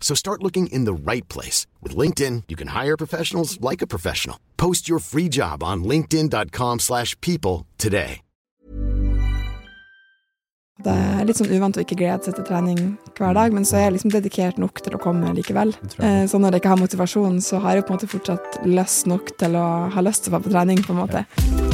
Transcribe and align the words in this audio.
So 0.00 0.16
start 0.16 0.42
looking 0.42 0.66
in 0.72 0.86
the 0.86 0.94
right 0.94 1.28
place. 1.28 1.66
With 1.80 1.94
LinkedIn, 1.94 2.44
you 2.48 2.56
can 2.56 2.68
hire 2.68 2.96
professionals 2.96 3.60
like 3.60 3.80
a 3.82 3.86
professional. 3.86 4.40
Post 4.56 4.88
your 4.88 4.98
free 4.98 5.28
job 5.28 5.62
on 5.62 5.84
linkedin.com 5.84 6.80
slash 6.80 7.14
people 7.20 7.66
today. 7.78 8.22
Det 10.80 10.92
er 10.96 11.26
litt 11.28 11.36
sånn 11.36 11.50
uvant 11.52 11.76
å 11.76 11.82
ikke 11.84 11.98
glede 12.00 12.24
seg 12.24 12.38
til 12.38 12.46
trening 12.48 12.78
hver 13.18 13.34
dag, 13.36 13.52
men 13.52 13.66
så 13.68 13.76
er 13.76 13.82
jeg 13.84 13.98
liksom 13.98 14.14
dedikert 14.14 14.56
nok 14.62 14.80
til 14.80 14.96
å 14.96 15.00
komme 15.02 15.34
likevel. 15.36 15.74
Eh, 16.00 16.24
Så 16.24 16.40
når 16.40 16.56
jeg 16.56 16.62
ikke 16.62 16.72
har 16.72 16.80
motivasjon, 16.80 17.36
så 17.44 17.60
har 17.60 17.76
jeg 17.76 17.84
på 17.84 17.92
en 17.92 17.98
måte 18.00 18.08
fortsatt 18.08 18.62
lyst 18.64 19.04
nok 19.10 19.34
til 19.36 19.60
å 19.60 19.66
ha 19.92 20.00
lyst 20.00 20.24
til 20.24 20.32
å 20.32 20.38
være 20.38 20.48
på 20.48 20.54
trening, 20.56 20.80
på 20.80 20.96
en 20.96 21.02
måte. 21.04 21.69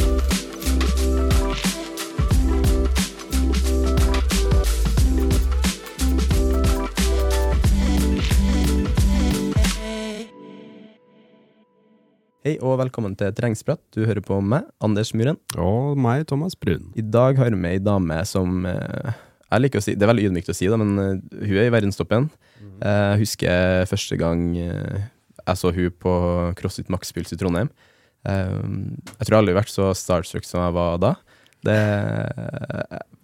Hei 12.46 12.52
og 12.62 12.76
velkommen 12.78 13.16
til 13.18 13.32
Terrengsprat. 13.34 13.80
Du 13.90 14.04
hører 14.06 14.22
på 14.22 14.36
meg, 14.38 14.68
Anders 14.78 15.08
Myhren. 15.18 15.34
Og 15.58 15.96
meg, 15.98 16.20
Thomas 16.30 16.54
Brun. 16.54 16.92
I 16.94 17.02
dag 17.02 17.40
har 17.40 17.48
vi 17.50 17.56
med 17.58 17.72
ei 17.74 17.80
dame 17.82 18.20
som 18.22 18.60
eh, 18.70 19.08
Jeg 19.50 19.64
liker 19.64 19.80
å 19.80 19.82
si, 19.82 19.96
Det 19.98 20.06
er 20.06 20.12
veldig 20.12 20.28
ydmykt 20.28 20.52
å 20.52 20.54
si 20.54 20.68
det, 20.70 20.78
men 20.78 20.92
eh, 21.02 21.40
hun 21.42 21.56
er 21.58 21.66
i 21.66 21.72
verdenstoppen. 21.74 22.28
Eh, 22.78 23.00
Jeg 23.16 23.24
husker 23.24 23.88
første 23.90 24.18
gang 24.20 24.44
eh, 24.62 25.08
jeg 25.40 25.58
så 25.58 25.72
hun 25.74 25.90
på 26.06 26.12
CrossFit 26.60 26.94
Maxpuls 26.94 27.34
i 27.34 27.40
Trondheim. 27.40 27.72
Eh, 28.30 28.54
Jeg 29.16 29.26
tror 29.26 29.40
aldri 29.40 29.56
har 29.56 29.64
vært 29.64 29.74
så 29.74 29.90
starstruck 29.98 30.46
som 30.46 30.62
jeg 30.62 30.78
var 30.78 31.02
da. 31.02 31.12
Det 31.66 31.76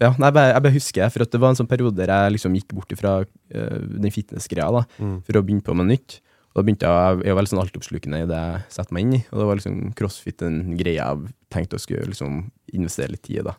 Ja, 0.03 0.11
nei, 0.19 0.33
jeg 0.33 0.35
bare, 0.41 0.51
jeg 0.51 0.67
bare 0.67 0.77
husker 0.81 1.15
for 1.15 1.29
at 1.29 1.31
det 1.31 1.45
var 1.47 1.55
en 1.55 1.63
sånn 1.63 1.71
periode 1.71 1.95
der 2.03 2.11
jeg 2.11 2.41
liksom 2.41 2.59
gikk 2.59 2.75
bort 2.75 2.99
fra 2.99 3.15
den 3.55 4.11
fitness-greia 4.19 4.67
da, 4.81 4.83
for 4.99 5.39
å 5.39 5.47
begynne 5.47 5.63
på 5.63 5.79
med 5.79 5.93
nytt. 5.95 6.19
Og 6.53 6.59
da 6.61 6.65
begynte 6.69 6.89
jeg, 6.89 7.23
jeg 7.25 7.33
er 7.33 7.37
veldig 7.39 7.51
sånn 7.55 7.63
altoppslukende 7.63 8.19
i 8.23 8.27
det 8.29 8.41
jeg 8.41 8.65
setter 8.75 8.93
meg 8.97 9.07
inn 9.07 9.15
i, 9.17 9.23
og 9.33 9.39
da 9.41 9.47
var 9.49 9.57
liksom 9.57 9.79
crossfit 9.97 10.43
en 10.45 10.59
greie 10.77 10.99
jeg 11.01 11.33
tenkte 11.53 11.79
å 11.79 11.83
skulle 11.83 12.11
liksom 12.11 12.43
investere 12.77 13.15
litt 13.15 13.23
tid 13.25 13.41
i. 13.41 13.47
da. 13.47 13.55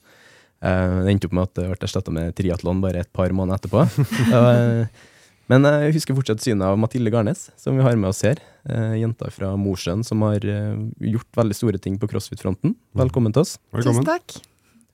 Eh, 0.63 0.99
det 1.03 1.15
endte 1.15 1.27
opp 1.29 1.33
med 1.39 1.47
at 1.49 1.55
det 1.57 1.65
ble 1.71 1.87
erstatta 1.89 2.13
med 2.13 2.35
triatlon 2.37 2.83
bare 2.83 3.01
et 3.01 3.09
par 3.15 3.33
måneder 3.35 3.59
etterpå. 3.63 3.87
Eh, 4.43 5.09
Men 5.51 5.65
jeg 5.67 5.91
husker 5.97 6.15
fortsatt 6.15 6.39
synet 6.39 6.63
av 6.69 6.77
Mathilde 6.79 7.11
Garnes, 7.11 7.49
som 7.59 7.75
vi 7.75 7.83
har 7.83 7.97
med 7.99 8.07
oss 8.13 8.21
her. 8.23 8.39
Eh, 8.63 8.93
jenta 9.01 9.27
fra 9.33 9.49
Mosjøen 9.59 9.99
som 10.07 10.21
har 10.23 10.39
gjort 10.39 11.27
veldig 11.35 11.57
store 11.57 11.81
ting 11.83 11.97
på 11.99 12.07
crossfit-fronten. 12.07 12.77
Velkommen 12.95 13.33
til 13.35 13.43
oss. 13.43 13.57
Velkommen. 13.75 14.05
Tusen 14.05 14.07
takk. 14.07 14.37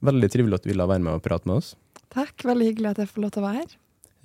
Veldig 0.10 0.32
trivelig 0.34 0.58
at 0.58 0.66
du 0.66 0.72
ville 0.72 0.88
være 0.90 1.04
med 1.06 1.20
og 1.20 1.22
prate 1.22 1.46
med 1.46 1.60
oss. 1.62 1.76
Takk, 2.10 2.34
Veldig 2.50 2.72
hyggelig 2.72 2.96
at 2.96 3.04
jeg 3.04 3.12
får 3.14 3.28
lov 3.28 3.36
til 3.36 3.44
å 3.44 3.46
være 3.46 3.62
her. 3.62 3.78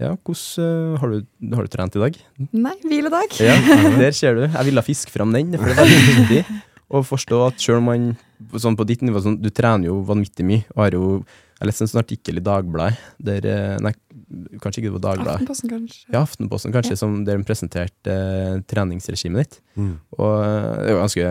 Ja, 0.03 0.13
hvordan 0.19 0.65
eh, 0.67 1.01
har, 1.01 1.13
du, 1.13 1.51
har 1.55 1.67
du 1.67 1.71
trent 1.71 1.97
i 1.97 2.03
dag? 2.03 2.17
Nei, 2.51 2.75
hviledag. 2.83 3.35
Ja, 3.43 3.55
der 4.03 4.15
ser 4.17 4.39
du. 4.39 4.45
Jeg 4.49 4.69
ville 4.69 4.83
fiske 4.87 5.13
fram 5.15 5.35
den, 5.35 5.55
for 5.55 5.71
det 5.71 5.77
er 5.77 5.83
veldig 5.85 6.07
viktig 6.09 6.61
å 6.95 7.03
forstå 7.07 7.41
at 7.47 7.63
selv 7.63 7.81
om 7.81 7.89
man 7.89 8.09
sånn 8.61 8.77
på 8.79 8.87
ditt 8.89 9.03
nivå 9.07 9.23
sånn, 9.25 9.39
Du 9.43 9.49
trener 9.55 9.89
jo 9.89 10.01
vanvittig 10.07 10.47
mye. 10.47 10.65
og 10.75 10.83
har 10.83 10.97
jo 10.97 11.05
Jeg 11.61 11.69
leste 11.69 11.87
en 11.87 11.93
sånn 11.93 12.03
artikkel 12.03 12.41
i 12.41 12.45
Dagbladet 12.45 12.99
der 13.31 13.47
eh, 13.49 13.77
Nei, 13.83 13.95
kanskje 14.61 14.83
ikke 14.83 14.91
det 14.91 14.97
var 14.99 15.05
Dagbladet. 15.07 15.37
Aftenposten, 15.39 15.71
kanskje. 15.71 16.03
Ja, 16.11 16.21
Aftenposten 16.25 16.75
kanskje, 16.75 16.99
som 16.99 17.17
der 17.25 17.39
de 17.39 17.47
presenterte 17.47 18.11
eh, 18.19 18.59
treningsregimet 18.71 19.47
ditt. 19.47 19.61
Mm. 19.79 19.95
Og 20.19 20.35
eh, 20.43 20.75
det 20.81 20.91
er 20.91 20.93
jo 20.93 21.01
ganske, 21.05 21.31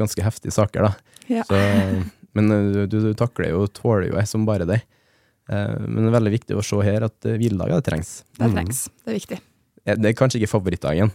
ganske 0.00 0.26
heftige 0.26 0.56
saker, 0.56 0.88
da. 0.88 1.20
Ja. 1.28 1.44
Så, 1.46 1.60
men 2.32 2.48
du, 2.72 2.86
du 2.88 3.12
takler 3.18 3.52
jo, 3.52 3.66
tåler 3.68 4.08
jo 4.08 4.16
jeg 4.16 4.30
som 4.30 4.48
bare 4.48 4.66
det. 4.68 4.80
Eh, 5.52 5.74
men 5.84 6.04
det 6.06 6.10
er 6.12 6.16
veldig 6.18 6.32
viktig 6.38 6.56
å 6.56 6.64
se 6.64 6.78
her 6.86 7.04
at 7.08 7.28
eh, 7.28 7.36
hviledager 7.40 7.76
det 7.82 7.86
trengs. 7.90 8.12
Det 8.38 8.48
trengs. 8.54 8.86
Det 9.04 9.12
er 9.12 9.18
viktig. 9.20 9.38
Eh, 9.84 9.96
Det 9.98 10.08
er 10.12 10.16
kanskje 10.18 10.40
ikke 10.40 10.52
favorittdagen. 10.54 11.12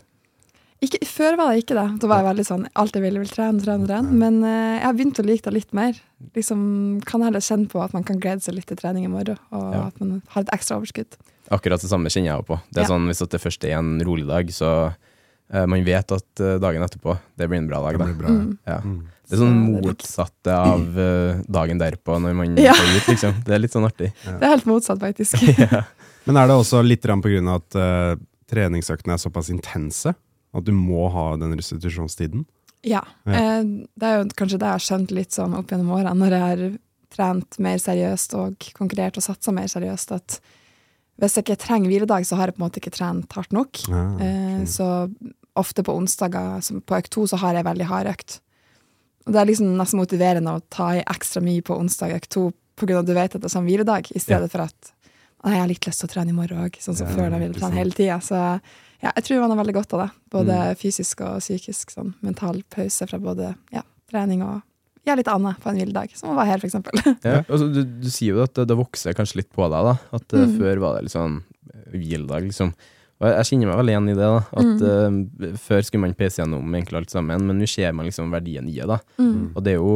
Ikke, 0.86 1.00
før 1.10 1.38
var 1.40 1.56
det 1.56 1.64
ikke 1.64 1.74
det. 1.74 1.86
Da 2.04 2.08
var 2.12 2.20
jeg 2.22 2.28
veldig 2.28 2.44
sånn 2.46 2.66
alt 2.78 2.94
jeg 2.94 3.02
ville, 3.02 3.22
vil 3.24 3.32
trene, 3.34 3.58
trene, 3.64 3.88
trene. 3.90 4.12
Men 4.14 4.36
eh, 4.46 4.76
jeg 4.78 4.86
har 4.86 4.94
begynt 5.00 5.22
å 5.24 5.26
like 5.26 5.42
det 5.48 5.54
litt 5.56 5.74
mer. 5.74 5.98
Liksom 6.38 6.60
Kan 7.10 7.24
heller 7.26 7.42
kjenne 7.42 7.66
på 7.72 7.82
at 7.82 7.96
man 7.98 8.06
kan 8.06 8.20
glede 8.22 8.46
seg 8.46 8.54
litt 8.60 8.68
til 8.70 8.78
trening 8.78 9.08
i 9.08 9.10
morgen, 9.10 9.40
og 9.52 9.74
Ja. 9.74 9.88
at 9.88 9.98
man 10.04 10.22
har 10.36 10.46
et 10.46 10.54
ekstra 10.54 10.78
overskudd. 10.78 11.18
Akkurat 11.50 11.82
det 11.82 11.90
samme 11.90 12.12
kjenner 12.14 12.30
jeg 12.30 12.38
jo 12.44 12.48
på. 12.54 12.60
Det 12.70 12.84
er 12.84 12.86
Ja. 12.86 12.94
sånn 12.94 13.08
Hvis 13.10 13.26
det 13.30 13.42
først 13.42 13.64
er 13.66 13.78
en 13.80 14.00
rolig 14.06 14.28
dag, 14.28 14.46
så 14.54 14.94
uh, 14.94 15.66
man 15.66 15.84
vet 15.84 16.12
at 16.12 16.42
eh, 16.44 16.60
dagen 16.60 16.84
etterpå 16.84 17.18
det 17.40 17.48
blir 17.50 17.58
en 17.58 17.68
bra 17.72 17.80
dag. 17.82 17.98
Det 17.98 18.00
Da. 18.00 18.06
blir 18.14 18.22
bra. 18.22 18.58
ja. 18.68 18.80
Mm. 18.84 19.08
Ja. 19.28 19.36
Det 19.36 19.36
er 19.36 19.42
sånn 19.44 19.58
motsatte 19.84 20.54
av 20.56 21.00
eh, 21.06 21.42
dagen 21.52 21.80
derpå, 21.82 22.16
når 22.24 22.34
man 22.34 22.58
Ja. 22.58 22.72
går 22.74 22.96
ut, 22.98 23.08
liksom. 23.12 23.34
Det 23.44 23.54
er 23.56 23.60
litt 23.60 23.76
sånn 23.76 23.88
artig. 23.88 24.14
Det 24.24 24.40
er 24.40 24.54
helt 24.56 24.66
motsatt, 24.70 25.00
faktisk. 25.04 25.36
ja. 25.60 25.84
Men 26.28 26.40
er 26.40 26.48
det 26.48 26.56
også 26.60 26.82
litt 26.84 27.04
på 27.08 27.30
grunn 27.32 27.48
av 27.48 27.62
at 27.62 27.76
uh, 27.80 28.16
treningsøktene 28.52 29.16
er 29.16 29.22
såpass 29.22 29.52
intense? 29.52 30.14
At 30.56 30.64
du 30.66 30.72
må 30.76 31.08
ha 31.12 31.36
den 31.40 31.54
restitusjonstiden? 31.60 32.46
Ja. 32.88 33.04
Ja. 33.28 33.34
Eh, 33.36 33.64
det 33.96 34.08
er 34.08 34.22
jo 34.22 34.28
kanskje 34.38 34.60
det 34.62 34.68
jeg 34.70 34.76
har 34.80 34.84
skjønt 34.86 35.12
litt 35.16 35.36
sånn 35.36 35.56
opp 35.58 35.72
gjennom 35.72 35.92
årene, 35.98 36.16
når 36.16 36.36
jeg 36.36 36.46
har 36.46 36.64
trent 37.18 37.60
mer 37.64 37.80
seriøst 37.82 38.36
og 38.40 38.68
konkurrert 38.78 39.20
og 39.20 39.26
satsa 39.26 39.54
mer 39.56 39.68
seriøst, 39.72 40.12
at 40.16 40.40
hvis 41.18 41.36
jeg 41.38 41.48
ikke 41.48 41.60
trenger 41.64 41.90
hviledag, 41.90 42.28
så 42.30 42.38
har 42.38 42.50
jeg 42.52 42.58
på 42.58 42.62
en 42.62 42.68
måte 42.68 42.82
ikke 42.82 42.94
trent 42.94 43.32
hardt 43.34 43.56
nok. 43.56 43.80
Ja, 43.90 44.04
Eh, 44.22 44.66
så 44.70 45.10
ofte 45.58 45.82
på 45.84 45.96
onsdager, 45.98 46.60
på 46.86 46.98
økt 47.00 47.10
to, 47.16 47.26
så 47.26 47.40
har 47.42 47.56
jeg 47.58 47.66
veldig 47.66 47.88
hard 47.90 48.12
økt. 48.12 48.40
Og 49.28 49.34
det 49.36 49.42
er 49.42 49.50
liksom 49.52 49.74
nesten 49.78 50.00
motiverende 50.00 50.54
å 50.56 50.62
ta 50.72 50.94
i 50.96 51.04
ekstra 51.04 51.42
mye 51.44 51.62
på 51.68 51.76
onsdag 51.76 52.16
økt 52.16 52.30
to, 52.34 52.48
av 52.80 52.92
at 53.02 53.08
du 53.10 53.14
vet 53.18 53.36
at 53.36 53.42
det 53.42 53.50
er 53.50 53.54
sånn 53.58 53.66
hviledag, 53.68 54.08
i 54.16 54.20
stedet 54.24 54.50
for 54.54 54.64
at 54.68 54.94
«Nei, 55.44 55.54
jeg 55.54 55.62
har 55.62 55.68
litt 55.70 55.86
lyst 55.88 56.00
til 56.02 56.08
å 56.08 56.12
trene 56.16 56.32
i 56.34 56.36
morgen 56.38 56.64
òg, 56.66 56.78
sånn 56.82 56.96
som 56.98 57.08
Ja, 57.08 57.14
før 57.14 57.30
da 57.34 57.38
ville 57.42 57.54
trene 57.54 57.78
hele 57.78 57.92
tida. 57.94 58.18
Så 58.26 58.34
ja, 59.04 59.12
jeg 59.16 59.24
tror 59.28 59.42
man 59.44 59.52
har 59.54 59.60
veldig 59.64 59.76
godt 59.78 59.94
av 59.94 60.00
det. 60.02 60.08
Både 60.34 60.56
Mm. 60.58 60.76
fysisk 60.82 61.22
og 61.22 61.40
psykisk. 61.44 61.92
Sånn 61.94 62.14
mental 62.26 62.64
pause 62.74 63.08
fra 63.08 63.20
både 63.20 63.52
ja, 63.72 63.84
trening 64.10 64.42
og 64.44 64.62
ja, 65.06 65.14
litt 65.16 65.28
annet 65.32 65.60
på 65.62 65.70
en 65.70 65.78
hviledag, 65.78 66.16
som 66.18 66.34
å 66.34 66.36
være 66.36 66.48
her, 66.56 66.66
eksempel. 66.66 66.98
Ja, 67.24 67.44
altså, 67.48 67.70
du, 67.72 67.84
du 67.84 68.10
sier 68.10 68.34
jo 68.36 68.44
at 68.44 68.54
det, 68.58 68.66
det 68.68 68.76
vokser 68.80 69.14
kanskje 69.14 69.44
litt 69.44 69.52
på 69.54 69.70
deg, 69.70 69.86
da. 69.92 69.96
At 70.18 70.34
eh, 70.34 70.46
Mm. 70.48 70.58
før 70.60 70.82
var 70.84 70.96
det 70.98 71.04
litt 71.08 71.16
sånn 71.16 71.38
hviledag, 71.94 72.50
liksom. 72.50 72.74
Og 73.18 73.26
jeg, 73.28 73.34
jeg 73.40 73.46
kjenner 73.50 73.70
meg 73.72 73.78
veldig 73.80 73.94
igjen 73.96 74.10
i 74.12 74.16
det, 74.18 74.28
da. 74.30 74.42
At 74.62 74.82
eh, 74.88 75.56
før 75.58 75.82
skulle 75.88 76.04
man 76.06 76.14
pese 76.20 76.38
gjennom 76.44 76.76
egentlig 76.78 77.00
alt 77.00 77.10
sammen, 77.16 77.46
men 77.50 77.58
nå 77.58 77.66
ser 77.68 77.92
man 77.98 78.06
liksom 78.06 78.30
verdien 78.32 78.68
i 78.70 78.76
det, 78.78 78.86
da. 78.92 79.00
Mm. 79.18 79.56
Og 79.56 79.64
det 79.66 79.74
er 79.74 79.80
jo, 79.80 79.94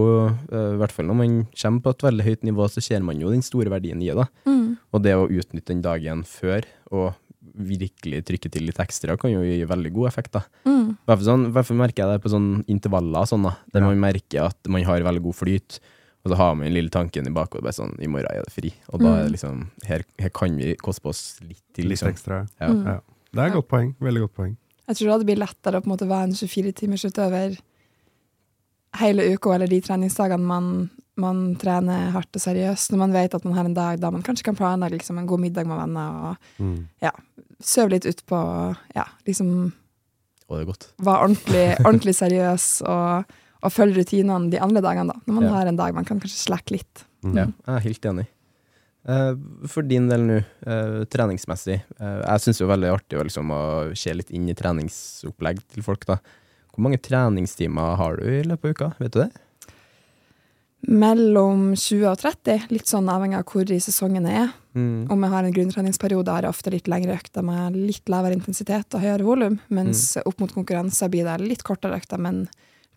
eh, 0.49 0.69
i 0.73 0.79
hvert 0.81 0.91
fall 0.95 1.05
når 1.11 1.19
man 1.19 1.35
kommer 1.53 1.81
på 1.85 1.93
et 1.93 2.05
veldig 2.07 2.25
høyt 2.25 2.43
nivå, 2.49 2.65
så 2.73 2.81
ser 2.81 3.03
man 3.05 3.21
jo 3.21 3.29
den 3.29 3.43
store 3.45 3.69
verdien 3.69 4.01
i 4.01 4.09
det. 4.09 4.15
da. 4.23 4.25
Mm. 4.49 4.77
Og 4.91 5.03
det 5.05 5.13
å 5.19 5.27
utnytte 5.29 5.69
den 5.75 5.83
dagen 5.85 6.23
før, 6.25 6.65
og 6.91 7.13
virkelig 7.61 8.23
trykke 8.25 8.49
til 8.53 8.63
litt 8.69 8.79
ekstra, 8.79 9.17
kan 9.19 9.31
jo 9.33 9.41
gi 9.43 9.61
veldig 9.67 9.91
god 9.93 10.07
effekt, 10.07 10.31
da. 10.37 10.41
Mm. 10.65 10.97
Hvertfall 11.05 11.27
sånn, 11.27 11.47
hvertfall 11.53 11.77
merker 11.81 12.05
jeg 12.05 12.15
det 12.17 12.23
på 12.25 12.31
sånne 12.33 12.63
intervaller, 12.71 13.27
sånn 13.29 13.43
da, 13.45 13.55
der 13.75 13.85
man 13.85 13.99
merker 14.01 14.47
at 14.49 14.69
man 14.71 14.85
har 14.87 15.03
veldig 15.05 15.23
god 15.29 15.35
flyt, 15.45 15.79
Og 16.23 16.29
så 16.29 16.35
har 16.37 16.51
man 16.53 16.67
den 16.67 16.75
lille 16.75 16.91
tanken 16.93 17.25
i 17.25 17.31
bakhodet 17.33 17.63
bare 17.65 17.73
sånn 17.73 17.95
I 17.97 18.05
morgen 18.05 18.29
er 18.29 18.43
det 18.45 18.51
fri. 18.53 18.69
Og 18.93 18.99
da 19.01 19.07
er 19.09 19.23
det 19.23 19.31
Mm. 19.31 19.33
liksom 19.33 19.69
Her, 19.87 20.03
her 20.19 20.29
kan 20.29 20.55
vi 20.55 20.75
koste 20.77 21.01
på 21.01 21.09
oss 21.09 21.39
litt 21.41 21.63
til, 21.73 21.85
Litt 21.89 21.97
liksom. 21.97 22.11
ekstra. 22.13 22.47
Ja. 22.61 22.67
Mm. 22.67 22.83
Ja. 22.85 22.99
Det 23.31 23.39
er 23.39 23.47
et 23.51 23.53
godt 23.55 23.67
poeng. 23.71 23.91
Veldig 24.03 24.21
godt 24.25 24.33
poeng. 24.35 24.55
Jeg 24.91 24.97
tror 24.97 25.19
det 25.21 25.27
blir 25.29 25.39
lettere 25.39 25.79
å 25.79 25.83
på 25.83 25.87
en 25.87 25.93
måte 25.93 26.07
være 26.09 26.27
en 26.27 26.33
24-timersutøver 26.35 27.59
hele 28.99 29.23
uka, 29.33 29.53
eller 29.55 29.69
de 29.71 29.79
treningsdagene 29.85 30.43
man, 30.43 30.65
man 31.21 31.37
trener 31.61 32.09
hardt 32.11 32.35
og 32.35 32.43
seriøst, 32.43 32.91
når 32.91 32.99
man 33.05 33.13
vet 33.15 33.35
at 33.37 33.45
man 33.47 33.55
har 33.55 33.69
en 33.69 33.77
dag 33.77 34.01
da 34.03 34.09
man 34.11 34.23
kanskje 34.25 34.43
kan 34.49 34.57
planlegge 34.59 34.97
liksom, 34.99 35.21
en 35.21 35.29
god 35.29 35.39
middag 35.45 35.69
med 35.69 35.79
venner, 35.79 36.17
og 36.31 36.37
Mm. 36.59 36.87
sove 37.61 37.89
litt 37.93 38.05
utpå, 38.09 38.75
ja, 38.95 39.05
liksom 39.25 39.71
Og 40.49 40.57
det 40.57 40.61
er 40.61 40.65
godt. 40.73 40.87
være 40.99 41.23
ordentlig, 41.23 41.65
ordentlig 41.85 42.15
seriøs 42.15 42.81
og, 42.89 43.25
og 43.63 43.71
følge 43.71 44.01
rutinene 44.01 44.51
de 44.51 44.59
andre 44.59 44.81
dagene, 44.81 45.07
da. 45.13 45.19
Når 45.25 45.33
man 45.33 45.43
Ja. 45.43 45.49
har 45.53 45.67
en 45.67 45.75
dag 45.77 45.93
man 45.95 46.03
kan 46.05 46.19
kanskje 46.19 46.49
slakke 46.51 46.71
litt. 46.71 47.05
Mm. 47.23 47.35
Ja, 47.37 47.45
jeg 47.45 47.75
er 47.75 47.79
helt 47.79 48.01
enig. 48.05 48.27
Eh, 49.07 49.33
for 49.67 49.81
din 49.81 50.07
del 50.07 50.21
nå, 50.27 50.35
eh, 50.67 51.05
treningsmessig. 51.09 51.79
eh, 51.99 52.21
jeg 52.21 52.39
syns 52.43 52.57
det 52.59 52.65
er 52.67 52.73
veldig 52.75 52.91
artig 52.93 53.23
liksom, 53.25 53.49
å 53.49 53.61
se 53.97 54.13
litt 54.13 54.29
inn 54.31 54.47
i 54.49 54.53
treningsopplegg 54.53 55.61
til 55.73 55.81
folk. 55.83 56.05
da. 56.05 56.17
Hvor 56.71 56.83
mange 56.85 57.01
treningstimer 57.01 57.95
har 57.97 58.17
du 58.17 58.23
i 58.23 58.43
løpet 58.43 58.63
av 58.65 58.71
uka? 58.71 58.93
Vet 58.99 59.11
du 59.11 59.19
det? 59.23 59.31
Mellom 60.87 61.75
20 61.77 62.07
og 62.09 62.17
30, 62.17 62.63
litt 62.73 62.89
sånn 62.89 63.05
avhengig 63.13 63.37
av 63.37 63.43
hvor 63.45 63.69
i 63.69 63.77
sesongen 63.83 64.25
jeg 64.25 64.47
er. 64.47 64.53
Mm. 64.73 65.11
Om 65.13 65.25
jeg 65.25 65.29
har 65.33 65.43
en 65.45 65.53
grunntreningsperiode, 65.53 66.33
har 66.33 66.41
jeg 66.47 66.53
ofte 66.55 66.71
litt 66.73 66.87
lengre 66.89 67.17
økter 67.19 67.43
med 67.45 67.75
litt 67.77 68.09
lavere 68.09 68.33
intensitet 68.33 68.95
og 68.97 69.01
høyere 69.03 69.21
volum, 69.27 69.59
mens 69.69 70.15
Mm. 70.17 70.23
opp 70.25 70.39
mot 70.39 70.51
konkurranser 70.51 71.09
blir 71.11 71.23
det 71.25 71.47
litt 71.47 71.63
kortere 71.63 71.99
økter, 72.01 72.17
men 72.17 72.47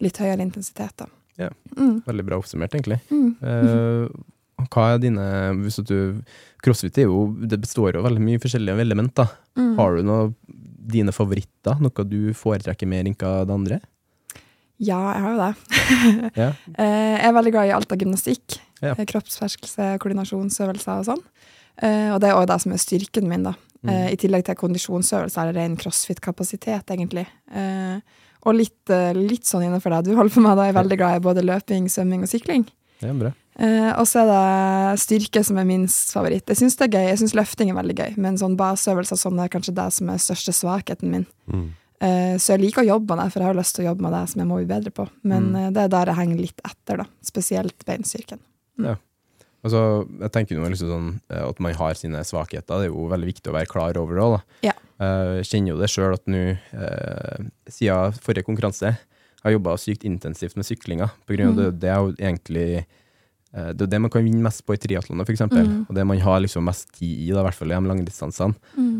litt 0.00 0.16
høyere 0.16 0.40
intensitet. 0.40 0.96
Da. 0.96 1.06
Ja. 1.36 1.50
Mm. 1.76 2.02
Veldig 2.06 2.24
bra 2.24 2.38
oppsummert, 2.38 2.70
egentlig. 2.72 3.00
Mm. 3.10 3.36
Eh, 3.42 4.08
hva 4.72 4.90
er 4.94 5.00
dine 5.02 5.24
hvis 5.60 5.80
du, 5.86 5.96
Crossfit 6.64 6.98
er 7.02 7.08
jo, 7.08 7.26
det 7.44 7.60
består 7.62 7.94
jo 7.94 8.02
av 8.02 8.08
veldig 8.08 8.22
mye 8.24 8.42
forskjellige 8.42 8.84
element. 8.86 9.14
da. 9.20 9.28
Mm. 9.58 9.74
Har 9.78 9.96
du 9.96 10.06
noe, 10.06 10.30
dine 10.84 11.12
favoritter? 11.16 11.80
Noe 11.82 12.06
du 12.08 12.32
foretrekker 12.36 12.88
mer 12.88 13.08
enn 13.08 13.16
hva 13.18 13.42
det 13.44 13.54
andre? 13.54 13.80
Ja, 14.82 14.98
jeg 15.14 15.22
har 15.22 15.34
jo 15.34 15.42
det. 15.42 15.52
Ja. 16.42 16.48
Eh, 16.80 17.14
jeg 17.14 17.28
er 17.28 17.36
veldig 17.36 17.52
glad 17.54 17.68
i 17.68 17.74
alt 17.76 17.92
av 17.94 18.00
gymnastikk. 18.00 18.56
Ja. 18.80 18.94
Eh, 18.96 19.04
Kroppsferskelse, 19.08 19.94
koordinasjonsøvelser 20.02 21.02
og 21.02 21.06
sånn. 21.12 21.22
Eh, 21.78 22.10
og 22.14 22.18
det 22.22 22.30
er 22.30 22.40
òg 22.40 22.48
det 22.50 22.58
som 22.64 22.74
er 22.74 22.82
styrken 22.82 23.28
min, 23.30 23.46
da. 23.46 23.54
Mm. 23.84 23.90
I 24.14 24.16
tillegg 24.16 24.46
til 24.46 24.56
kondisjonsøvelser 24.56 25.42
er 25.42 25.50
det 25.50 25.60
ren 25.60 25.74
crossfit-kapasitet, 25.76 26.88
egentlig. 26.94 27.26
Og 28.48 28.56
litt, 28.56 28.92
litt 29.12 29.44
sånn 29.44 29.66
innenfor 29.66 29.92
det 29.92 30.06
du 30.06 30.14
holder 30.16 30.32
på 30.32 30.40
med, 30.40 30.56
da 30.56 30.70
er 30.70 30.78
veldig 30.78 30.96
glad 31.02 31.18
i 31.18 31.24
både 31.26 31.44
løping, 31.44 31.90
svømming 31.92 32.24
og 32.24 32.30
sykling. 32.30 32.64
Det 33.02 33.10
er 33.10 33.18
bra. 33.20 33.34
Eh, 33.58 33.92
og 34.00 34.06
så 34.10 34.24
er 34.24 34.30
det 34.32 35.00
styrke 35.04 35.44
som 35.46 35.58
er 35.58 35.64
minst 35.68 36.10
favoritt. 36.12 36.48
Jeg 36.50 36.56
syns 36.58 36.74
det 36.76 36.88
er 36.88 36.98
gøy, 36.98 37.06
jeg 37.12 37.18
syns 37.22 37.34
løfting 37.38 37.70
er 37.70 37.78
veldig 37.78 37.94
gøy, 38.00 38.16
men 38.18 38.36
sånn 38.40 38.56
baseøvelser 38.58 39.16
sånn 39.20 39.38
er 39.44 39.48
kanskje 39.52 39.74
det 39.76 39.92
som 39.94 40.10
er 40.10 40.18
største 40.18 40.52
svakheten 40.52 41.10
min. 41.12 41.26
Mm. 41.46 41.68
Eh, 42.02 42.34
så 42.42 42.56
jeg 42.56 42.64
liker 42.64 42.82
å 42.82 42.88
jobbe 42.98 43.14
med 43.14 43.24
det, 43.24 43.32
for 43.32 43.40
jeg 43.40 43.46
har 43.52 43.54
lyst 43.60 43.76
til 43.76 43.84
å 43.84 43.88
jobbe 43.92 44.02
med 44.02 44.12
det 44.12 44.24
som 44.32 44.40
jeg 44.42 44.48
må 44.50 44.56
bli 44.58 44.66
bedre 44.66 44.90
på. 44.90 45.06
Men 45.22 45.52
Mm. 45.52 45.56
eh, 45.56 45.70
det 45.70 45.82
er 45.84 45.88
der 45.88 46.06
jeg 46.06 46.16
henger 46.16 46.40
litt 46.40 46.60
etter, 46.64 46.96
da. 46.98 47.04
Spesielt 47.22 47.84
beinstyrken. 47.86 48.40
Altså, 49.64 50.04
jeg 50.20 50.32
tenker 50.34 50.58
noe, 50.58 50.68
liksom 50.68 50.90
sånn 50.90 51.20
At 51.30 51.60
man 51.60 51.72
har 51.72 51.94
sine 51.94 52.20
svakheter, 52.26 52.82
det 52.82 52.90
er 52.90 52.92
jo 52.92 53.06
veldig 53.08 53.30
viktig 53.32 53.48
å 53.48 53.54
være 53.56 53.70
klar 53.70 53.96
over 53.96 54.14
det 54.18 54.24
òg. 54.26 54.42
Ja. 54.66 54.72
Jeg 55.00 55.46
kjenner 55.48 55.68
jo 55.72 55.78
det 55.80 55.88
sjøl 55.88 56.12
at 56.18 56.26
nå, 56.26 56.58
eh, 56.74 57.46
siden 57.72 58.12
forrige 58.20 58.44
konkurranse, 58.44 58.92
har 59.42 59.50
jeg 59.50 59.56
jobba 59.58 59.76
sykt 59.80 60.04
intensivt 60.04 60.56
med 60.56 60.64
syklinga. 60.68 61.10
På 61.26 61.34
grunn 61.36 61.48
av 61.48 61.56
det, 61.56 61.72
Mm. 61.72 61.78
det 61.80 61.88
er 61.90 61.96
jo 61.96 62.12
egentlig 62.12 62.86
det 63.54 63.82
er 63.86 63.90
det 63.92 64.00
man 64.02 64.10
kan 64.10 64.24
vinne 64.26 64.42
mest 64.42 64.64
på 64.66 64.74
i 64.74 64.80
triatlonet, 64.82 65.22
f.eks. 65.28 65.36
eksempel 65.38 65.62
Mm. 65.64 65.86
Og 65.88 65.94
det 65.94 66.04
man 66.06 66.18
har 66.18 66.40
liksom 66.42 66.64
mest 66.66 66.88
tid 66.98 67.12
i, 67.22 67.30
da, 67.30 67.40
i 67.40 67.44
hvert 67.46 67.54
fall 67.54 67.70
i 67.70 67.74
de 67.76 67.86
langdistansene. 67.86 68.54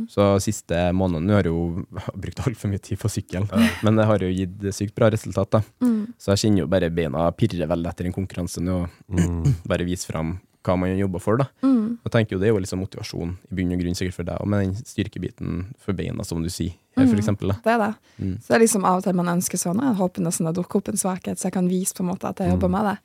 Så 0.09 0.29
siste 0.41 0.79
månedene 0.95 1.35
har 1.35 1.43
jeg 1.43 1.51
jo 1.53 1.85
brukt 2.23 2.41
altfor 2.47 2.71
mye 2.71 2.79
tid 2.83 2.99
på 3.03 3.11
sykkel, 3.11 3.49
men 3.83 3.97
det 3.99 4.07
har 4.07 4.19
jo 4.23 4.31
gitt 4.31 4.69
sykt 4.75 4.95
bra 4.95 5.11
resultat. 5.11 5.51
da. 5.51 5.63
Mm. 5.83 6.15
Så 6.19 6.31
jeg 6.35 6.45
kjenner 6.45 6.65
jo 6.65 6.71
bare 6.71 6.91
beina 6.95 7.27
pirre 7.35 7.67
veldig 7.67 7.91
etter 7.91 8.07
en 8.07 8.13
konkurranse 8.17 8.63
nå, 8.63 8.83
og 8.85 8.91
Mm. 9.15 9.55
bare 9.71 9.85
vise 9.85 10.07
fram 10.07 10.39
hva 10.65 10.79
man 10.81 10.95
jobber 10.97 11.21
for. 11.21 11.37
da. 11.37 11.45
Mm. 11.63 11.99
Jeg 12.07 12.13
tenker 12.15 12.33
jo 12.37 12.39
Det 12.41 12.47
er 12.49 12.55
jo 12.55 12.61
liksom 12.63 12.81
motivasjon 12.81 13.35
i 13.51 13.55
bunn 13.59 13.73
og 13.75 13.81
grunn 13.83 13.95
sikkert 13.99 14.15
for 14.17 14.25
deg, 14.25 14.39
og 14.41 14.49
med 14.49 14.63
den 14.65 14.75
styrkebiten 14.81 15.75
for 15.79 15.93
beina, 15.93 16.25
som 16.25 16.41
du 16.43 16.49
sier, 16.49 16.73
her, 16.97 17.05
for 17.07 17.17
Mm. 17.17 17.21
eksempel. 17.21 17.49
Da. 17.53 17.57
Det 17.65 17.73
er 17.75 17.79
det. 17.83 17.95
Mm. 18.23 18.39
Så 18.41 18.47
det 18.49 18.55
er 18.57 18.63
liksom 18.65 18.85
av 18.87 18.97
og 18.97 19.03
til 19.05 19.13
man 19.19 19.27
ønsker 19.35 19.59
sånn 19.61 19.81
Jeg 19.83 19.97
håper 19.99 20.23
nesten 20.25 20.47
det 20.47 20.55
dukker 20.57 20.77
opp 20.81 20.89
en 20.89 20.97
svakhet, 20.97 21.37
så 21.37 21.51
jeg 21.51 21.53
kan 21.59 21.69
vise 21.69 21.93
på 21.93 22.01
en 22.01 22.11
måte 22.15 22.29
at 22.31 22.39
jeg 22.39 22.49
jobber 22.55 22.71
med 22.71 22.85
det. 22.89 22.97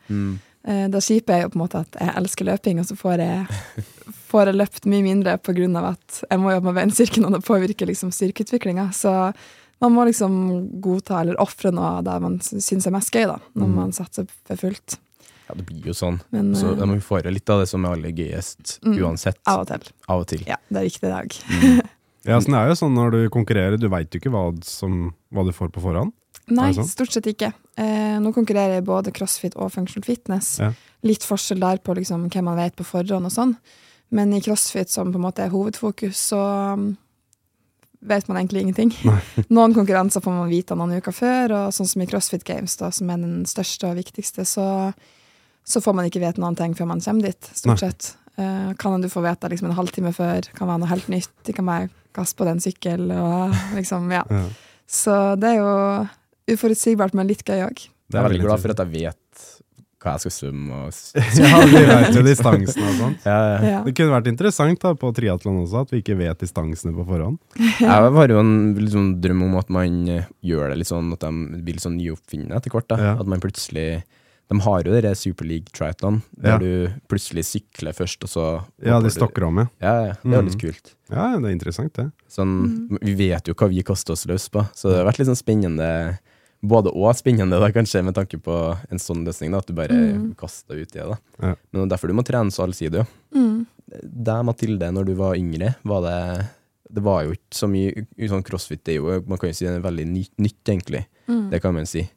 Eh, 0.68 0.88
Det 0.92 1.02
kjipe 1.02 1.30
er 1.34 1.42
jo 1.44 1.50
på 1.50 1.56
en 1.60 1.64
måte 1.68 1.80
at 1.86 1.96
jeg 2.00 2.16
elsker 2.20 2.46
løping, 2.46 2.80
og 2.80 2.86
så 2.86 2.96
får 3.00 3.18
jeg, 3.18 3.84
får 4.30 4.46
jeg 4.52 4.56
løpt 4.60 4.86
mye 4.92 5.04
mindre 5.04 5.34
av 5.40 5.86
at 5.94 6.24
jeg 6.30 6.40
må 6.40 6.52
jobbe 6.52 6.66
med 6.74 6.76
beinstyrken, 6.82 7.26
og 7.26 7.32
det 7.34 7.46
påvirker 7.48 7.88
liksom 7.88 8.12
styrkeutviklinga. 8.12 8.90
Så 8.94 9.34
man 9.82 9.94
må 9.96 10.06
liksom 10.06 10.82
godta 10.82 11.22
eller 11.22 11.40
ofre 11.40 11.72
noe 11.72 12.02
det 12.04 12.22
man 12.22 12.40
syns 12.40 12.86
er 12.88 12.92
mest 12.92 13.12
gøy, 13.12 13.26
da, 13.28 13.38
når 13.56 13.68
Mm. 13.68 13.76
man 13.76 13.92
satser 13.92 14.28
for 14.46 14.56
fullt. 14.58 14.98
Ja, 15.48 15.56
det 15.56 15.66
blir 15.66 15.82
jo 15.88 15.94
sånn. 15.94 16.20
Men 16.32 16.54
Så 16.54 16.76
da 16.78 16.86
må 16.86 16.94
vi 16.94 17.00
få 17.02 17.24
jo 17.24 17.32
litt 17.32 17.50
av 17.50 17.62
det 17.62 17.70
som 17.70 17.84
er 17.86 17.94
aller 17.96 18.12
gøyest, 18.12 18.80
Mm. 18.84 18.98
uansett. 19.00 19.38
av 19.48 19.62
og 19.62 19.68
til. 19.68 19.82
Av 20.10 20.20
og 20.22 20.28
til. 20.28 20.44
Ja, 20.46 20.58
det 20.70 20.78
er 20.78 20.84
riktig 20.90 21.04
i 21.04 21.16
dag. 21.16 21.30
Mm. 21.30 21.82
Ja, 22.26 22.38
sånn 22.38 22.54
er 22.54 22.68
jo 22.68 22.74
sånn 22.76 22.94
når 22.94 23.12
du 23.12 23.30
konkurrerer, 23.30 23.80
du 23.80 23.88
veit 23.88 24.12
jo 24.12 24.20
ikke 24.20 24.30
hva, 24.30 24.52
som, 24.64 25.14
hva 25.34 25.46
du 25.46 25.52
får 25.54 25.70
på 25.72 25.82
forhånd. 25.82 26.12
Nei, 26.56 26.72
stort 26.88 27.14
sett 27.14 27.28
ikke. 27.30 27.52
Eh, 27.80 28.18
nå 28.22 28.32
konkurrerer 28.36 28.80
jeg 28.80 28.88
både 28.88 29.14
crossfit 29.16 29.58
og 29.60 29.72
functional 29.74 30.06
fitness. 30.08 30.56
Ja. 30.62 30.72
Litt 31.08 31.26
forskjell 31.28 31.62
der 31.64 31.82
på 31.84 31.96
liksom, 31.98 32.28
hvem 32.32 32.50
man 32.50 32.60
vet 32.60 32.76
på 32.80 32.88
forhånd 32.88 33.30
og 33.30 33.34
sånn. 33.34 33.54
Men 34.16 34.34
i 34.34 34.42
crossfit, 34.42 34.90
som 34.90 35.14
på 35.14 35.20
en 35.20 35.28
måte 35.28 35.46
er 35.46 35.54
hovedfokus, 35.54 36.18
så 36.32 36.40
um, 36.74 36.90
vet 38.00 38.28
man 38.28 38.40
egentlig 38.42 38.66
ingenting. 38.66 38.94
Noen 39.56 39.76
konkurranser 39.78 40.24
får 40.26 40.34
man 40.34 40.50
vite 40.52 40.78
noen 40.78 40.98
uker 40.98 41.14
før, 41.16 41.56
og 41.60 41.76
sånn 41.76 41.90
som 41.92 42.04
i 42.04 42.08
CrossFit 42.10 42.46
Games, 42.48 42.78
da, 42.82 42.90
som 42.96 43.12
er 43.14 43.22
den 43.22 43.44
største 43.50 43.92
og 43.92 44.00
viktigste, 44.00 44.48
så, 44.50 44.66
så 45.68 45.84
får 45.84 45.98
man 45.98 46.10
ikke 46.10 46.24
vite 46.24 46.42
noen 46.42 46.58
ting 46.58 46.74
før 46.78 46.90
man 46.94 47.04
kommer 47.06 47.30
dit, 47.30 47.52
stort 47.54 47.76
Nei. 47.76 47.84
sett. 47.86 48.14
Eh, 48.40 48.72
kan 48.82 49.02
du 49.04 49.10
få 49.12 49.22
vite 49.26 49.52
liksom 49.52 49.70
en 49.70 49.78
halvtime 49.78 50.14
før, 50.16 50.50
kan 50.58 50.72
være 50.72 50.84
noe 50.84 50.94
helt 50.94 51.12
nytt. 51.12 51.34
det 51.46 51.58
kan 51.58 51.70
bare 51.70 51.90
gass 52.16 52.34
på 52.34 52.48
den 52.48 52.62
sykkel, 52.64 53.12
og 53.14 53.54
liksom, 53.78 54.10
ja. 54.16 54.24
Ja. 54.32 54.48
Så 54.90 55.16
det 55.38 55.54
er 55.54 55.60
jo 55.60 55.74
uforutsigbart, 56.56 57.14
men 57.14 57.28
litt 57.28 57.44
gøy 57.46 57.64
òg. 57.68 57.88
Jeg 58.10 58.20
er 58.20 58.28
veldig 58.30 58.42
glad 58.46 58.60
for 58.64 58.72
at 58.74 58.78
jeg 58.84 58.94
vet 58.96 59.46
hva 60.00 60.14
jeg 60.16 60.22
skal 60.24 60.32
svømme. 60.32 60.78
Og 60.88 60.94
Ja, 61.44 61.58
vi 61.68 61.82
vet 61.90 62.14
jo 62.16 62.22
distansen 62.24 62.84
og 62.88 62.94
sånt. 63.02 63.26
ja, 63.28 63.40
ja. 63.52 63.58
Ja. 63.70 63.80
Det 63.84 63.94
kunne 63.98 64.14
vært 64.16 64.30
interessant 64.32 64.80
da 64.80 64.94
på 64.96 65.10
triatlon 65.14 65.58
også, 65.66 65.82
at 65.84 65.92
vi 65.92 66.00
ikke 66.02 66.16
vet 66.22 66.40
distansene 66.40 66.94
på 66.96 67.04
forhånd. 67.10 67.36
Jeg 67.84 67.90
har 67.90 68.32
jo 68.32 68.40
en 68.40 68.54
liksom, 68.80 69.10
drøm 69.22 69.44
om 69.50 69.58
at 69.60 69.70
man 69.70 70.00
gjør 70.08 70.72
det 70.72 70.78
litt 70.80 70.88
sånn 70.92 71.12
at 71.14 71.20
de 71.28 71.62
blir 71.66 71.76
litt 71.76 71.84
sånn 71.84 72.00
nyoppfinnende 72.00 72.56
etter 72.56 72.72
hvert. 72.72 72.88
da. 72.94 72.98
Ja. 73.10 73.14
At 73.20 73.28
man 73.28 73.44
plutselig 73.44 74.04
De 74.50 74.58
har 74.66 74.82
jo 74.82 74.96
det 74.98 75.12
Super 75.20 75.46
League 75.46 75.70
Triathlon, 75.78 76.24
der 76.42 76.56
Ja. 76.56 76.58
du 76.58 76.88
plutselig 77.12 77.44
sykler 77.46 77.94
først, 77.94 78.24
og 78.26 78.30
så 78.32 78.46
Ja, 78.82 79.00
de 79.00 79.12
stokker 79.14 79.44
om, 79.46 79.60
ja. 79.62 79.68
Ja, 79.80 79.92
ja, 80.08 80.14
det 80.24 80.34
er 80.34 80.42
Mm. 80.42 80.48
litt 80.50 80.58
kult. 80.64 80.96
Ja, 81.12 81.38
det 81.38 81.46
er 81.46 81.54
interessant, 81.54 81.94
det. 81.94 82.08
Sånn, 82.32 82.98
Vi 83.04 83.14
vet 83.20 83.46
jo 83.46 83.54
hva 83.54 83.70
vi 83.70 83.84
kaster 83.84 84.14
oss 84.14 84.26
løs 84.26 84.50
på, 84.50 84.64
så 84.74 84.90
det 84.90 84.98
har 85.04 85.06
vært 85.12 85.20
litt 85.20 85.28
sånn 85.30 85.38
spennende. 85.44 86.18
Både 86.62 86.92
og 86.92 87.14
spennende, 87.16 87.56
da, 87.62 87.70
kanskje, 87.72 88.02
med 88.04 88.16
tanke 88.18 88.38
på 88.44 88.56
en 88.92 89.00
sånn 89.00 89.22
løsning, 89.24 89.52
da, 89.52 89.58
at 89.64 89.68
du 89.68 89.74
bare 89.74 89.96
Mm. 89.96 90.36
kaster 90.36 90.76
ut 90.82 90.92
det. 90.92 91.06
da. 91.08 91.18
Ja. 91.42 91.56
Men 91.72 91.82
det 91.88 91.92
er 91.92 91.96
derfor 91.98 92.08
du 92.10 92.14
må 92.14 92.24
trene 92.28 92.52
så 92.52 92.66
allsidig. 92.68 93.06
Mm. 93.34 93.66
Deg, 93.90 94.46
Mathilde, 94.46 94.92
når 94.92 95.06
du 95.06 95.14
var 95.16 95.36
yngre, 95.36 95.76
var 95.86 96.02
det 96.02 96.50
Det 96.92 97.04
var 97.04 97.22
jo 97.24 97.32
ikke 97.36 97.54
så 97.54 97.68
mye 97.70 98.06
sånn 98.28 98.42
crossfit. 98.44 98.84
Det 98.84 98.96
er 98.96 98.98
jo, 98.98 99.22
man 99.28 99.38
kan 99.38 99.50
jo 99.52 99.54
si 99.54 99.66
det 99.66 99.76
er 99.76 99.80
veldig 99.92 100.08
nytt, 100.08 100.32
nytt 100.40 100.64
egentlig. 100.66 101.06
Mm. 101.28 101.52
Det 101.52 101.62
kan 101.62 101.72
man 101.76 101.86
si. 101.86 102.10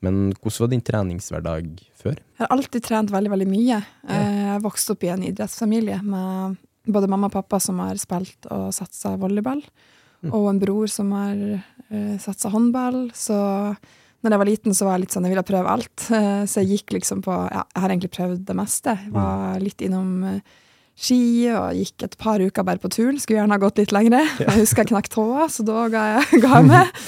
Men 0.00 0.32
hvordan 0.32 0.60
var 0.60 0.68
din 0.68 0.80
treningshverdag 0.80 1.80
før? 1.94 2.14
Jeg 2.16 2.38
har 2.38 2.48
alltid 2.48 2.82
trent 2.82 3.10
veldig, 3.10 3.30
veldig 3.30 3.46
mye. 3.48 3.84
Ja. 4.08 4.54
Jeg 4.54 4.62
vokste 4.62 4.92
opp 4.92 5.04
i 5.04 5.08
en 5.12 5.22
idrettsfamilie 5.28 6.02
med 6.02 6.56
både 6.88 7.06
mamma 7.06 7.26
og 7.26 7.32
pappa 7.32 7.60
som 7.60 7.78
har 7.80 7.96
spilt 7.96 8.46
og 8.50 8.72
satsa 8.72 9.14
volleyball, 9.18 9.62
Mm. 10.24 10.32
og 10.32 10.48
en 10.48 10.58
bror 10.60 10.88
som 10.88 11.10
har 11.12 11.62
satsa 12.20 12.50
håndball. 12.50 13.08
Så 13.14 13.36
når 14.24 14.32
jeg 14.32 14.40
var 14.40 14.48
liten, 14.48 14.74
så 14.74 14.86
var 14.86 14.96
jeg 14.96 15.04
litt 15.04 15.14
sånn, 15.14 15.26
jeg 15.28 15.34
ville 15.34 15.46
prøve 15.46 15.78
alt. 15.78 16.08
Eh, 16.14 16.44
så 16.48 16.62
jeg 16.62 16.78
gikk 16.78 16.94
liksom 16.98 17.24
på 17.24 17.32
Ja, 17.34 17.64
jeg 17.74 17.82
har 17.82 17.92
egentlig 17.92 18.12
prøvd 18.14 18.44
det 18.48 18.54
meste. 18.56 18.92
Jeg 19.02 19.12
var 19.12 19.58
litt 19.60 19.82
innom 19.84 20.22
eh, 20.28 20.52
ski 20.94 21.50
og 21.50 21.74
gikk 21.74 22.04
et 22.06 22.14
par 22.20 22.40
uker 22.40 22.66
bare 22.66 22.80
på 22.80 22.90
turen. 22.92 23.18
Skulle 23.20 23.40
gjerne 23.40 23.56
ha 23.56 23.60
gått 23.60 23.80
litt 23.82 23.92
lengre. 23.94 24.22
Jeg 24.44 24.60
husker 24.60 24.84
jeg 24.84 24.92
knakk 24.92 25.10
tåa, 25.12 25.48
så 25.50 25.66
da 25.66 25.86
ga 25.92 26.04
jeg, 26.12 26.40
ga 26.44 26.52
jeg 26.60 26.68
med. 26.70 27.00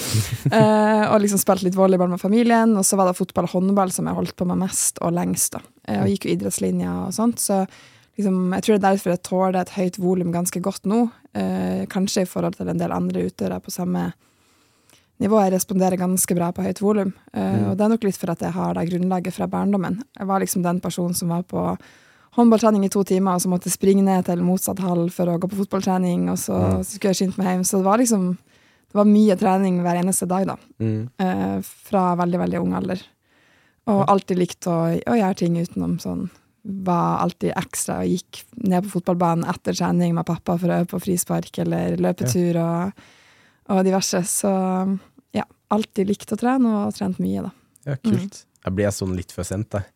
Eh, 0.51 1.03
og 1.07 1.21
liksom 1.23 1.41
spilte 1.41 1.69
litt 1.69 1.77
volleyball 1.77 2.11
med 2.11 2.21
familien. 2.21 2.75
Og 2.77 2.85
så 2.85 2.99
var 2.99 3.09
det 3.09 3.17
fotball 3.17 3.47
og 3.47 3.55
håndball 3.55 3.93
som 3.95 4.09
jeg 4.09 4.19
holdt 4.19 4.35
på 4.37 4.49
med 4.49 4.61
mest 4.65 5.01
og 5.01 5.15
lengst. 5.15 5.55
da. 5.55 5.63
Eh, 5.87 6.03
og 6.03 6.11
gikk 6.11 6.27
jo 6.27 6.35
idrettslinja 6.35 6.99
og 7.05 7.15
sånt. 7.15 7.41
Så 7.41 7.63
liksom, 8.19 8.43
jeg 8.57 8.67
tror 8.67 8.75
det 8.75 8.81
er 8.81 8.87
derfor 8.89 9.15
jeg 9.15 9.25
tåler 9.29 9.61
et 9.63 9.75
høyt 9.77 10.01
volum 10.03 10.35
ganske 10.35 10.61
godt 10.67 10.89
nå. 10.89 11.05
Eh, 11.37 11.85
kanskje 11.89 12.27
i 12.27 12.29
forhold 12.29 12.59
til 12.59 12.69
en 12.73 12.83
del 12.83 12.93
andre 12.93 13.29
utøvere 13.29 13.63
på 13.63 13.73
samme 13.73 14.09
nivået 15.19 15.51
responderer 15.53 15.97
ganske 15.97 16.35
bra 16.37 16.51
på 16.53 16.63
høyt 16.65 16.81
volum. 16.81 17.13
Uh, 17.35 17.41
Mm. 17.57 17.69
Og 17.71 17.77
det 17.77 17.85
er 17.85 17.89
nok 17.89 18.03
litt 18.03 18.17
for 18.17 18.31
at 18.31 18.39
jeg 18.45 18.51
har 18.53 18.73
det 18.73 18.89
grunnlaget 18.89 19.33
fra 19.33 19.47
barndommen. 19.47 20.01
Jeg 20.17 20.27
var 20.27 20.39
liksom 20.39 20.63
den 20.63 20.79
personen 20.79 21.15
som 21.15 21.29
var 21.29 21.43
på 21.43 21.77
håndballtrening 22.37 22.85
i 22.85 22.89
to 22.89 23.03
timer, 23.03 23.33
og 23.35 23.41
så 23.41 23.49
måtte 23.49 23.71
springe 23.73 24.03
ned 24.05 24.25
til 24.25 24.43
motsatt 24.45 24.79
hall 24.79 25.09
for 25.09 25.25
å 25.25 25.39
gå 25.39 25.47
på 25.49 25.57
fotballtrening, 25.63 26.29
og 26.29 26.37
så 26.37 26.53
Mm. 26.77 26.83
skulle 26.83 27.13
jeg 27.13 27.15
skynde 27.15 27.37
meg 27.37 27.47
hjem. 27.47 27.63
Så 27.65 27.77
det 27.77 27.85
var 27.85 27.97
liksom 27.97 28.37
det 28.87 28.95
var 28.95 29.05
mye 29.05 29.35
trening 29.35 29.81
hver 29.83 29.97
eneste 29.99 30.25
dag, 30.27 30.45
da. 30.47 30.55
Mm. 30.79 31.09
Uh, 31.19 31.61
fra 31.61 32.15
veldig, 32.15 32.39
veldig 32.39 32.59
ung 32.61 32.73
alder. 32.73 33.01
Og 33.87 34.05
alltid 34.07 34.37
likt 34.37 34.67
å, 34.67 34.77
å 35.07 35.15
gjøre 35.17 35.35
ting 35.35 35.55
utenom 35.57 35.97
sånn. 35.99 36.29
Var 36.63 37.19
alltid 37.23 37.53
ekstra 37.55 37.99
og 38.03 38.07
gikk 38.07 38.43
ned 38.63 38.83
på 38.83 38.99
fotballbanen 38.99 39.47
etter 39.47 39.73
trening 39.73 40.13
med 40.15 40.25
pappa 40.25 40.57
for 40.57 40.67
å 40.67 40.79
øve 40.81 40.87
på 40.87 40.99
frispark 41.01 41.57
eller 41.59 41.95
løpetur 41.97 42.57
og, 42.59 42.91
og 43.73 43.83
diverse. 43.87 44.23
Så 44.29 44.51
ja, 45.35 45.45
alltid 45.73 46.09
likt 46.09 46.33
å 46.33 46.39
trene 46.39 46.73
og 46.85 46.95
trent 46.97 47.21
mye, 47.23 47.47
da. 47.47 47.53
Ja, 47.87 47.99
kult. 48.01 48.43
Jeg 48.67 48.75
ble 48.75 48.91
sånn 48.91 49.15
litt 49.15 49.31
for 49.35 49.47
sent, 49.47 49.77
jeg. 49.77 49.87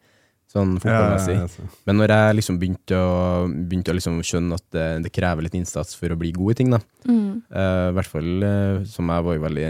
Sånn 0.51 0.73
Ja, 0.83 0.91
ja, 0.91 0.95
fotballmessig. 0.99 1.35
ja, 1.37 1.47
så. 1.47 1.65
Men 1.87 1.95
når 2.01 2.11
jeg 2.11 2.35
liksom 2.35 2.57
begynte 2.59 2.97
å, 2.99 3.13
begynte 3.47 3.93
å 3.93 3.95
liksom 3.95 4.17
skjønne 4.27 4.57
at 4.59 4.65
det, 4.75 4.87
det 5.05 5.11
krever 5.15 5.45
litt 5.45 5.55
innsats 5.55 5.95
for 5.95 6.11
å 6.11 6.17
bli 6.19 6.33
god 6.35 6.51
i 6.51 6.57
ting, 6.59 6.73
da. 6.75 6.81
Eh, 7.07 7.85
I 7.87 7.95
hvert 7.95 8.11
fall 8.11 8.43
eh, 8.43 8.81
som 8.91 9.07
jeg 9.11 9.27
var 9.27 9.37
jo 9.37 9.45
veldig 9.45 9.69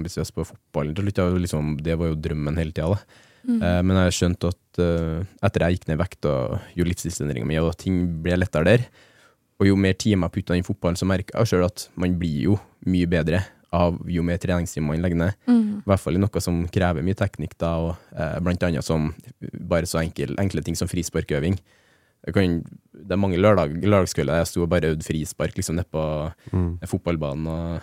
ambisiøs 0.00 0.34
på 0.34 0.46
fotballen 0.48 1.38
Liksom, 1.46 1.76
det 1.82 1.94
var 1.98 2.10
jo 2.10 2.18
drømmen 2.18 2.58
hele 2.58 2.74
tida. 2.74 2.98
Eh, 3.46 3.82
men 3.86 4.00
jeg 4.02 4.16
skjønte 4.16 4.50
at 4.50 4.80
uh, 4.82 5.22
etter 5.46 5.62
jeg 5.62 5.76
gikk 5.76 5.86
ned 5.88 5.96
i 5.96 6.02
vekt 6.02 6.26
og 6.26 6.56
gjorde 6.74 6.90
livsstilsendringa 6.90 7.46
mi, 7.46 7.58
og 7.62 7.76
ting 7.78 8.00
ble 8.24 8.40
lettere 8.40 8.66
der, 8.66 8.86
og 9.60 9.66
jo 9.70 9.76
mer 9.76 9.94
timer 9.96 10.28
jeg 10.28 10.34
putter 10.36 10.54
inn 10.58 10.64
i 10.64 10.66
fotballen, 10.66 10.96
så 11.00 11.06
merker 11.08 11.38
jeg 11.38 11.46
sjøl 11.52 11.64
at 11.64 11.86
man 11.96 12.16
blir 12.20 12.42
jo 12.50 12.58
mye 12.86 13.06
bedre 13.08 13.40
av 13.76 13.96
jo 14.08 14.22
mer 14.22 14.38
treningstimer 14.40 14.92
man 14.94 15.02
legger 15.02 15.18
ned. 15.20 15.32
I 15.48 15.88
hvert 15.88 16.00
fall 16.00 16.16
i 16.16 16.20
noe 16.22 16.40
som 16.40 16.62
krever 16.72 17.02
mye 17.04 17.16
teknikk, 17.18 17.56
da, 17.60 17.72
og 17.82 17.96
eh, 18.16 18.36
blant 18.40 18.62
annet 18.62 18.84
som 18.86 19.10
bare 19.68 19.88
så 19.88 20.00
enkel, 20.02 20.36
enkle 20.40 20.62
ting 20.64 20.76
som 20.78 20.88
frisparkøving. 20.88 21.58
Jeg 22.26 22.34
kan, 22.34 22.54
det 22.92 23.12
er 23.14 23.20
mange 23.20 23.38
lørdag, 23.38 23.74
lørdagskvelder 23.84 24.40
jeg 24.40 24.48
sto 24.50 24.62
og 24.64 24.70
bare 24.72 24.92
øvde 24.94 25.04
frispark 25.06 25.56
liksom 25.58 25.76
nede 25.76 25.86
på 25.92 26.04
Mm. 26.52 26.78
fotballbanen. 26.88 27.46
og 27.46 27.82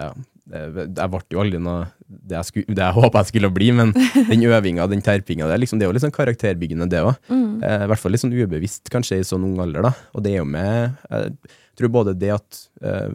ja, 0.00 0.10
det, 0.50 0.60
jeg 0.98 1.10
ble 1.12 1.20
jo 1.32 1.40
aldri 1.40 1.60
noe 1.62 1.86
det 2.04 2.36
jeg, 2.36 2.48
skulle, 2.50 2.76
det 2.76 2.84
jeg 2.84 2.96
håpa 2.98 3.22
jeg 3.22 3.30
skulle 3.32 3.50
bli, 3.54 3.70
men 3.76 3.94
den 4.28 4.44
øvinga, 4.48 4.86
den 4.90 5.04
terpinga, 5.04 5.48
det 5.48 5.56
er, 5.56 5.62
liksom, 5.62 5.80
det 5.80 5.86
er 5.86 5.92
jo 5.92 5.96
litt 5.96 6.04
sånn 6.04 6.14
karakterbyggende, 6.14 6.88
det 6.92 7.02
òg. 7.04 7.14
Eh, 7.30 7.84
I 7.86 7.88
hvert 7.90 8.02
fall 8.02 8.14
litt 8.14 8.24
sånn 8.24 8.34
ubevisst, 8.34 8.90
kanskje, 8.92 9.22
i 9.22 9.26
sånn 9.26 9.46
ung 9.46 9.56
alder, 9.64 9.88
da. 9.88 9.94
Og 10.14 10.24
det 10.24 10.34
er 10.34 10.42
jo 10.42 10.48
med 10.48 11.00
Jeg 11.08 11.80
tror 11.80 11.94
både 11.96 12.14
det 12.18 12.30
at 12.34 12.60
eh, 12.84 13.08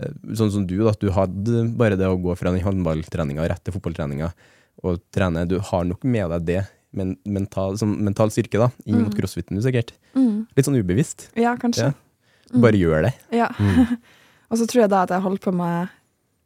eh, 0.00 0.16
Sånn 0.38 0.52
som 0.54 0.66
du, 0.66 0.78
da, 0.80 0.94
at 0.94 1.02
du 1.02 1.12
hadde 1.14 1.66
bare 1.78 1.98
det 2.00 2.08
å 2.08 2.18
gå 2.20 2.34
fra 2.38 2.54
den 2.54 2.64
håndballtreninga 2.64 3.48
rett 3.50 3.62
til 3.66 3.76
fotballtreninga 3.76 4.32
og 4.80 4.96
trene, 5.12 5.42
du 5.44 5.58
har 5.60 5.82
nok 5.84 6.06
med 6.08 6.30
deg 6.32 6.44
det, 6.48 6.60
men 6.96 7.10
mental, 7.28 7.74
sånn 7.76 7.98
mental 8.00 8.30
styrke, 8.32 8.56
da, 8.56 8.70
inn 8.88 9.02
mot 9.02 9.12
crossfiten, 9.12 9.58
du, 9.58 9.60
sikkert. 9.60 9.92
Litt 10.56 10.64
sånn 10.64 10.78
ubevisst. 10.80 11.26
Ja, 11.36 11.52
kanskje. 11.60 11.90
Ja. 11.90 12.62
Bare 12.64 12.80
gjør 12.80 13.04
det. 13.04 13.10
Ja. 13.36 13.50
og 14.48 14.56
så 14.56 14.64
tror 14.64 14.86
jeg 14.86 14.92
da 14.94 15.02
at 15.04 15.12
jeg 15.12 15.20
holdt 15.26 15.44
på 15.44 15.52
med 15.52 15.92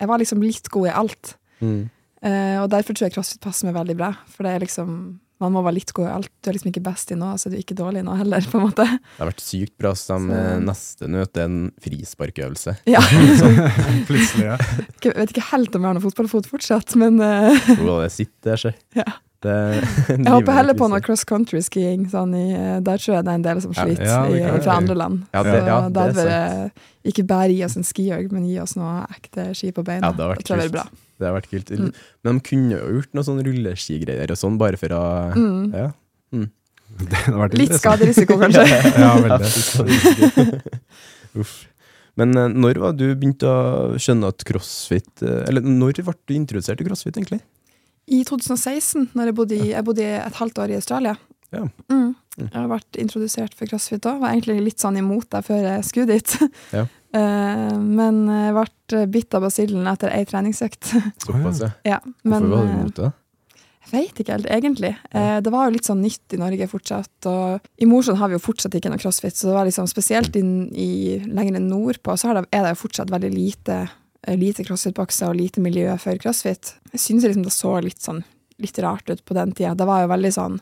Jeg 0.05 0.13
var 0.13 0.23
liksom 0.23 0.45
litt 0.45 0.71
god 0.73 0.91
i 0.93 0.95
alt. 1.03 1.35
Eh, 1.65 2.57
og 2.63 2.71
derfor 2.73 2.97
tror 2.97 3.09
jeg 3.09 3.17
crossfit 3.17 3.43
passer 3.45 3.69
meg 3.69 3.77
veldig 3.77 3.97
bra. 3.99 4.13
For 4.33 4.47
det 4.47 4.55
er 4.55 4.65
liksom 4.65 4.97
man 5.43 5.51
må 5.53 5.63
være 5.67 5.77
litt 5.81 5.91
god 5.97 6.07
i 6.07 6.13
alt. 6.15 6.31
Du 6.41 6.49
er 6.49 6.57
liksom 6.57 6.71
ikke 6.71 6.83
best 6.87 7.11
i 7.13 7.17
noe, 7.19 7.35
så 7.41 7.51
du 7.51 7.57
er 7.59 7.63
ikke 7.65 7.77
dårlig 7.77 8.01
i 8.01 8.07
noe 8.07 8.17
heller, 8.21 8.45
på 8.49 8.61
en 8.61 8.69
måte. 8.69 8.85
Det 8.87 9.19
har 9.19 9.29
vært 9.33 9.43
sykt 9.43 9.75
bra 9.83 9.91
som 9.99 10.29
Så- 10.31 10.39
eh, 10.39 10.61
neste 10.63 11.09
nøt 11.11 11.37
er 11.41 11.49
en 11.51 11.59
frisparkøvelse. 11.85 12.77
Ja. 12.95 13.03
Sånn, 13.41 13.59
Plutselig, 14.09 14.47
ja. 14.47 14.57
Jeg 15.03 15.17
vet 15.19 15.35
ikke 15.35 15.49
helt 15.51 15.75
om 15.75 15.83
jeg 15.83 15.91
har 15.91 15.99
noe 15.99 16.07
fotballfot 16.07 16.49
fortsatt, 16.49 16.95
men 17.01 17.19
uh... 17.21 17.51
jo, 17.75 17.99
det 18.01 18.13
sitter 18.15 18.55
der, 18.55 18.63
se. 18.63 18.75
Ja. 19.03 19.09
Det, 20.09 20.17
jeg 20.17 20.33
håper 20.33 20.57
heller 20.57 20.77
på 20.79 20.89
noe 20.89 21.01
cross 21.05 21.25
country 21.29 21.61
skiing. 21.65 22.07
Sånn 22.13 22.33
i, 22.39 22.45
eh, 22.57 22.79
der 22.85 23.01
tror 23.03 23.19
jeg 23.19 23.27
det 23.27 23.33
er 23.35 23.39
en 23.41 23.47
del 23.47 23.61
som 23.65 23.75
sliter 23.77 24.07
ja, 24.09 24.21
ja, 24.33 24.53
i, 24.57 24.61
fra 24.65 24.77
andre 24.81 24.97
land. 24.97 25.25
Ja, 25.35 25.43
så 25.45 25.51
det- 25.53 25.65
ja, 25.69 25.79
da 25.99 26.07
vil 26.17 26.31
jeg 26.33 26.71
ikke 27.13 27.27
bare 27.35 27.51
gi 27.53 27.65
oss 27.67 27.77
en 27.77 27.85
skiøg, 27.85 28.31
men 28.33 28.47
gi 28.49 28.57
oss 28.63 28.77
noe 28.81 29.03
ekte 29.13 29.51
ski 29.59 29.73
på 29.77 29.85
beina. 29.85 30.09
Ja, 30.09 30.13
det 30.17 30.25
har 30.25 30.33
vært 30.35 30.47
det 30.49 30.61
kult. 30.63 30.73
bra. 30.79 30.87
Det 31.21 31.29
har 31.29 31.37
vært 31.37 31.51
kult. 31.53 31.71
Mm. 31.79 31.93
Men 32.25 32.39
de 32.41 32.45
kunne 32.49 32.79
jo 32.79 32.95
gjort 32.97 33.13
noe 33.15 33.27
sånn 33.29 33.45
rulleskigreier 33.47 34.33
og 34.35 34.41
sånn, 34.41 34.57
bare 34.59 34.81
for 34.81 34.97
å 34.97 35.05
Mm. 35.37 35.71
Ja. 35.75 35.91
Det 36.95 37.17
hadde 37.25 37.39
vært 37.41 37.55
Litt 37.59 37.73
skaderisiko, 37.75 38.37
kanskje. 38.39 38.65
Ja, 39.03 39.15
veldig. 39.19 40.61
Uff. 41.43 41.55
Men 42.21 42.37
eh, 42.39 42.53
når 42.55 42.79
var 42.83 42.93
du 42.95 43.09
begynte 43.19 43.49
å 43.51 43.97
skjønne 43.99 44.29
at 44.31 44.45
crossfit 44.47 45.25
eh, 45.27 45.41
Eller 45.51 45.65
når 45.67 45.99
ble 46.07 46.15
du 46.31 46.35
introdusert 46.37 46.79
til 46.79 46.87
crossfit, 46.87 47.17
egentlig? 47.19 47.41
I 48.07 48.21
2016, 48.29 49.11
når 49.17 49.31
jeg 49.31 49.37
bodde 49.39 49.57
i, 49.57 49.71
jeg 49.73 49.87
bodde 49.87 50.11
et 50.19 50.41
halvt 50.41 50.61
år 50.65 50.75
i 50.75 50.77
Australia. 50.81 51.15
Ja. 51.55 51.65
Mm. 51.93 52.13
Jeg 52.35 52.51
har 52.57 52.69
vært 52.69 52.99
introdusert 52.99 53.55
for 53.55 53.71
crossfit 53.71 54.03
da. 54.05 54.17
Var 54.19 54.35
egentlig 54.35 54.59
litt 54.65 54.83
sånn 54.83 54.99
imot 54.99 55.29
det 55.31 55.45
før 55.47 55.63
jeg 55.63 55.89
skulle 55.89 56.19
dit. 56.19 56.39
Ja. 56.75 56.87
Eh, 57.15 57.75
men 57.79 58.25
jeg 58.27 58.55
ble 58.57 59.03
bitt 59.07 59.35
av 59.39 59.45
basillen 59.45 59.85
etter 59.87 60.11
ei 60.11 60.25
treningsøkt. 60.27 60.89
Såpass, 61.23 61.61
ja. 61.87 62.01
Men, 62.27 62.49
Hvorfor 62.49 62.51
var 62.51 62.65
du 62.65 62.73
eh, 62.73 62.81
imot 62.81 62.97
det? 62.99 63.11
jeg 63.85 63.93
vet 63.93 64.21
ikke 64.23 64.35
helt, 64.35 64.49
egentlig. 64.51 64.91
Eh, 65.13 65.37
det 65.45 65.53
var 65.53 65.69
jo 65.69 65.75
litt 65.77 65.87
sånn 65.87 66.03
nytt 66.03 66.35
i 66.35 66.41
Norge 66.41 66.69
fortsatt. 66.71 67.29
Og 67.31 67.69
i 67.79 67.89
Mosjøen 67.89 68.19
har 68.21 68.33
vi 68.33 68.39
jo 68.39 68.43
fortsatt 68.43 68.75
ikke 68.75 68.93
noe 68.93 69.03
crossfit, 69.03 69.37
så 69.37 69.51
det 69.51 69.57
var 69.59 69.69
liksom 69.69 69.89
spesielt 69.91 70.37
inn 70.41 70.55
i, 70.73 71.21
lenger 71.29 71.61
nordpå, 71.63 72.17
så 72.19 72.33
det, 72.35 72.47
er 72.51 72.65
det 72.65 72.75
jo 72.75 72.83
fortsatt 72.83 73.13
veldig 73.13 73.33
lite, 73.35 73.79
lite 74.41 74.65
crossfit-bokser 74.65 75.31
og 75.31 75.39
lite 75.39 75.63
miljø 75.65 75.93
for 76.01 76.19
crossfit. 76.23 76.75
Jeg 76.93 77.03
syns 77.03 77.27
liksom 77.27 77.45
det 77.47 77.55
så 77.55 77.75
litt 77.85 78.01
sånn 78.05 78.23
litt 78.63 78.79
rart 78.79 79.11
ut 79.11 79.25
på 79.27 79.35
den 79.37 79.53
tida. 79.53 79.75
Det 79.75 79.87
var 79.89 80.05
jo 80.05 80.13
veldig 80.13 80.33
sånn 80.35 80.59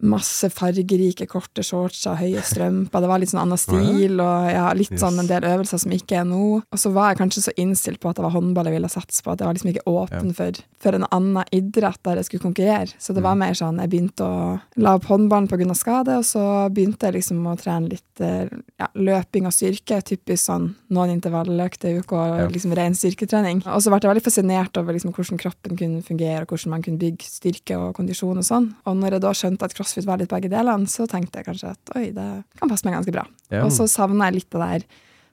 masse 0.00 0.48
fargerike, 0.54 1.26
korte 1.28 1.62
shortser, 1.66 2.14
høye 2.20 2.42
strømper. 2.44 3.00
Det 3.02 3.08
var 3.10 3.18
litt 3.18 3.30
sånn 3.32 3.42
annen 3.42 3.58
stil, 3.58 4.20
og 4.20 4.50
ja, 4.52 4.72
litt 4.72 4.92
Yes. 4.92 5.00
sånn 5.02 5.18
en 5.18 5.26
del 5.26 5.42
øvelser 5.42 5.78
som 5.82 5.90
ikke 5.92 6.20
er 6.20 6.24
nå. 6.24 6.62
Og 6.72 6.78
så 6.78 6.92
var 6.92 7.10
jeg 7.14 7.18
kanskje 7.18 7.42
så 7.48 7.52
innstilt 7.58 8.00
på 8.00 8.08
at 8.10 8.16
det 8.16 8.22
var 8.24 8.30
håndball 8.32 8.66
jeg 8.66 8.74
ville 8.78 8.88
satse 8.88 9.22
på, 9.22 9.32
at 9.32 9.38
jeg 9.40 9.46
var 9.46 9.54
liksom 9.54 9.72
ikke 9.72 9.86
åpen 9.86 10.34
for, 10.34 10.52
for 10.78 10.94
en 10.94 11.06
annen 11.10 11.44
idrett 11.52 11.98
der 12.04 12.16
jeg 12.16 12.24
skulle 12.26 12.46
konkurrere. 12.46 12.94
Så 12.98 13.14
det 13.14 13.22
var 13.22 13.34
Mm. 13.34 13.38
mer 13.38 13.54
sånn, 13.54 13.80
jeg 13.80 13.90
begynte 13.90 14.24
å 14.24 14.60
la 14.76 14.94
opp 14.94 15.04
håndballen 15.04 15.70
av 15.70 15.76
skade, 15.76 16.16
og 16.18 16.24
så 16.24 16.70
begynte 16.72 17.06
jeg 17.06 17.14
liksom 17.14 17.44
å 17.46 17.56
trene 17.58 17.88
litt 17.90 18.02
eh, 18.20 18.48
ja, 18.80 18.86
løping 18.96 19.46
og 19.46 19.52
styrke, 19.52 20.02
typisk 20.02 20.46
sånn 20.48 20.74
noen 20.90 21.10
intervalløkter 21.20 21.88
i 21.94 21.98
uka, 22.00 22.16
og 22.16 22.38
Ja. 22.38 22.46
liksom 22.48 22.74
ren 22.74 22.94
styrketrening. 22.94 23.62
Og 23.66 23.80
så 23.82 23.90
ble 23.90 24.00
jeg 24.00 24.14
veldig 24.16 24.24
fascinert 24.24 24.76
over 24.76 24.92
liksom 24.92 25.12
hvordan 25.12 25.38
kroppen 25.38 25.76
kunne 25.78 26.02
fungere, 26.02 26.42
og 26.42 26.48
hvordan 26.48 26.70
man 26.70 26.82
kunne 26.82 26.98
bygge 26.98 27.22
styrke 27.28 27.76
og 27.78 27.94
kondisjon 27.94 28.38
og 28.38 28.44
sånn. 28.44 28.74
Og 28.86 28.96
når 28.96 29.10
jeg 29.12 29.20
da 29.20 29.30
skjønte 29.32 29.62
at 29.64 29.74
crossfit 29.88 30.08
var 30.08 30.20
litt 30.20 30.30
begge 30.30 30.50
delene, 30.52 30.88
så 30.90 31.06
tenkte 31.08 31.40
jeg 31.40 31.48
kanskje 31.48 31.72
at 31.72 31.92
oi, 31.96 32.08
det 32.12 32.28
kan 32.58 32.70
passe 32.70 32.86
meg 32.86 32.98
ganske 32.98 33.14
bra. 33.14 33.24
Ja. 33.50 33.64
Og 33.64 33.72
så 33.72 33.88
savna 33.88 34.28
jeg 34.28 34.40
litt 34.40 34.50
det 34.52 34.60
der 34.60 34.86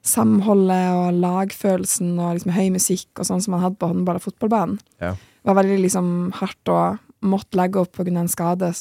samholdet 0.06 0.94
og 0.94 1.18
lagfølelsen 1.18 2.14
og 2.22 2.36
liksom 2.36 2.54
høy 2.54 2.68
musikk 2.76 3.10
og 3.18 3.26
sånn 3.26 3.42
som 3.42 3.56
man 3.56 3.64
hadde 3.64 3.80
på 3.80 3.88
håndball- 3.90 4.20
og 4.20 4.26
fotballbanen. 4.28 4.78
Ja. 5.02 5.16
Det 5.16 5.50
var 5.50 5.58
veldig 5.60 5.80
liksom 5.82 6.12
hardt 6.40 6.70
å 6.70 6.78
måtte 7.26 7.58
legge 7.58 7.82
opp 7.82 7.96
pga. 7.96 8.20
en 8.20 8.30
skade 8.30 8.72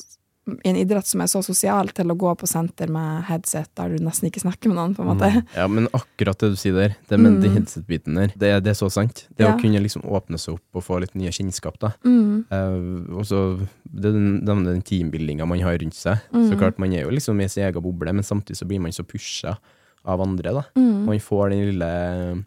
i 0.64 0.70
en 0.70 0.76
idrett 0.78 1.08
som 1.10 1.22
er 1.22 1.26
så 1.32 1.40
sosial, 1.44 1.88
til 1.90 2.06
å 2.12 2.16
gå 2.16 2.30
på 2.38 2.46
senter 2.48 2.88
med 2.94 3.24
headset 3.26 3.70
der 3.76 3.90
du 3.96 4.04
nesten 4.06 4.28
ikke 4.30 4.44
snakker 4.44 4.70
med 4.70 4.78
noen, 4.78 4.96
på 4.96 5.02
en 5.02 5.10
måte. 5.10 5.30
Ja, 5.56 5.66
men 5.68 5.88
akkurat 5.90 6.38
det 6.38 6.52
du 6.54 6.56
sier 6.56 6.74
der, 6.78 6.96
det 7.10 7.18
med 7.20 7.34
Mm. 7.34 7.42
den 7.42 7.56
headset-biten 7.58 8.16
der, 8.16 8.28
det, 8.38 8.52
det 8.64 8.70
er 8.76 8.78
så 8.78 8.92
sant. 8.92 9.26
Det 9.36 9.44
Ja. 9.48 9.56
å 9.56 9.60
kunne 9.60 9.82
liksom 9.82 10.04
åpne 10.06 10.38
seg 10.38 10.54
opp 10.60 10.62
og 10.76 10.84
få 10.84 11.00
litt 11.02 11.16
nye 11.16 11.32
kjennskap, 11.34 11.80
da. 11.80 11.94
Mm. 12.06 12.46
Eh, 12.52 13.16
og 13.18 13.26
så 13.26 13.68
den, 13.90 14.46
den, 14.46 14.64
den 14.66 14.82
teambuildinga 14.84 15.48
man 15.48 15.60
har 15.66 15.78
rundt 15.82 15.96
seg. 15.98 16.20
Så 16.32 16.52
Mm. 16.54 16.60
klart, 16.60 16.78
man 16.80 16.94
er 16.94 17.04
jo 17.04 17.10
liksom 17.10 17.42
i 17.42 17.48
sin 17.50 17.64
egen 17.66 17.82
boble, 17.82 18.14
men 18.14 18.24
samtidig 18.24 18.58
så 18.58 18.68
blir 18.68 18.80
man 18.80 18.92
så 18.92 19.04
pusha 19.04 19.58
av 20.06 20.22
andre, 20.22 20.54
da. 20.54 20.64
Mm. 20.78 21.06
Man 21.06 21.18
får 21.20 21.50
den 21.50 21.66
lille 21.72 22.46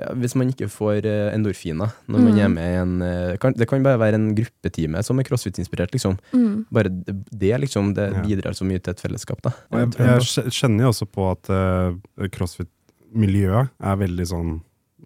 ja, 0.00 0.08
Hvis 0.18 0.34
man 0.34 0.48
ikke 0.50 0.66
får 0.68 1.04
eh, 1.06 1.28
endorfiner 1.36 1.92
når 2.08 2.18
man 2.18 2.32
Mm. 2.34 2.38
er 2.44 2.48
med 2.48 2.64
i 2.72 2.78
en 2.82 2.94
eh, 3.02 3.36
kan, 3.38 3.52
Det 3.54 3.68
kan 3.70 3.82
bare 3.82 3.98
være 3.98 4.14
en 4.18 4.34
gruppetime 4.34 5.02
som 5.06 5.18
er 5.20 5.24
crossfit-inspirert, 5.28 5.92
liksom. 5.94 6.18
Mm. 6.32 6.66
Bare 6.72 6.88
det, 6.90 7.14
det 7.30 7.60
liksom, 7.60 7.94
det 7.94 8.12
Ja. 8.12 8.22
bidrar 8.22 8.52
så 8.58 8.64
mye 8.66 8.82
til 8.82 8.90
et 8.90 9.00
fellesskap, 9.00 9.40
da. 9.42 9.52
Jeg, 9.72 9.92
jeg, 9.98 10.06
jeg 10.06 10.20
kj- 10.20 10.50
kjenner 10.50 10.84
jo 10.84 10.90
også 10.90 11.06
på 11.06 11.30
at 11.30 11.50
uh, 11.50 12.28
crossfit-miljøet 12.28 13.70
er 13.82 13.96
veldig 14.00 14.26
sånn 14.30 14.54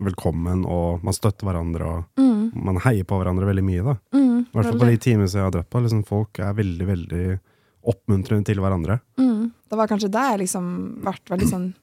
velkommen, 0.00 0.64
og 0.68 1.02
man 1.04 1.12
støtter 1.16 1.44
hverandre, 1.48 1.82
og 1.82 2.04
Mm. 2.16 2.52
man 2.64 2.76
heier 2.84 3.04
på 3.04 3.18
hverandre 3.18 3.44
veldig 3.46 3.64
mye. 3.64 3.82
da. 3.84 3.94
Mm. 4.14 4.46
I 4.46 4.50
hvert 4.54 4.64
fall 4.70 4.78
på 4.80 4.86
de 4.90 4.96
timene 4.96 5.28
jeg 5.28 5.42
har 5.42 5.50
dratt 5.50 5.68
på. 5.70 5.82
Liksom, 5.82 6.04
folk 6.06 6.38
er 6.38 6.54
veldig, 6.54 6.86
veldig 6.86 7.40
oppmuntrende 7.84 8.44
til 8.44 8.56
hverandre. 8.56 9.00
Mm. 9.18 9.50
Det 9.68 9.76
var 9.76 9.86
kanskje 9.88 10.10
der 10.10 10.30
jeg 10.36 10.40
liksom 10.46 11.00
ble 11.02 11.12
veldig 11.28 11.48
sånn 11.54 11.74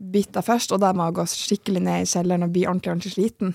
bitta 0.00 0.42
først, 0.42 0.72
og 0.72 0.80
da 0.80 0.92
må 0.96 1.08
jeg 1.08 1.18
gå 1.20 1.26
skikkelig 1.28 1.82
ned 1.84 2.04
i 2.06 2.08
kjelleren 2.08 2.46
og 2.46 2.54
bli 2.54 2.64
ordentlig, 2.66 2.92
ordentlig 2.94 3.12
sliten. 3.12 3.54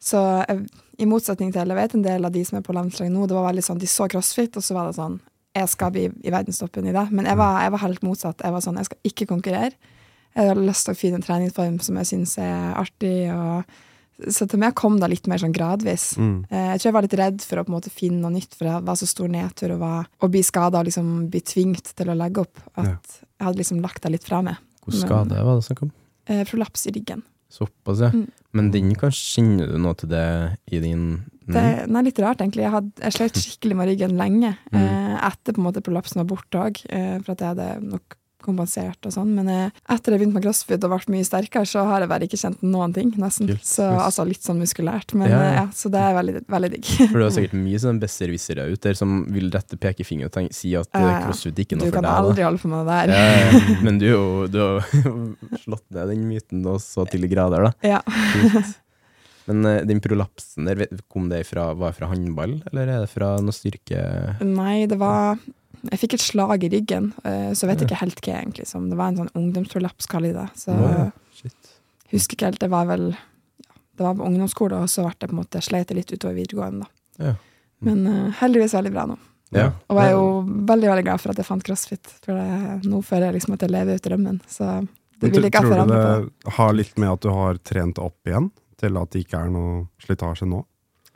Så 0.00 0.20
jeg, 0.48 0.68
i 1.02 1.08
motsetning 1.08 1.50
til 1.52 1.68
jeg 1.68 1.76
vet 1.76 1.94
en 1.96 2.04
del 2.06 2.24
av 2.24 2.32
de 2.32 2.44
som 2.46 2.58
er 2.58 2.64
på 2.64 2.72
landslaget 2.76 3.12
nå, 3.12 3.26
det 3.28 3.36
var 3.36 3.48
veldig 3.50 3.64
sånn, 3.66 3.80
de 3.82 3.88
så 3.90 4.06
crossfit, 4.08 4.56
og 4.56 4.64
så 4.64 4.76
var 4.76 4.88
det 4.88 4.96
sånn 5.00 5.20
jeg 5.56 5.66
skal 5.72 5.90
bli 5.90 6.04
i 6.06 6.30
verdenstoppen 6.30 6.86
i 6.86 6.92
det. 6.94 7.08
Men 7.10 7.26
jeg 7.26 7.36
var, 7.40 7.56
jeg 7.64 7.72
var 7.74 7.82
helt 7.82 8.04
motsatt. 8.06 8.42
Jeg 8.46 8.54
var 8.54 8.62
sånn, 8.62 8.76
jeg 8.78 8.86
skal 8.86 9.08
ikke 9.10 9.26
konkurrere. 9.32 9.72
Jeg 10.38 10.46
har 10.46 10.60
lyst 10.62 10.86
til 10.86 10.94
å 10.94 10.98
finne 11.00 11.18
en 11.18 11.26
treningsform 11.26 11.80
som 11.82 11.96
jeg 11.98 12.06
syns 12.12 12.36
er 12.38 12.74
artig, 12.78 13.32
og 13.34 13.64
Så 14.20 14.44
til 14.46 14.60
meg 14.60 14.74
kom 14.76 14.98
det 15.00 15.08
litt 15.08 15.26
mer 15.32 15.40
sånn 15.40 15.54
gradvis. 15.56 16.10
Mm. 16.20 16.44
Eh, 16.50 16.66
jeg 16.74 16.80
tror 16.80 16.88
jeg 16.90 16.92
var 16.92 17.04
litt 17.06 17.14
redd 17.16 17.38
for 17.40 17.56
å 17.56 17.62
på 17.64 17.72
en 17.72 17.76
måte 17.78 17.88
finne 17.90 18.20
noe 18.20 18.34
nytt, 18.34 18.52
for 18.52 18.68
det 18.68 18.74
var 18.84 18.98
så 19.00 19.06
stor 19.08 19.30
nedtur 19.32 19.72
og, 19.78 20.28
bli 20.30 20.42
skada 20.44 20.82
og 20.82 20.90
liksom 20.90 21.30
bli 21.32 21.40
tvingt 21.40 21.94
til 21.96 22.12
å 22.12 22.16
legge 22.20 22.42
opp, 22.44 22.60
at 22.76 22.84
Ja. 22.84 22.96
jeg 23.40 23.46
hadde 23.46 23.56
liksom 23.62 23.80
lagt 23.80 24.02
det 24.02 24.12
litt 24.12 24.24
fra 24.28 24.42
meg. 24.42 24.56
Hvor 24.90 25.06
skade 25.06 25.42
var 25.46 25.58
det 25.58 25.66
snakk 25.66 25.84
om? 25.86 25.92
Eh, 26.30 26.44
prolaps 26.48 26.86
i 26.86 26.94
ryggen. 26.94 27.24
Såpass, 27.50 28.04
ja. 28.04 28.12
Mm. 28.14 28.28
Men 28.54 28.70
den 28.74 28.94
kanskje 28.98 29.40
kjenner 29.40 29.70
du 29.70 29.78
noe 29.82 29.96
til 29.98 30.10
det 30.10 30.26
i 30.70 30.78
din 30.82 31.04
Det 31.50 31.58
mm. 31.58 31.90
nei, 31.90 32.04
litt 32.06 32.20
rart, 32.22 32.42
egentlig. 32.42 32.62
Jeg, 32.62 32.74
hadde, 32.76 32.92
jeg 33.02 33.16
slet 33.16 33.40
skikkelig 33.42 33.78
med 33.78 33.90
ryggen 33.90 34.16
lenge. 34.20 34.52
Mm. 34.70 34.80
Eh, 34.80 35.16
etter 35.30 35.56
på 35.56 35.62
en 35.62 35.66
måte 35.66 35.82
prolapsen 35.82 36.22
var 36.22 36.28
borte 36.30 36.62
òg, 36.62 36.82
eh, 36.94 37.16
for 37.24 37.34
at 37.34 37.42
jeg 37.42 37.54
hadde 37.54 37.68
nok 37.90 38.19
kompensert 38.44 39.06
og 39.08 39.12
sånn. 39.14 39.30
Men 39.36 39.48
eh, 39.52 39.78
etter 39.92 40.14
jeg 40.14 40.22
begynte 40.22 40.36
med 40.38 40.44
crossfit 40.46 40.84
og 40.86 40.92
ble 40.94 41.14
mye 41.16 41.26
sterkere, 41.26 41.68
så 41.68 41.84
har 41.88 42.04
jeg 42.04 42.10
bare 42.12 42.26
ikke 42.28 42.40
kjent 42.40 42.64
noen 42.66 42.94
ting, 42.96 43.12
nesten. 43.20 43.50
Kult. 43.52 43.64
Så, 43.66 43.86
altså 43.90 44.26
litt 44.28 44.42
sånn 44.46 44.60
muskulært. 44.62 45.14
Men 45.18 45.30
Ja, 45.30 45.40
ja, 45.44 45.52
ja. 45.60 45.64
så 45.76 45.92
det 45.92 46.02
er 46.02 46.16
veldig, 46.18 46.42
veldig 46.50 46.72
digg. 46.76 46.90
For 47.00 47.16
det 47.20 47.26
er 47.28 47.36
sikkert 47.38 47.56
mye 47.66 47.80
sånn 47.86 48.02
besserwissere 48.02 48.68
ut 48.72 48.82
der 48.86 48.98
som 48.98 49.20
vil 49.32 49.50
rette 49.54 49.78
pekefinger 49.80 50.30
og 50.30 50.34
tenke, 50.36 50.56
si 50.56 50.74
at 50.78 50.90
eh, 50.94 51.00
Ja, 51.04 51.14
ja. 51.16 51.22
crossfit 51.28 51.62
ikke 51.64 51.78
er 51.78 51.82
Du 51.82 51.86
noe 51.86 51.92
for 51.92 51.96
deg. 51.96 52.02
Du 52.02 52.10
kan 52.10 52.24
aldri 52.26 52.46
holde 52.48 52.62
på 52.64 52.72
med 52.74 52.86
det 52.86 53.00
der. 53.00 53.16
Ja. 53.16 53.80
Men 53.86 53.98
du, 54.02 54.10
du 54.50 54.60
har 54.64 54.94
jo 55.04 55.16
slått 55.64 55.86
ned 55.94 56.14
den 56.14 56.28
myten 56.28 56.62
da, 56.66 56.76
så 56.82 57.06
til 57.10 57.26
de 57.26 57.32
grader, 57.32 57.68
da. 57.70 57.74
Ja. 57.96 58.00
Kult. 58.06 58.76
Men 59.50 59.64
eh, 59.66 59.80
den 59.88 59.98
prolapsen 60.04 60.68
der, 60.68 60.84
kom 61.10 61.30
det 61.30 61.40
fra, 61.48 61.70
var 61.74 61.90
det 61.90 61.98
fra 61.98 62.10
håndball, 62.12 62.58
eller 62.70 62.90
er 62.92 63.00
det 63.06 63.10
fra 63.10 63.32
noe 63.42 63.54
styrke... 63.56 63.98
Nei, 64.46 64.84
det 64.90 64.98
var 65.00 65.40
Jeg 65.88 66.00
fikk 66.02 66.14
et 66.16 66.24
slag 66.24 66.64
i 66.66 66.70
ryggen, 66.72 67.10
eh, 67.24 67.50
så 67.56 67.64
jeg 67.64 67.72
vet 67.72 67.84
ikke 67.86 68.00
helt 68.02 68.20
hva, 68.20 68.36
egentlig. 68.42 68.66
Som 68.68 68.90
det 68.90 68.98
var 69.00 69.12
en 69.12 69.22
sånn 69.22 69.32
ungdomsprolaps, 69.38 70.08
kaller 70.10 70.34
de 70.34 70.42
det. 70.42 70.60
Så 70.60 70.76
ja. 70.76 71.06
Shit. 71.38 71.72
husker 72.12 72.36
ikke 72.36 72.50
helt. 72.50 72.60
Det 72.60 72.68
var 72.72 72.88
vel 72.90 73.06
ja, 73.14 73.72
Det 73.96 74.04
var 74.04 74.18
på 74.18 74.28
ungdomsskolen, 74.28 74.84
og 74.84 74.92
så 74.92 75.06
ble 75.06 75.16
det 75.16 75.30
på 75.30 75.36
en 75.36 75.40
måte 75.40 75.64
sleit 75.64 75.94
litt 75.96 76.12
utover 76.12 76.36
videregående, 76.36 76.84
da. 76.84 77.30
Ja. 77.30 77.34
Men 77.80 78.04
uh, 78.04 78.40
heldigvis 78.42 78.74
veldig 78.76 78.92
bra 78.92 79.06
nå. 79.08 79.16
Ja. 79.56 79.70
Og 79.90 79.98
jeg 79.98 80.10
er 80.10 80.14
jo 80.14 80.24
veldig 80.68 80.90
veldig 80.92 81.04
glad 81.06 81.22
for 81.22 81.32
at 81.32 81.40
jeg 81.40 81.48
fant 81.48 81.64
crossfit, 81.66 82.10
for 82.22 82.38
det, 82.38 82.88
nå 82.90 83.00
føler 83.02 83.30
jeg 83.30 83.38
liksom 83.38 83.56
at 83.56 83.64
jeg 83.64 83.72
lever 83.72 83.98
ut 83.98 84.04
drømmen. 84.04 84.40
Så 84.46 84.68
det 85.20 85.32
vil 85.32 85.46
jeg 85.46 85.52
ikke 85.52 85.64
tror 85.64 85.88
du 85.88 85.94
det 85.94 86.54
har 86.58 86.76
litt 86.76 87.00
med 87.00 87.12
at 87.12 87.24
du 87.24 87.30
har 87.34 87.58
trent 87.66 87.98
opp 88.02 88.28
igjen, 88.28 88.50
til 88.80 89.00
at 89.00 89.10
det 89.12 89.24
ikke 89.24 89.40
er 89.40 89.50
noe 89.52 89.72
slitasje 90.00 90.48
nå? 90.48 90.62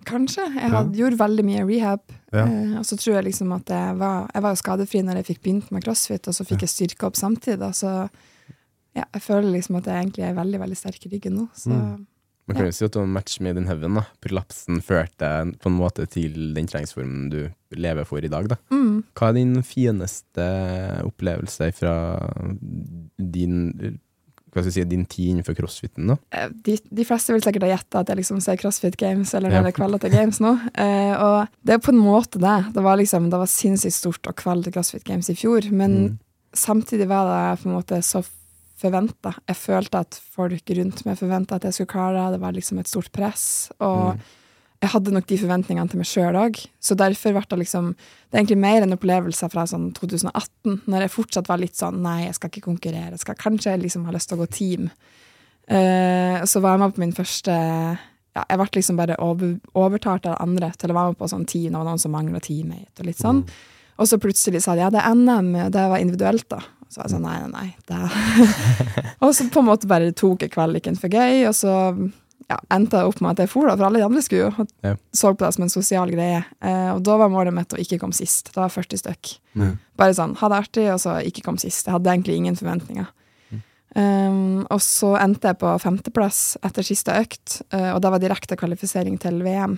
Kanskje. 0.04 0.44
Jeg 0.54 0.70
Ja. 0.70 0.76
hadde, 0.76 0.96
gjorde 0.98 1.18
veldig 1.18 1.44
mye 1.44 1.64
rehab. 1.66 2.00
Ja. 2.32 2.44
Eh, 2.46 2.78
og 2.78 2.84
så 2.84 2.96
tror 2.96 3.14
jeg 3.16 3.24
liksom 3.32 3.52
at 3.56 3.66
jeg 3.66 3.96
var, 3.98 4.30
jeg 4.34 4.42
var 4.42 4.54
skadefri 4.54 5.02
når 5.02 5.16
jeg 5.22 5.26
fikk 5.32 5.42
begynt 5.42 5.70
med 5.72 5.84
crossfit, 5.84 6.26
og 6.28 6.34
så 6.34 6.44
fikk 6.44 6.60
Ja. 6.62 6.66
jeg 6.66 6.74
styrke 6.90 7.06
opp 7.06 7.14
samtidig. 7.16 7.58
da, 7.58 7.70
Så 7.72 8.10
ja, 8.96 9.04
jeg 9.12 9.22
føler 9.22 9.52
liksom 9.52 9.76
at 9.76 9.84
jeg 9.84 10.04
egentlig 10.06 10.24
er 10.28 10.34
veldig 10.34 10.60
veldig 10.60 10.76
sterk 10.76 11.06
i 11.06 11.08
ryggen 11.16 11.32
nå. 11.38 11.48
Så 11.54 11.70
Mm. 11.70 12.06
Man 12.46 12.56
kan 12.58 12.66
jo 12.66 12.72
si 12.72 12.84
at 12.84 12.92
du 12.92 13.00
en 13.00 13.08
match 13.08 13.40
made 13.40 13.56
in 13.56 13.64
heaven. 13.66 13.94
da. 13.94 14.02
Prolapsen 14.20 14.82
førte 14.82 15.56
på 15.58 15.66
en 15.66 15.78
måte 15.78 16.06
til 16.06 16.52
den 16.52 16.66
treningsformen 16.66 17.30
du 17.30 17.50
lever 17.72 18.04
for 18.04 18.18
i 18.18 18.28
dag. 18.28 18.46
da. 18.48 18.56
mm. 18.70 19.02
Hva 19.16 19.28
er 19.30 19.32
din 19.32 19.62
fineste 19.62 21.00
opplevelse 21.02 21.72
fra 21.72 22.20
din, 23.18 23.98
hva 24.54 24.62
skal 24.62 24.70
jeg 24.70 24.76
si, 24.78 24.84
din 24.90 25.04
tid 25.10 25.30
innenfor 25.34 25.56
crossfiten? 25.58 26.06
da? 26.12 26.16
Eh, 26.32 26.48
de, 26.64 26.78
de 26.90 27.04
fleste 27.04 27.32
vil 27.34 27.42
sikkert 27.42 27.66
ha 27.66 27.72
gjetta 27.76 28.00
at 28.00 28.08
jeg 28.12 28.16
liksom 28.22 28.40
ser 28.40 28.56
CrossFit 28.56 28.96
Games 28.96 29.34
eller 29.34 29.50
Ja. 29.50 29.62
ja. 29.66 29.70
kvaler 29.74 29.98
til 30.00 30.10
Games 30.14 30.38
nå. 30.40 30.54
Eh, 30.74 31.14
og 31.20 31.48
det 31.66 31.74
er 31.74 31.78
på 31.82 31.92
en 31.92 31.98
måte 32.00 32.38
det. 32.40 32.72
Det 32.74 32.82
var 32.86 32.96
liksom, 32.96 33.28
det 33.30 33.38
var 33.42 33.50
sinnssykt 33.50 33.98
stort 33.98 34.22
å 34.30 34.32
kvelde 34.38 34.64
til 34.70 34.72
CrossFit 34.78 35.04
Games 35.04 35.28
i 35.30 35.34
fjor, 35.34 35.66
men 35.72 35.94
Mm. 36.04 36.18
samtidig 36.54 37.06
var 37.08 37.26
det 37.26 37.62
på 37.62 37.68
en 37.68 37.74
måte 37.76 37.98
så 38.02 38.22
forventa. 38.78 39.34
Jeg 39.48 39.56
følte 39.56 40.00
at 40.02 40.18
folk 40.34 40.70
rundt 40.76 41.04
meg 41.06 41.18
forventa 41.18 41.56
at 41.56 41.62
jeg 41.68 41.72
skulle 41.76 41.92
klare 41.94 42.24
det. 42.26 42.32
Det 42.38 42.40
var 42.42 42.52
liksom 42.56 42.78
et 42.80 42.88
stort 42.90 43.12
press. 43.12 43.70
Og 43.80 44.14
Mm. 44.14 44.20
Jeg 44.84 44.92
hadde 44.92 45.12
nok 45.14 45.26
de 45.30 45.38
forventningene 45.40 45.90
til 45.90 46.00
meg 46.00 46.08
sjøl 46.08 46.36
òg. 46.36 46.58
Så 46.82 46.96
derfor 46.98 47.32
ble 47.36 47.44
det 47.48 47.60
liksom 47.62 47.92
Det 47.94 48.36
er 48.36 48.42
egentlig 48.42 48.60
mer 48.60 48.84
en 48.84 48.96
opplevelse 48.96 49.48
fra 49.52 49.64
sånn 49.70 49.92
2018, 49.96 50.80
når 50.90 51.04
jeg 51.04 51.14
fortsatt 51.14 51.48
var 51.48 51.60
litt 51.62 51.78
sånn 51.78 52.02
Nei, 52.04 52.24
jeg 52.26 52.38
skal 52.38 52.50
ikke 52.50 52.66
konkurrere. 52.68 53.14
Jeg 53.14 53.22
skal 53.22 53.38
kanskje 53.40 53.76
liksom 53.80 54.04
ha 54.08 54.14
lyst 54.14 54.28
til 54.28 54.38
å 54.38 54.42
gå 54.42 54.48
team. 54.52 54.90
Uh, 55.64 56.42
så 56.44 56.60
var 56.60 56.74
jeg 56.74 56.82
med 56.82 56.92
på 56.92 57.00
min 57.00 57.14
første 57.16 57.52
ja, 57.54 58.42
Jeg 58.42 58.58
ble 58.60 58.66
liksom 58.74 58.98
bare 59.00 59.16
over, 59.24 59.54
overtalt 59.80 60.26
av 60.28 60.36
andre 60.44 60.68
til 60.76 60.92
å 60.92 60.98
være 60.98 61.14
med 61.14 61.20
på 61.22 61.30
sånn 61.32 61.46
team. 61.48 61.70
Det 61.70 61.80
var 61.80 61.88
noen 61.88 62.02
som 62.02 62.12
mangla 62.12 62.42
teammate 62.44 63.00
og 63.00 63.08
litt 63.08 63.22
sånn. 63.22 63.44
Og 63.94 64.10
så 64.10 64.18
plutselig 64.18 64.64
sa 64.64 64.74
de 64.74 64.82
ja, 64.82 64.90
det 64.90 65.00
er 65.00 65.14
NM, 65.14 65.52
det 65.72 65.84
var 65.92 66.02
individuelt, 66.02 66.48
da. 66.50 66.60
Så 66.90 67.00
jeg 67.04 67.14
sånn 67.14 67.24
nei, 67.24 67.38
nei, 67.42 67.50
nei. 67.54 67.68
Det. 67.88 69.06
og 69.22 69.32
så 69.34 69.46
på 69.50 69.62
en 69.62 69.68
måte 69.70 69.88
bare 69.90 70.12
tok 70.14 70.44
jeg 70.44 70.52
kvaliken 70.52 70.98
for 70.98 71.14
gøy, 71.14 71.46
og 71.48 71.54
så 71.56 71.74
ja, 72.50 72.58
endte 72.74 73.00
opp 73.06 73.20
med 73.24 73.34
at 73.34 73.44
jeg 73.44 73.52
for, 73.52 73.68
da, 73.68 73.76
for 73.78 73.88
alle 73.88 74.02
de 74.02 74.06
andre 74.06 74.22
skulle 74.24 74.48
jo. 74.48 74.66
Ja. 74.84 74.94
Så 75.16 75.32
på 75.32 75.44
det 75.44 75.52
som 75.56 75.64
en 75.64 75.72
sosial 75.72 76.12
greie. 76.12 76.42
Eh, 76.60 76.90
og 76.92 77.02
da 77.06 77.16
var 77.20 77.32
målet 77.32 77.56
mitt 77.56 77.72
å 77.72 77.80
ikke 77.80 77.98
komme 78.02 78.16
sist. 78.16 78.52
Det 78.52 78.60
var 78.60 78.72
40 78.72 79.00
stykk. 79.00 79.34
Ja. 79.60 79.70
Bare 80.00 80.16
sånn, 80.16 80.36
ha 80.40 80.50
det 80.52 80.60
artig, 80.66 80.86
og 80.92 81.00
så 81.02 81.18
ikke 81.24 81.46
komme 81.46 81.62
sist. 81.62 81.86
Jeg 81.88 81.96
hadde 81.96 82.12
egentlig 82.12 82.40
ingen 82.42 82.58
forventninger. 82.58 83.10
Um, 83.94 84.64
og 84.74 84.80
så 84.82 85.12
endte 85.20 85.52
jeg 85.52 85.60
på 85.60 85.70
femteplass 85.78 86.56
etter 86.66 86.82
siste 86.82 87.14
økt, 87.14 87.60
uh, 87.70 87.92
og 87.92 88.00
det 88.02 88.10
var 88.10 88.22
direkte 88.24 88.56
kvalifisering 88.58 89.20
til 89.22 89.38
VM. 89.46 89.76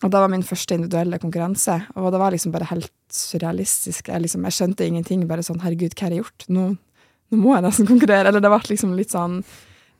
Og 0.00 0.12
det 0.12 0.20
var 0.22 0.30
min 0.32 0.44
første 0.46 0.76
individuelle 0.78 1.18
konkurranse, 1.20 1.74
og 1.98 2.06
det 2.14 2.20
var 2.22 2.32
liksom 2.32 2.54
bare 2.54 2.68
helt 2.70 2.92
surrealistisk. 3.12 4.08
Jeg, 4.08 4.22
liksom, 4.24 4.46
jeg 4.46 4.56
skjønte 4.56 4.86
ingenting, 4.86 5.26
bare 5.28 5.42
sånn 5.44 5.58
herregud, 5.60 5.92
hva 5.92 6.06
har 6.06 6.14
jeg 6.14 6.22
gjort? 6.22 6.46
Nå, 6.54 6.68
nå 7.34 7.40
må 7.40 7.56
jeg 7.56 7.66
nesten 7.66 7.90
konkurrere. 7.90 8.30
Eller 8.30 8.40
det 8.40 8.52
ble 8.52 8.62
liksom 8.70 8.94
litt 8.96 9.12
sånn 9.12 9.40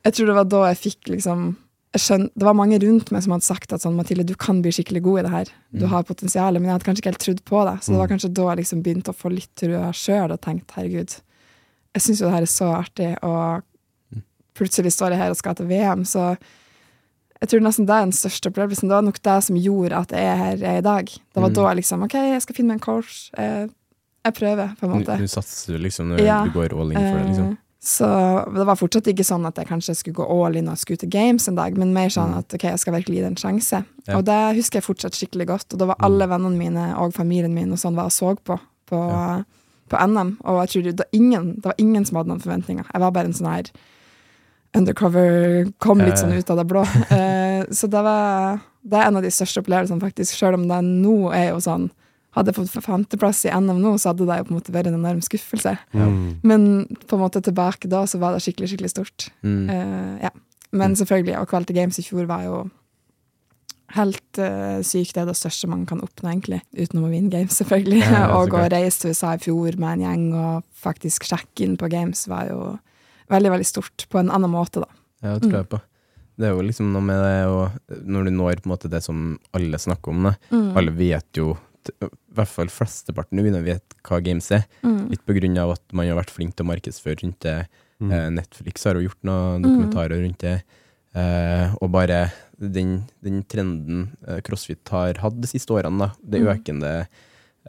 Jeg 0.05 0.13
tror 0.13 0.25
det 0.31 0.35
var 0.35 0.47
da 0.49 0.61
jeg 0.71 0.77
fikk 0.81 1.11
liksom 1.15 1.55
jeg 1.93 1.99
skjønner, 2.05 2.29
Det 2.39 2.45
var 2.47 2.53
mange 2.55 2.77
rundt 2.79 3.09
meg 3.11 3.21
som 3.25 3.33
hadde 3.33 3.43
sagt 3.43 3.73
at 3.75 3.81
sånn, 3.83 3.97
Mathilde, 3.97 4.23
du 4.25 4.33
kan 4.39 4.61
bli 4.63 4.71
skikkelig 4.71 5.01
god 5.03 5.19
i 5.19 5.23
det 5.23 5.31
her. 5.33 5.49
Du 5.75 5.85
har 5.91 6.03
potensial, 6.07 6.53
men 6.53 6.63
jeg 6.69 6.71
hadde 6.71 6.85
kanskje 6.87 7.01
ikke 7.03 7.11
helt 7.11 7.19
trodd 7.25 7.41
på 7.43 7.65
det. 7.67 7.73
Så 7.83 7.91
det 7.91 7.99
var 7.99 8.07
kanskje 8.07 8.29
da 8.33 8.45
jeg 8.47 8.57
liksom 8.61 8.83
begynte 8.85 9.11
å 9.11 9.17
få 9.17 9.29
litt 9.33 9.49
trua 9.59 9.89
sjøl 9.91 10.31
og 10.31 10.39
tenkte 10.39 10.77
herregud, 10.77 11.17
jeg 11.91 12.01
syns 12.05 12.21
jo 12.21 12.29
det 12.29 12.33
her 12.37 12.45
er 12.47 12.51
så 12.53 12.69
artig, 12.77 13.09
og 13.27 14.23
plutselig 14.55 14.93
står 14.95 15.11
jeg 15.11 15.19
her 15.19 15.33
og 15.33 15.39
skal 15.41 15.55
til 15.59 15.67
VM, 15.67 16.05
så 16.07 16.37
jeg 17.41 17.49
tror 17.51 17.63
nesten 17.65 17.87
det 17.89 17.95
er 17.97 18.05
den 18.07 18.15
største 18.15 18.51
opplevelsen. 18.51 18.87
Det 18.87 18.95
var 18.95 19.01
nok 19.07 19.19
det 19.27 19.37
som 19.43 19.55
gjorde 19.57 19.97
at 19.99 20.11
jeg 20.15 20.23
er 20.31 20.37
her 20.37 20.55
jeg 20.61 20.75
er 20.75 20.77
i 20.77 20.87
dag. 20.87 21.05
Det 21.11 21.41
var 21.41 21.49
Mm. 21.49 21.55
da 21.55 21.61
jeg 21.67 21.77
liksom 21.81 22.03
OK, 22.03 22.13
jeg 22.13 22.41
skal 22.41 22.55
finne 22.55 22.67
meg 22.67 22.75
en 22.75 22.85
coach. 22.85 23.31
Jeg, 23.35 23.69
jeg 24.23 24.33
prøver, 24.33 24.75
på 24.79 24.83
en 24.85 24.91
måte. 24.91 25.11
måte. 25.11 25.17
du 25.17 25.27
satser 25.27 25.79
liksom 25.81 26.07
når 26.13 26.19
Ja. 26.23 26.43
du 26.45 26.51
går 26.51 26.71
all 26.79 26.91
in 26.91 26.97
for 26.97 27.17
det. 27.19 27.27
liksom. 27.27 27.57
Så 27.81 28.05
det 28.53 28.65
var 28.67 28.77
fortsatt 28.77 29.07
ikke 29.09 29.25
sånn 29.25 29.45
at 29.49 29.57
jeg 29.57 29.65
kanskje 29.71 29.95
skulle 29.97 30.19
gå 30.19 30.25
all 30.45 30.55
in 30.59 30.67
og 30.69 30.77
skulle 30.77 31.01
til 31.01 31.09
games 31.09 31.47
en 31.49 31.55
dag, 31.57 31.73
men 31.81 31.95
mer 31.95 32.11
sånn 32.13 32.35
at 32.37 32.53
ok, 32.53 32.67
jeg 32.69 32.81
skal 32.83 32.93
virkelig 32.93 33.17
gi 33.17 33.23
det 33.23 33.31
en 33.31 33.39
sjanse. 33.41 33.79
Ja. 34.05 34.19
Og 34.19 34.25
det 34.27 34.37
husker 34.59 34.77
jeg 34.77 34.85
fortsatt 34.85 35.17
skikkelig 35.17 35.47
godt. 35.49 35.73
Og 35.73 35.81
da 35.81 35.87
var 35.89 36.03
alle 36.05 36.27
vennene 36.29 36.59
mine 36.59 36.83
og 37.01 37.15
familien 37.17 37.55
min 37.57 37.73
og 37.73 37.81
sånn 37.81 37.97
var 37.97 38.11
og 38.11 38.13
så 38.13 38.35
på 38.37 38.59
på, 38.91 38.99
Ja. 39.09 39.43
på 39.87 39.97
NM, 40.07 40.33
og 40.43 40.57
jeg 40.61 40.69
tror 40.69 40.95
det, 40.97 41.05
ingen, 41.15 41.55
det 41.55 41.65
var 41.65 41.75
ingen 41.79 42.03
som 42.05 42.17
hadde 42.17 42.27
noen 42.27 42.41
forventninger. 42.43 42.85
Jeg 42.91 43.01
var 43.01 43.11
bare 43.15 43.25
en 43.29 43.33
sånn 43.33 43.47
her 43.47 43.69
undercover, 44.75 45.71
kom 45.79 45.99
litt 46.03 46.19
sånn 46.19 46.33
ut 46.35 46.49
av 46.51 46.59
det 46.61 46.67
blå. 46.67 46.83
Eh, 47.11 47.65
så 47.71 47.87
det 47.91 48.01
var 48.03 48.59
det 48.81 48.97
er 48.97 49.07
en 49.07 49.17
av 49.19 49.23
de 49.23 49.29
største 49.31 49.61
opplevelsene, 49.61 50.01
faktisk, 50.01 50.35
sjøl 50.35 50.55
om 50.57 50.67
det 50.67 50.79
nå 50.87 51.31
er 51.35 51.51
jo 51.51 51.59
sånn 51.61 51.89
hadde 52.35 52.51
jeg 52.53 52.57
fått 52.61 52.85
femteplass 52.85 53.45
i 53.45 53.51
NM 53.51 53.81
nå, 53.83 53.95
så 53.99 54.11
hadde 54.13 54.25
det 54.29 54.37
jo 54.39 54.45
på 54.47 54.53
en 54.53 54.59
måte 54.59 54.73
vært 54.75 54.87
en 54.91 54.99
enorm 54.99 55.21
skuffelse. 55.25 55.73
Mm. 55.91 56.19
Men 56.47 56.67
på 57.07 57.17
en 57.17 57.23
måte 57.25 57.41
tilbake 57.43 57.89
da, 57.91 58.05
så 58.07 58.21
var 58.21 58.33
det 58.37 58.43
skikkelig, 58.45 58.69
skikkelig 58.71 58.91
stort. 58.93 59.27
Mm. 59.43 59.65
Uh, 59.67 60.13
ja. 60.27 60.31
Men 60.71 60.95
selvfølgelig, 60.95 61.35
og 61.41 61.49
Quality 61.51 61.75
Games 61.75 61.99
i 61.99 62.05
fjor 62.07 62.29
var 62.29 62.45
jo 62.47 62.61
helt 63.97 64.39
uh, 64.39 64.79
sykt. 64.87 65.15
Det 65.17 65.23
er 65.25 65.27
det 65.27 65.35
største 65.35 65.67
man 65.67 65.83
kan 65.89 65.99
oppnå, 66.03 66.29
egentlig. 66.31 66.61
Utenom 66.77 67.09
å 67.09 67.11
vinne 67.11 67.31
games, 67.33 67.57
selvfølgelig. 67.59 67.99
Ja, 68.05 68.23
og 68.39 68.55
å 68.55 68.63
reise 68.71 69.03
til 69.03 69.11
USA 69.15 69.33
i 69.35 69.41
fjor 69.43 69.75
med 69.81 69.97
en 69.97 70.05
gjeng 70.05 70.25
og 70.39 70.67
faktisk 70.85 71.27
sjekke 71.27 71.65
inn 71.67 71.75
på 71.79 71.89
games 71.91 72.23
var 72.31 72.47
jo 72.51 72.59
veldig, 73.31 73.51
veldig 73.57 73.67
stort. 73.67 74.07
På 74.11 74.21
en 74.21 74.31
annen 74.31 74.51
måte, 74.53 74.83
da. 74.85 74.87
Ja, 75.21 75.33
det 75.35 75.43
tror 75.43 75.51
Mm. 75.51 75.59
jeg 75.59 75.69
på. 75.75 75.81
Det 76.39 76.47
er 76.47 76.55
jo 76.55 76.63
liksom 76.65 76.87
noe 76.95 77.03
med 77.05 77.19
det 77.21 77.41
å 77.51 77.57
Når 78.07 78.23
du 78.25 78.31
når 78.33 78.61
på 78.63 78.65
en 78.65 78.71
måte 78.71 78.89
det 78.89 79.03
som 79.03 79.35
alle 79.53 79.77
snakker 79.77 80.09
om, 80.15 80.23
det. 80.29 80.31
Mm. 80.55 80.69
Alle 80.79 80.93
vet 80.95 81.37
jo, 81.37 81.51
i 82.31 82.35
hvert 82.39 82.47
fall 82.47 82.69
flesteparten 82.71 83.35
nå 83.37 83.43
begynner 83.43 83.61
å 83.63 83.67
vite 83.67 83.97
hva 84.07 84.21
games 84.23 84.47
er. 84.55 84.63
Mm. 84.83 85.09
Litt 85.11 85.25
på 85.27 85.35
grunn 85.35 85.57
av 85.59 85.73
at 85.75 85.81
man 85.93 86.07
har 86.07 86.15
vært 86.15 86.31
flink 86.31 86.55
til 86.55 86.65
å 86.65 86.69
markedsføre 86.71 87.19
rundt 87.25 87.39
det. 87.43 87.57
Mm. 88.01 88.11
Eh, 88.15 88.29
Netflix 88.39 88.85
har 88.87 88.95
jo 88.95 89.07
gjort 89.09 89.19
noen 89.27 89.59
Mm. 89.59 89.65
dokumentarer 89.67 90.21
rundt 90.23 90.39
det. 90.39 90.55
Eh, 91.13 91.73
og 91.81 91.91
bare 91.91 92.31
den, 92.57 93.03
den 93.21 93.43
trenden 93.43 94.15
eh, 94.27 94.39
CrossFit 94.41 94.87
har 94.89 95.19
hatt 95.19 95.41
de 95.41 95.47
siste 95.51 95.73
årene, 95.75 95.99
da, 95.99 96.11
de 96.23 96.39
Mm. 96.39 96.47
økende 96.55 96.93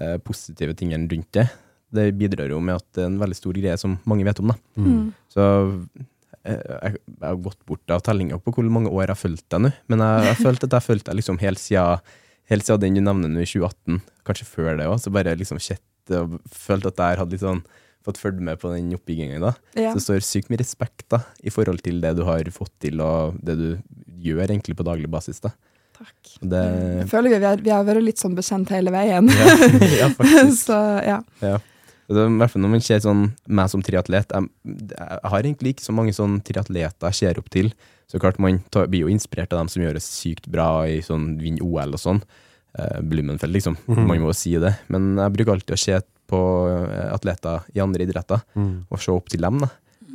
eh, 0.00 0.16
positive 0.24 0.74
tingene 0.78 1.10
rundt 1.10 1.32
det, 1.32 1.48
det 1.92 2.06
bidrar 2.16 2.48
jo 2.48 2.60
med 2.64 2.76
at 2.78 2.86
det 2.94 3.02
er 3.02 3.10
en 3.10 3.18
veldig 3.20 3.36
stor 3.36 3.52
greie 3.52 3.76
som 3.76 3.98
mange 4.06 4.24
vet 4.24 4.38
om. 4.40 4.48
da. 4.54 4.56
Mm. 4.78 5.12
Så 5.28 5.42
eh, 6.44 6.56
jeg, 6.56 6.96
jeg 6.96 7.26
har 7.26 7.36
gått 7.36 7.58
bort 7.66 7.90
av 7.90 8.00
tellinga 8.06 8.38
på 8.40 8.54
hvor 8.54 8.64
mange 8.70 8.88
år 8.90 9.04
jeg 9.08 9.12
har 9.16 9.20
fulgt 9.20 9.48
deg 9.52 9.60
nå, 9.66 9.72
men 9.92 9.98
jeg 10.06 10.30
har 10.30 10.40
følt 10.40 10.62
at 10.64 10.70
jeg 10.70 10.78
har 10.80 10.86
fulgt 10.86 11.04
deg 11.10 11.18
liksom 11.20 11.38
helt 11.42 11.60
siden, 11.60 12.00
helt 12.50 12.66
siden 12.66 12.82
den 12.82 12.98
du 12.98 13.04
nevner 13.06 13.30
nå 13.32 13.42
i 13.44 13.48
2018, 13.48 14.02
kanskje 14.26 14.48
før 14.48 14.76
det 14.80 14.88
òg, 14.90 14.98
så 15.02 15.12
bare 15.14 15.36
liksom 15.38 15.60
sett 15.62 16.14
og 16.16 16.38
følt 16.50 16.86
at 16.90 16.98
jeg 16.98 17.20
hadde 17.20 17.36
litt 17.36 17.44
sånn 17.44 17.62
fått 18.02 18.18
følge 18.18 18.42
med 18.42 18.58
på 18.58 18.72
den 18.72 18.90
oppbygginga 18.96 19.38
da. 19.42 19.52
Ja. 19.78 19.92
Så 19.92 20.00
det 20.00 20.04
står 20.06 20.24
sykt 20.26 20.50
mye 20.50 20.58
respekt 20.62 21.06
da, 21.12 21.22
i 21.42 21.52
forhold 21.54 21.84
til 21.86 22.00
det 22.02 22.16
du 22.18 22.24
har 22.26 22.48
fått 22.54 22.72
til, 22.82 22.98
og 23.04 23.36
det 23.38 23.54
du 23.60 23.68
gjør 24.22 24.48
egentlig 24.48 24.74
på 24.78 24.86
daglig 24.86 25.10
basis. 25.10 25.38
da. 25.42 25.52
Takk. 26.02 26.32
Det, 26.40 26.62
Jeg 27.02 27.10
føler 27.12 27.30
vi, 27.30 27.38
vi, 27.38 27.46
har, 27.46 27.62
vi 27.62 27.70
har 27.70 27.84
vært 27.86 28.02
litt 28.02 28.22
sånn 28.22 28.34
bekjent 28.38 28.72
hele 28.74 28.90
veien. 28.94 29.30
ja, 30.00 30.08
faktisk. 30.18 30.64
så 30.68 30.80
ja. 31.06 31.20
Ja. 31.44 31.58
Det 32.12 32.24
I 32.26 32.32
hvert 32.42 32.52
fall 32.52 32.64
når 32.64 32.72
man 32.74 32.82
ser 32.84 33.00
sånn 33.00 33.22
meg 33.46 33.70
som 33.72 33.82
triatlet 33.84 34.34
jeg, 34.34 34.48
jeg 34.90 35.30
har 35.32 35.46
egentlig 35.46 35.70
ikke 35.76 35.84
så 35.86 35.94
mange 35.96 36.12
sånn 36.16 36.40
triatleter 36.44 37.08
jeg 37.08 37.20
ser 37.20 37.38
opp 37.40 37.48
til. 37.54 37.70
Så 38.12 38.20
klart 38.20 38.38
Man 38.42 38.58
tar, 38.70 38.86
blir 38.92 39.06
jo 39.06 39.12
inspirert 39.12 39.52
av 39.56 39.62
dem 39.62 39.70
som 39.72 39.82
gjør 39.82 39.96
det 39.96 40.02
sykt 40.04 40.46
bra 40.52 40.84
i 40.84 40.98
sånn 41.00 41.38
vinner 41.40 41.64
OL 41.64 41.96
og 41.96 42.00
sånn. 42.02 42.20
Uh, 42.76 43.00
Blummenfeld, 43.04 43.52
liksom. 43.56 43.76
Mhm. 43.88 44.06
Man 44.06 44.20
må 44.20 44.28
jo 44.30 44.36
si 44.36 44.52
det. 44.60 44.74
Men 44.92 45.14
jeg 45.16 45.32
bruker 45.38 45.52
alltid 45.56 45.74
å 45.76 45.80
se 45.80 45.98
på 46.32 46.38
eh, 46.70 47.08
atleter 47.12 47.64
i 47.76 47.80
andre 47.84 48.04
idretter 48.06 48.40
Mm. 48.56 48.86
og 48.90 49.00
se 49.00 49.10
opp 49.12 49.28
til 49.28 49.40
dem. 49.44 49.58
da. 49.60 49.68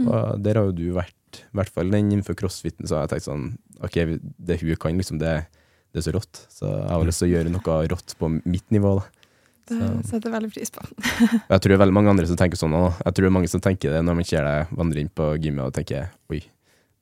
Og 0.05 0.41
der 0.41 0.55
har 0.57 0.65
jo 0.65 0.71
du 0.77 0.87
vært, 0.93 1.13
i 1.41 1.57
hvert 1.57 1.69
fall 1.73 1.89
den 1.91 2.09
innenfor 2.11 2.33
crossfiten, 2.37 2.87
så 2.87 2.95
har 2.97 3.07
jeg 3.07 3.17
tenkt 3.17 3.27
sånn 3.27 3.57
Ok, 3.83 3.93
det 4.39 4.59
hun 4.61 4.75
kan, 4.81 4.97
liksom, 4.97 5.19
det, 5.21 5.45
det 5.93 5.99
er 6.01 6.05
så 6.11 6.13
rått. 6.15 6.39
Så 6.49 6.65
jeg 6.65 6.89
har 6.89 7.05
lyst 7.05 7.19
til 7.21 7.29
å 7.29 7.33
gjøre 7.35 7.51
noe 7.53 7.87
rått 7.91 8.15
på 8.17 8.29
mitt 8.45 8.65
nivå. 8.73 8.95
da. 8.97 9.05
Det 9.67 10.05
setter 10.07 10.29
jeg 10.31 10.33
veldig 10.33 10.51
pris 10.55 10.71
på. 10.71 10.81
Jeg 11.49 11.59
tror 11.61 11.69
det 11.69 11.75
er 11.77 11.83
veldig 11.85 11.93
mange 11.93 12.09
andre 12.09 12.25
som 12.25 12.37
tenker 12.39 12.57
sånn 12.57 12.73
òg. 12.73 12.93
Jeg 13.03 13.13
tror 13.13 13.25
det 13.27 13.29
er 13.29 13.35
mange 13.37 13.49
som 13.51 13.61
tenker 13.61 13.91
det 13.93 14.01
når 14.05 14.15
man 14.15 14.23
ser 14.25 14.41
deg 14.47 14.71
vandre 14.79 14.99
inn 15.03 15.09
på 15.13 15.27
gymmet 15.43 15.65
og 15.67 15.73
tenker 15.75 16.07
oi, 16.31 16.41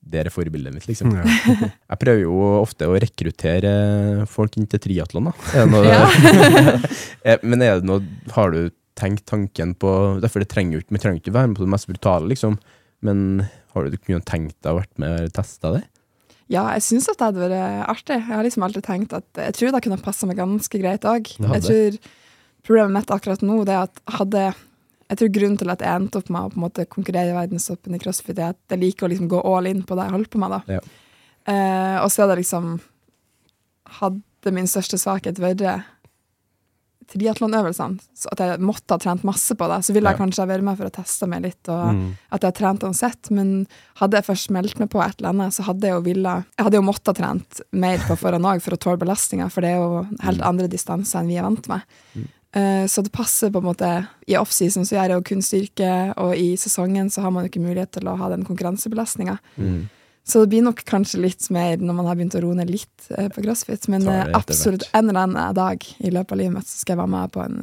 det 0.05 0.21
er 0.21 0.29
forbildet 0.33 0.73
mitt, 0.75 0.85
liksom. 0.89 1.11
Ja. 1.17 1.23
Jeg 1.91 1.99
prøver 2.01 2.21
jo 2.21 2.35
ofte 2.61 2.87
å 2.89 2.97
rekruttere 3.01 3.71
folk 4.29 4.57
inn 4.59 4.67
til 4.69 4.81
triatlon, 4.83 5.31
da. 5.31 5.33
Er 5.57 5.65
det 5.65 5.73
noe, 5.73 5.99
Eh, 7.25 7.41
Men 7.41 7.63
er 7.65 7.79
det 7.79 7.89
noe 7.89 8.03
Har 8.35 8.53
du 8.53 8.69
tenkt 8.95 9.25
tanken 9.25 9.73
på 9.81 9.89
Derfor 10.21 10.43
det 10.43 10.51
trenger 10.53 10.77
jo 10.77 10.83
ikke, 10.83 10.93
Vi 10.93 11.01
trenger 11.01 11.23
ikke 11.23 11.33
være 11.35 11.49
med 11.49 11.57
på 11.57 11.65
det 11.65 11.73
mest 11.73 11.89
brutale, 11.89 12.29
liksom. 12.29 12.59
Men 13.05 13.47
har 13.73 13.89
du 13.89 13.97
kunnet 13.97 14.27
tenkt 14.29 14.55
deg 14.63 14.71
å 14.71 14.79
vært 14.79 14.93
med 15.01 15.25
og 15.25 15.33
testa 15.35 15.73
det? 15.75 15.81
Ja, 16.53 16.67
jeg 16.77 16.83
syns 16.85 17.09
at 17.09 17.17
det 17.19 17.27
hadde 17.27 17.47
vært 17.49 17.89
artig. 17.89 18.19
Jeg 18.21 18.29
har 18.29 18.45
liksom 18.45 18.63
alltid 18.65 18.85
tenkt 18.85 19.13
at 19.17 19.41
jeg 19.41 19.57
tror 19.57 19.73
det 19.73 19.81
kunne 19.83 19.97
passa 20.05 20.29
meg 20.29 20.37
ganske 20.39 20.79
greit 20.79 21.05
òg. 21.09 21.27
Problemet 22.65 22.93
mitt 22.95 23.11
akkurat 23.13 23.43
nå 23.45 23.59
det 23.67 23.75
er 23.75 23.83
at 23.89 24.01
hadde 24.15 24.45
jeg 25.09 25.17
tror 25.17 25.29
grunnen 25.35 25.57
til 25.57 25.69
at 25.69 25.79
jeg 25.79 25.95
endte 26.01 26.17
opp 26.17 26.29
med 26.29 26.41
å 26.41 26.49
på 26.49 26.57
en 26.57 26.63
måte 26.65 26.85
konkurrere 26.89 27.29
i 27.29 27.37
verdenstoppen 27.37 27.93
i 27.95 27.99
crossfit, 28.01 28.37
er 28.39 28.49
at 28.55 28.57
jeg 28.69 28.79
liker 28.81 29.05
å 29.05 29.09
liksom 29.11 29.29
gå 29.29 29.41
all 29.45 29.65
in 29.67 29.83
på 29.83 29.95
det 29.95 30.05
jeg 30.07 30.11
holder 30.15 30.29
på 30.33 30.39
med. 30.39 30.49
da. 30.49 30.61
Ja. 30.67 30.79
Eh, 31.45 31.97
og 32.03 32.09
så 32.11 32.23
er 32.23 32.27
det 32.33 32.39
liksom 32.43 32.79
Hadde 34.01 34.51
min 34.51 34.65
største 34.65 34.97
svakhet 34.97 35.37
vært 35.37 35.61
triatlonøvelsene, 37.11 37.99
at 38.31 38.39
jeg 38.41 38.61
måtte 38.65 38.95
ha 38.95 38.97
trent 39.01 39.21
masse 39.27 39.53
på 39.53 39.67
det, 39.69 39.77
så 39.85 39.93
ville 39.93 40.09
jeg 40.09 40.17
Ja. 40.17 40.25
kanskje 40.25 40.47
vært 40.49 40.63
med 40.63 40.77
for 40.77 40.85
å 40.87 40.91
teste 40.91 41.27
meg 41.29 41.43
litt. 41.43 41.69
og 41.69 41.93
Mm. 41.93 42.17
at 42.31 42.41
jeg 42.41 42.47
har 42.47 42.51
trent 42.73 42.79
uansett, 42.83 43.29
men 43.31 43.67
hadde 43.97 44.13
jeg 44.17 44.25
først 44.25 44.49
meldt 44.49 44.79
meg 44.79 44.89
på 44.89 44.99
et 45.05 45.15
eller 45.19 45.29
annet, 45.29 45.53
så 45.53 45.63
hadde 45.63 45.81
jeg 45.81 45.91
jo 45.93 46.01
ville 46.01 46.45
Jeg 46.57 46.63
hadde 46.65 46.73
jo 46.73 46.81
måttet 46.81 47.05
ha 47.05 47.13
trent 47.13 47.61
mer 47.71 47.97
på 47.99 48.17
forhånd 48.17 48.43
òg 48.43 48.61
for 48.61 48.71
å 48.71 48.79
tåle 48.79 48.97
belastninga, 48.97 49.51
for 49.51 49.61
det 49.61 49.69
er 49.69 49.77
jo 49.77 50.07
helt 50.21 50.41
andre 50.41 50.67
distanser 50.67 51.19
enn 51.19 51.27
vi 51.27 51.35
er 51.37 51.43
vant 51.43 51.67
med. 51.67 51.81
Eh, 52.15 52.21
så 52.55 53.01
det 53.03 53.11
passer 53.11 53.49
på 53.51 53.59
en 53.59 53.65
måte 53.67 53.87
I 54.31 54.37
offseason 54.39 54.85
så 54.87 54.95
gjør 54.95 55.11
jeg 55.11 55.17
jo 55.17 55.23
kun 55.27 55.41
styrke, 55.43 55.89
og 56.23 56.37
i 56.39 56.53
sesongen 56.59 57.09
så 57.11 57.25
har 57.25 57.33
man 57.35 57.43
jo 57.43 57.51
ikke 57.51 57.63
mulighet 57.63 57.91
til 57.97 58.07
å 58.07 58.13
ha 58.15 58.29
den 58.31 58.45
konkurransebelastninga. 58.47 59.35
Mm. 59.59 59.81
Så 60.27 60.41
det 60.41 60.47
blir 60.53 60.63
nok 60.65 60.79
kanskje 60.89 61.19
litt 61.21 61.49
mer 61.53 61.77
når 61.77 61.97
man 61.99 62.07
har 62.09 62.17
begynt 62.17 62.37
å 62.39 62.41
roe 62.41 62.57
ned 62.57 62.71
litt 62.73 63.09
eh, 63.13 63.27
på 63.29 63.43
crossfit, 63.45 63.85
men 63.93 64.07
eh, 64.09 64.23
absolutt 64.33 64.87
en 64.91 65.11
eller 65.11 65.27
annen 65.27 65.57
dag 65.57 65.85
i 65.99 66.09
løpet 66.09 66.33
av 66.33 66.39
livet 66.39 66.55
mitt 66.55 66.69
så 66.71 66.79
skal 66.79 66.95
jeg 66.95 67.01
være 67.03 67.13
med 67.13 67.33
på 67.35 67.43
en 67.43 67.59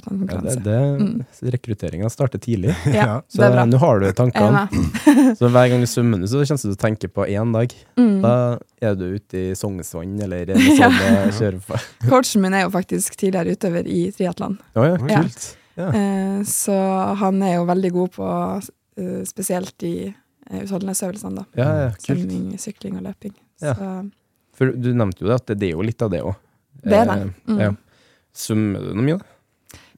uh, 0.00 0.22
Ja, 0.30 0.40
det, 0.46 0.54
det, 0.64 1.52
Rekrutteringa 1.54 2.08
starter 2.10 2.40
tidlig. 2.42 2.74
Ja, 2.94 3.20
Så 3.28 3.40
det 3.42 3.48
er 3.50 3.56
bra. 3.56 3.64
nå 3.68 3.80
har 3.82 4.00
du 4.00 4.06
tankene. 4.16 4.66
Så 5.38 5.50
hver 5.52 5.68
gang 5.72 5.82
du 5.84 5.88
svømmer, 5.90 6.22
nå, 6.22 6.28
så 6.30 6.42
kjennes 6.44 6.64
det 6.66 6.74
å 6.76 6.80
tenke 6.80 7.08
på 7.12 7.26
én 7.28 7.52
dag. 7.54 7.74
Mm. 8.00 8.20
Da 8.24 8.34
er 8.82 8.94
du 8.98 9.04
ute 9.16 9.38
i 9.50 9.56
Sognsvann 9.58 10.14
eller 10.24 10.52
noe 10.54 10.76
sånt 10.78 11.02
og 11.06 11.34
kjører 11.38 11.58
på. 11.66 11.80
Coachen 12.10 12.44
min 12.44 12.56
er 12.58 12.64
jo 12.66 12.72
faktisk 12.74 13.16
tidligere 13.20 13.56
utøver 13.56 13.88
i 13.90 14.04
triatlon. 14.16 14.58
Å 14.76 14.86
ja, 14.88 14.96
Ja. 15.10 15.22
kult. 15.22 15.50
Ja. 15.78 15.86
Eh, 15.96 16.40
så 16.48 16.74
han 17.22 17.40
er 17.42 17.54
jo 17.56 17.68
veldig 17.68 17.92
god 17.94 18.10
på 18.16 18.26
eh, 19.00 19.22
spesielt 19.24 19.72
de 19.80 19.92
uh, 20.12 20.58
utholdenhetsøvelsene, 20.60 21.40
da. 21.40 21.46
Ja, 21.56 21.68
ja, 21.86 21.90
kult. 21.96 22.10
Svømming, 22.26 22.50
sykling 22.60 22.98
og 23.00 23.06
løping. 23.08 23.32
Ja. 23.64 23.72
Så 23.78 23.92
For 24.58 24.74
du 24.76 24.90
nevnte 24.92 25.24
jo 25.24 25.30
det, 25.30 25.38
at 25.40 25.54
det 25.56 25.70
er 25.70 25.76
jo 25.78 25.86
litt 25.86 26.02
av 26.04 26.12
det 26.12 26.20
òg. 26.26 26.34
Det 26.82 26.98
er 26.98 27.08
det. 27.08 27.16
Mm. 27.48 27.60
Ja. 27.62 27.70
Svømmer 28.36 28.84
du 28.84 28.92
noe 28.96 29.06
mye, 29.06 29.16
da? 29.22 29.31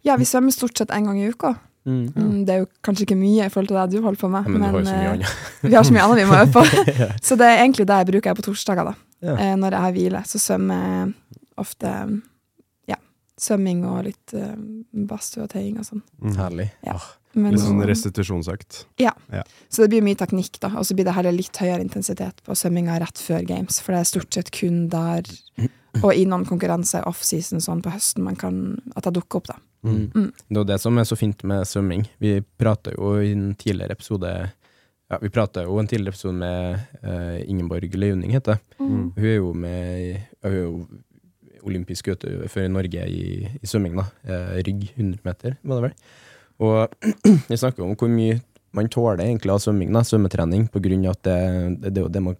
Ja, 0.04 0.16
vi 0.20 0.26
svømmer 0.28 0.52
stort 0.54 0.76
sett 0.78 0.92
én 0.94 1.06
gang 1.08 1.18
i 1.20 1.30
uka. 1.32 1.54
Mm, 1.84 2.44
det 2.48 2.52
er 2.54 2.62
jo 2.62 2.66
kanskje 2.84 3.04
ikke 3.04 3.16
mye 3.20 3.44
i 3.44 3.50
forhold 3.52 3.68
til 3.68 3.76
det 3.76 3.98
du 3.98 4.04
holder 4.04 4.20
på 4.22 4.28
med, 4.32 4.46
Ja, 4.46 4.52
men 4.54 4.62
du 4.62 4.66
har 4.66 4.78
jo 4.78 4.84
så 4.86 4.94
mye 4.94 5.08
eh, 5.08 5.16
annet. 5.18 5.32
vi 5.68 5.74
har 5.76 5.84
så 5.84 5.92
mye 5.92 6.04
annet 6.06 6.20
vi 6.22 6.28
må 6.30 6.38
øve 6.38 6.52
på. 6.54 6.62
Så 7.28 7.36
det 7.36 7.48
er 7.50 7.58
egentlig 7.60 7.86
det 7.90 7.98
jeg 8.00 8.08
bruker 8.12 8.38
på 8.38 8.44
torsdager, 8.46 8.88
da. 8.88 8.94
Ja. 9.24 9.34
Eh, 9.36 9.56
når 9.60 9.76
jeg 9.76 9.84
har 9.84 9.92
hvile. 9.98 10.22
Så 10.28 10.40
svømmer 10.40 10.80
jeg 10.86 11.12
ofte 11.60 11.90
ja, 12.88 12.96
svømming 13.40 13.84
og 13.86 14.00
litt 14.08 14.32
uh, 14.34 14.54
badstue 15.12 15.44
og 15.44 15.52
tøying 15.52 15.76
og 15.82 15.86
sånn. 15.90 16.02
Mm. 16.24 16.34
Herlig. 16.40 16.70
Ja. 16.88 16.96
Men- 17.34 17.52
Litt 17.52 17.64
sånn 17.66 17.84
restitusjonsøkt. 17.84 18.84
Ja. 19.02 19.12
Så 19.68 19.82
det 19.84 19.90
blir 19.92 20.04
mye 20.06 20.16
teknikk, 20.18 20.56
da. 20.62 20.72
Og 20.78 20.86
så 20.88 20.94
blir 20.96 21.04
det 21.08 21.14
heller 21.16 21.34
litt 21.34 21.56
høyere 21.60 21.82
intensitet 21.84 22.40
på 22.46 22.54
svømminga 22.56 22.96
rett 23.02 23.18
før 23.20 23.44
games, 23.48 23.80
for 23.82 23.92
det 23.92 24.00
er 24.04 24.10
stort 24.12 24.32
sett 24.38 24.52
kun 24.54 24.86
der, 24.92 25.26
og 26.02 26.10
i 26.14 26.24
noen 26.28 26.46
konkurranser 26.48 27.06
off-season 27.08 27.62
sånn 27.62 27.82
på 27.84 27.92
høsten, 27.94 28.24
man 28.26 28.38
kan, 28.40 28.60
at 28.96 29.06
det 29.06 29.14
dukker 29.18 29.42
opp, 29.42 29.52
da. 29.52 29.58
Mm. 29.84 30.10
Mm. 30.14 30.28
Det 30.32 30.56
er 30.56 30.62
jo 30.62 30.68
det 30.72 30.80
som 30.80 30.98
er 30.98 31.08
så 31.08 31.16
fint 31.20 31.42
med 31.44 31.66
svømming. 31.68 32.06
Vi 32.22 32.38
prata 32.58 32.94
jo 32.94 33.16
i 33.20 33.34
en 33.34 33.50
tidligere 33.60 33.92
episode 33.92 34.30
ja, 35.12 35.18
Vi 35.20 35.28
prata 35.28 35.66
jo 35.66 35.76
en 35.76 35.88
tidligere 35.88 36.14
episode 36.14 36.38
med 36.40 36.78
uh, 37.04 37.36
Ingeborg 37.44 37.92
Løyning, 37.94 38.32
heter 38.32 38.56
det. 38.56 38.78
Mm. 38.80 39.10
Hun 39.16 39.26
er 39.28 39.36
jo 39.36 39.50
med 39.52 40.22
Hun 40.40 40.54
er 40.54 40.62
jo 40.62 40.86
olympisk 41.64 42.08
utøver 42.12 42.64
i 42.64 42.68
Norge 42.68 43.04
i, 43.08 43.26
i 43.60 43.68
svømming, 43.68 44.00
da. 44.00 44.08
Uh, 44.24 44.56
rygg 44.64 44.88
100 44.96 45.20
meter, 45.24 45.54
var 45.62 45.80
det 45.80 45.90
vel. 45.90 45.94
Og 46.64 46.88
vi 47.50 47.60
snakker 47.60 47.84
om 47.84 47.94
hvor 47.96 48.10
mye 48.12 48.40
man 48.74 48.88
tåler 48.90 49.22
egentlig 49.24 49.52
av 49.54 49.62
svømming, 49.62 49.92
da, 49.94 50.02
svømmetrening, 50.04 50.66
på 50.72 50.82
grunn 50.82 51.06
av 51.06 51.14
at 51.14 51.22
det, 51.28 51.38
det, 51.84 51.92
det 51.94 52.00
er 52.00 52.06
jo 52.08 52.12
det 52.12 52.24
man 52.24 52.38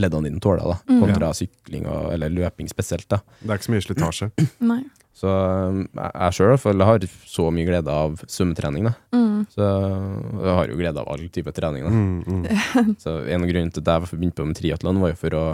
leddene 0.00 0.28
dine 0.30 0.40
tåler, 0.40 0.64
da, 0.64 0.78
Mm. 0.88 1.00
kontra 1.02 1.32
sykling 1.36 1.86
og, 1.86 2.12
eller 2.14 2.30
løping 2.30 2.68
spesielt. 2.68 3.08
da. 3.08 3.18
Det 3.42 3.50
er 3.50 3.58
ikke 3.58 3.68
så 3.68 3.74
mye 3.74 3.86
slitasje. 3.86 4.30
Nei. 4.72 4.82
Så 5.14 5.28
um, 5.28 5.82
jeg- 5.94 6.32
sjøl 6.32 6.82
har 6.84 6.98
så 7.28 7.50
mye 7.52 7.66
glede 7.68 7.88
av 7.92 8.16
svømmetrening. 8.26 8.84
da. 8.88 8.94
Mm. 9.12 9.46
Så 9.52 9.60
jeg 9.60 10.54
har 10.56 10.66
jo 10.68 10.76
glede 10.78 10.98
av 11.02 11.08
all 11.12 11.28
type 11.28 11.52
trening. 11.52 11.84
da. 11.84 11.90
Mm, 11.90 12.24
mm. 12.24 12.96
Så 13.04 13.18
En 13.28 13.42
av 13.42 13.48
grunnene 13.50 13.72
til 13.72 13.82
at 13.84 14.08
jeg 14.08 14.18
begynte 14.18 14.40
på 14.40 14.46
med 14.46 14.56
triatlon, 14.56 15.00
var 15.00 15.12
jo 15.12 15.16
for 15.16 15.30
å 15.36 15.44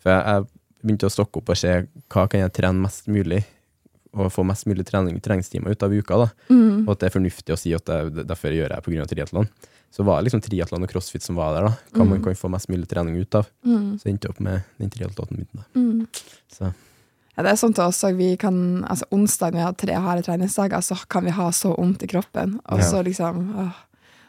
For 0.00 0.10
jeg, 0.10 0.24
jeg 0.24 0.46
begynte 0.86 1.06
å 1.08 1.12
stokke 1.12 1.36
opp 1.42 1.48
og 1.50 1.56
se 1.58 1.86
hva 2.08 2.28
kan 2.30 2.40
jeg 2.40 2.52
trene 2.54 2.80
mest 2.86 3.08
mulig, 3.10 3.44
og 4.16 4.30
få 4.32 4.44
mest 4.46 4.64
mulig 4.66 4.86
trening, 4.86 5.18
treningstimer 5.20 5.74
ut 5.74 5.82
av 5.82 5.92
uka. 5.92 6.16
da. 6.24 6.28
Mm. 6.48 6.86
Og 6.86 6.92
at 6.94 7.00
det 7.00 7.08
er 7.10 7.18
fornuftig 7.18 7.52
å 7.52 7.58
si 7.58 7.74
at 7.74 7.84
det, 7.84 8.24
derfor 8.26 8.54
gjør 8.54 8.70
jeg 8.72 8.84
pga. 8.86 9.06
triatlon. 9.10 9.48
Så 9.90 10.04
var 10.04 10.18
det 10.20 10.26
liksom 10.30 10.42
triatlon 10.44 10.82
og 10.82 10.90
crossfit 10.90 11.22
som 11.22 11.36
var 11.36 11.54
der. 11.54 11.68
da. 11.68 11.76
Hva 11.94 12.04
man 12.06 12.18
Mm. 12.18 12.24
kan 12.24 12.34
få 12.34 12.50
mest 12.50 12.68
mulig 12.68 12.86
trening 12.88 13.16
ut 13.16 13.34
av. 13.34 13.46
Mm. 13.64 13.98
Så 13.98 14.08
endte 14.10 14.24
jeg 14.28 14.30
opp 14.34 14.40
med 14.40 14.62
den 14.78 14.90
triatlonen 14.90 15.38
min. 15.38 15.46
da. 15.54 15.62
Mm. 15.74 16.06
Så 16.52 16.74
Ja, 17.36 17.42
det 17.42 17.52
er 17.52 17.56
sånn 17.56 17.74
til 17.74 17.84
oss 17.84 18.02
vi 18.16 18.34
kan, 18.36 18.82
altså 18.88 19.04
onsdag 19.12 19.52
når 19.52 19.58
vi 19.58 19.64
har 19.64 19.72
tre 19.74 19.94
harde 19.94 20.22
treningsdager, 20.24 20.80
så 20.80 20.96
kan 21.08 21.22
vi 21.24 21.30
ha 21.30 21.50
så 21.50 21.76
vondt 21.76 22.02
i 22.02 22.06
kroppen, 22.06 22.60
og 22.64 22.78
Ja. 22.80 22.84
så 22.84 23.02
liksom, 23.04 23.54
åh. 23.56 23.72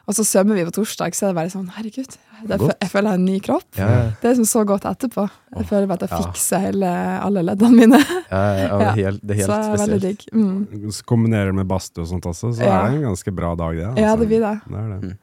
Og 0.09 0.13
så 0.15 0.23
svømmer 0.23 0.55
vi 0.55 0.63
på 0.63 0.71
torsdag, 0.71 1.11
så 1.15 1.23
er 1.27 1.33
det 1.33 1.35
bare 1.35 1.49
sånn, 1.51 1.69
herregud, 1.69 2.07
det, 2.47 2.59
jeg 2.81 2.89
føler 2.89 3.03
jeg 3.03 3.11
har 3.11 3.13
en 3.15 3.25
ny 3.25 3.39
kropp. 3.39 3.63
ja, 3.77 3.87
ja, 3.87 4.11
Det 4.21 4.23
er 4.23 4.35
liksom 4.35 4.45
så 4.47 4.65
godt 4.65 4.83
etterpå. 4.83 5.29
Jeg 5.55 5.59
oh, 5.59 5.63
føler 5.63 5.87
bare 5.87 6.03
at 6.03 6.09
jeg 6.09 6.19
ja. 6.19 6.31
fikser 6.31 6.59
hele, 6.59 7.19
alle 7.21 7.43
leddene 7.43 7.75
mine. 7.75 7.99
ja, 8.31 8.55
ja, 8.55 8.79
Ja. 8.79 8.91
helt, 8.95 9.21
det 9.27 9.39
er 9.39 9.45
så 9.47 9.51
helt 9.51 9.63
det 9.63 9.79
er 9.81 9.87
veldig 9.87 9.99
spesielt. 9.99 10.01
digg. 10.01 10.33
Mm. 10.33 10.91
Så 10.91 11.03
kombinerer 11.05 11.45
det 11.47 11.55
med 11.55 11.67
badstue 11.67 12.01
og 12.03 12.07
sånt 12.07 12.23
også, 12.25 12.55
så 12.55 12.61
Ja. 12.63 12.85
er 12.87 12.91
det 12.91 13.03
en 13.03 13.09
ganske 13.15 13.35
bra 13.35 13.55
dag, 13.55 13.75
det. 13.75 13.85
altså. 13.85 13.99
Ja, 13.99 14.15
det 14.15 14.27
blir 14.27 14.39
det. 14.39 14.61
Det 14.67 14.75
er 14.75 14.99
det. 14.99 15.17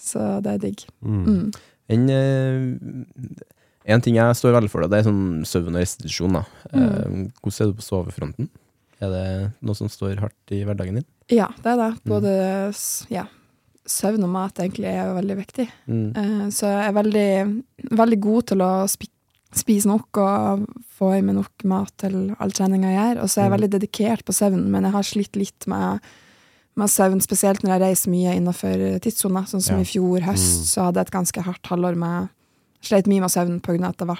Så 0.00 0.22
det 0.44 0.54
er 0.56 0.62
digg. 0.64 0.84
Mm. 1.04 1.24
Mm. 1.26 1.50
En, 1.90 2.04
eh, 2.14 3.94
en 3.94 4.00
ting 4.04 4.16
jeg 4.16 4.36
står 4.38 4.54
veldig 4.56 4.70
for, 4.72 4.86
det 4.88 5.00
er 5.00 5.08
sånn 5.08 5.42
søvn 5.48 5.74
og 5.76 5.82
restitusjon. 5.82 6.38
Da. 6.38 6.44
Mm. 6.72 6.84
Eh, 6.84 7.28
hvordan 7.42 7.60
er 7.66 7.72
du 7.72 7.78
på 7.80 7.86
sovefronten? 7.88 8.48
Er 9.00 9.12
det 9.14 9.26
noe 9.64 9.76
som 9.78 9.88
står 9.92 10.18
hardt 10.20 10.52
i 10.56 10.62
hverdagen 10.68 10.98
din? 11.00 11.06
Ja, 11.32 11.48
det 11.62 11.72
er 11.74 11.78
det. 11.80 11.90
Mm. 12.04 12.10
Både 12.12 12.32
ja, 13.12 13.24
søvn 13.88 14.24
og 14.26 14.32
mat 14.34 14.60
egentlig 14.60 14.90
er 14.92 15.14
veldig 15.16 15.36
viktig. 15.40 15.68
Mm. 15.88 16.08
Eh, 16.16 16.48
Så 16.52 16.68
jeg 16.68 16.88
er 16.90 16.96
veldig, 16.98 17.30
veldig 18.02 18.20
god 18.20 18.46
til 18.52 18.64
å 18.66 18.72
spise 19.50 19.88
nok 19.90 20.18
og 20.22 20.66
få 20.98 21.14
i 21.18 21.22
meg 21.26 21.34
nok 21.40 21.64
mat 21.66 21.90
til 21.98 22.34
all 22.38 22.52
treninga 22.54 22.92
jeg 22.92 23.00
gjør. 23.16 23.22
Og 23.24 23.28
så 23.32 23.40
er 23.40 23.44
jeg 23.44 23.50
Mm. 23.50 23.56
veldig 23.58 23.70
dedikert 23.80 24.24
på 24.24 24.32
søvn, 24.36 24.64
men 24.70 24.82
jeg 24.84 24.92
har 24.92 25.02
slitt 25.02 25.36
litt 25.36 25.66
med, 25.66 26.00
med 26.76 26.88
søvn, 26.88 27.20
spesielt 27.20 27.62
når 27.62 27.70
jeg 27.74 27.80
reiser 27.82 28.10
mye 28.10 28.34
innenfor 28.36 29.00
tidssoner. 29.00 29.42
Sånn 29.50 29.62
som 29.62 29.76
Ja. 29.76 29.82
i 29.82 29.84
fjor 29.84 30.20
høst, 30.20 30.60
Mm. 30.60 30.64
så 30.64 30.82
hadde 30.84 30.94
jeg 31.00 31.06
et 31.06 31.12
ganske 31.12 31.42
hardt 31.42 31.62
halvår 31.64 31.96
med 31.96 32.28
Sleit 32.82 33.06
mye 33.06 33.20
med 33.20 33.28
søvn 33.30 33.60
pga. 33.60 33.88
at 33.88 33.96
det 33.98 34.06
ble 34.06 34.16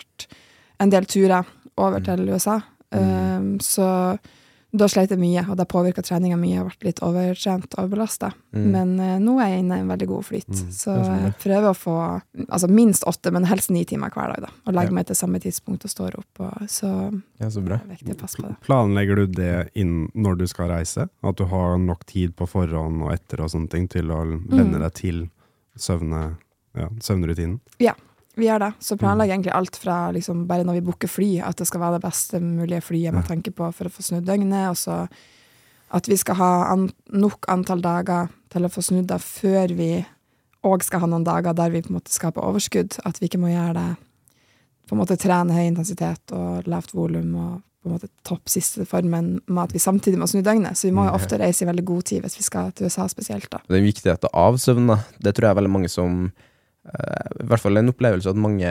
en 0.80 0.90
del 0.90 1.04
turer 1.06 1.46
over 1.78 1.98
Mm. 2.00 2.04
til 2.04 2.28
USA. 2.28 2.60
Um, 2.92 3.58
så 3.58 4.18
Da 4.72 4.86
sleit 4.86 5.10
jeg 5.10 5.18
mye, 5.18 5.42
og 5.50 5.56
det 5.58 5.64
påvirka 5.66 6.02
treninga 6.02 6.36
mye. 6.38 6.54
Jeg 6.60 6.64
ble 6.78 6.86
litt 6.86 7.00
overtrent 7.02 7.72
og 7.74 7.80
overbelasta. 7.84 8.28
Mm. 8.54 8.66
Men 8.70 8.92
uh, 9.00 9.18
nå 9.18 9.32
er 9.42 9.48
jeg 9.50 9.64
inne 9.64 9.78
i 9.80 9.80
en 9.82 9.88
veldig 9.90 10.06
god 10.06 10.24
flyt. 10.28 10.46
Mm, 10.48 10.68
Så 10.70 10.94
jeg 10.94 11.32
prøver 11.42 11.66
å 11.70 11.74
få 11.74 11.94
altså 12.48 12.68
minst 12.70 13.02
åtte, 13.10 13.32
men 13.34 13.44
helst 13.50 13.70
ni 13.74 13.82
timer 13.84 14.10
hver 14.14 14.30
dag. 14.36 14.40
da. 14.46 14.50
Og 14.66 14.74
legger 14.74 14.92
Ja. 14.92 14.94
meg 15.00 15.06
til 15.06 15.16
samme 15.16 15.40
tidspunkt 15.42 15.84
og 15.84 15.90
står 15.90 16.18
opp. 16.18 16.40
Og, 16.40 16.68
så 16.68 16.92
Ja, 17.40 17.48
så 17.50 17.64
bra. 17.64 17.76
det 17.82 17.90
er 17.90 17.96
viktig 17.96 18.14
å 18.14 18.20
passe 18.20 18.36
på 18.36 18.46
det. 18.46 18.56
Planlegger 18.62 19.16
du 19.16 19.26
det 19.26 19.70
inn 19.74 20.08
når 20.14 20.38
du 20.38 20.46
skal 20.46 20.68
reise? 20.70 21.08
At 21.24 21.36
du 21.36 21.44
har 21.46 21.76
nok 21.78 22.06
tid 22.06 22.36
på 22.36 22.46
forhånd 22.46 23.02
og 23.02 23.10
etter 23.12 23.40
og 23.42 23.50
sånne 23.50 23.68
ting 23.70 23.88
til 23.88 24.06
å 24.10 24.22
venne 24.22 24.76
Mm. 24.76 24.80
deg 24.82 24.94
til 24.94 25.30
søvne, 25.76 26.36
ja, 26.76 26.88
søvnrutinen? 27.00 27.58
Vi 28.36 28.46
gjør 28.46 28.58
det. 28.58 28.72
Så 28.80 28.94
Mm. 28.94 28.98
planlegger 28.98 29.26
jeg 29.34 29.38
egentlig 29.40 29.54
alt 29.56 29.76
fra 29.76 30.12
liksom, 30.12 30.46
bare 30.46 30.64
når 30.64 30.74
vi 30.74 30.80
booker 30.86 31.08
fly, 31.08 31.40
at 31.40 31.56
det 31.56 31.66
skal 31.66 31.80
være 31.80 31.98
det 32.00 32.02
beste 32.10 32.40
mulige 32.40 32.80
flyet 32.82 33.12
med 33.14 33.26
tanke 33.26 33.50
på 33.50 33.72
for 33.74 33.84
å 33.84 33.90
få 33.90 34.02
snudd 34.02 34.24
døgnet, 34.24 34.70
og 34.70 34.76
så 34.76 35.08
at 35.92 36.06
vi 36.06 36.16
skal 36.16 36.34
ha 36.36 36.72
an 36.72 36.90
nok 37.12 37.44
antall 37.48 37.80
dager 37.82 38.28
til 38.50 38.62
å 38.62 38.70
få 38.70 38.82
snudd 38.82 39.06
det 39.06 39.18
før 39.20 39.74
vi 39.76 40.06
òg 40.64 40.82
skal 40.82 41.00
ha 41.00 41.06
noen 41.06 41.24
dager 41.24 41.52
der 41.54 41.70
vi 41.70 41.80
på 41.82 41.90
en 41.90 41.96
måte 41.98 42.12
skaper 42.12 42.42
overskudd. 42.44 42.98
At 43.04 43.18
vi 43.18 43.26
ikke 43.28 43.40
må 43.40 43.48
gjøre 43.50 43.74
det 43.74 43.96
på 44.88 44.94
en 44.94 44.98
måte 45.00 45.16
trene 45.18 45.52
høy 45.54 45.66
intensitet 45.66 46.32
og 46.32 46.66
lavt 46.68 46.92
volum 46.94 47.34
og 47.34 47.62
på 47.82 47.88
en 47.88 47.94
måte 47.96 48.08
topp 48.28 48.46
siste 48.52 48.84
formen 48.84 49.40
med 49.48 49.62
at 49.64 49.72
vi 49.72 49.78
samtidig 49.78 50.18
må 50.20 50.26
snu 50.28 50.42
døgnet. 50.42 50.76
Så 50.76 50.88
vi 50.88 50.92
må 50.92 51.06
jo 51.08 51.14
ofte 51.16 51.38
reise 51.40 51.64
i 51.64 51.68
veldig 51.70 51.84
god 51.84 52.04
tid 52.04 52.22
hvis 52.22 52.36
vi 52.36 52.42
skal 52.44 52.72
til 52.72 52.86
USA 52.86 53.06
spesielt. 53.08 53.48
da. 53.50 53.58
Den 53.68 53.84
viktigheten 53.86 54.28
av 54.34 54.54
søvn, 54.60 54.86
da, 54.86 54.98
det 55.18 55.34
tror 55.34 55.48
jeg 55.48 55.50
er 55.56 55.60
veldig 55.62 55.72
mange 55.72 55.88
som 55.88 56.30
I 56.80 57.46
hvert 57.48 57.60
fall 57.60 57.76
en 57.76 57.92
opplevelse 57.92 58.32
at 58.32 58.40
mange 58.40 58.70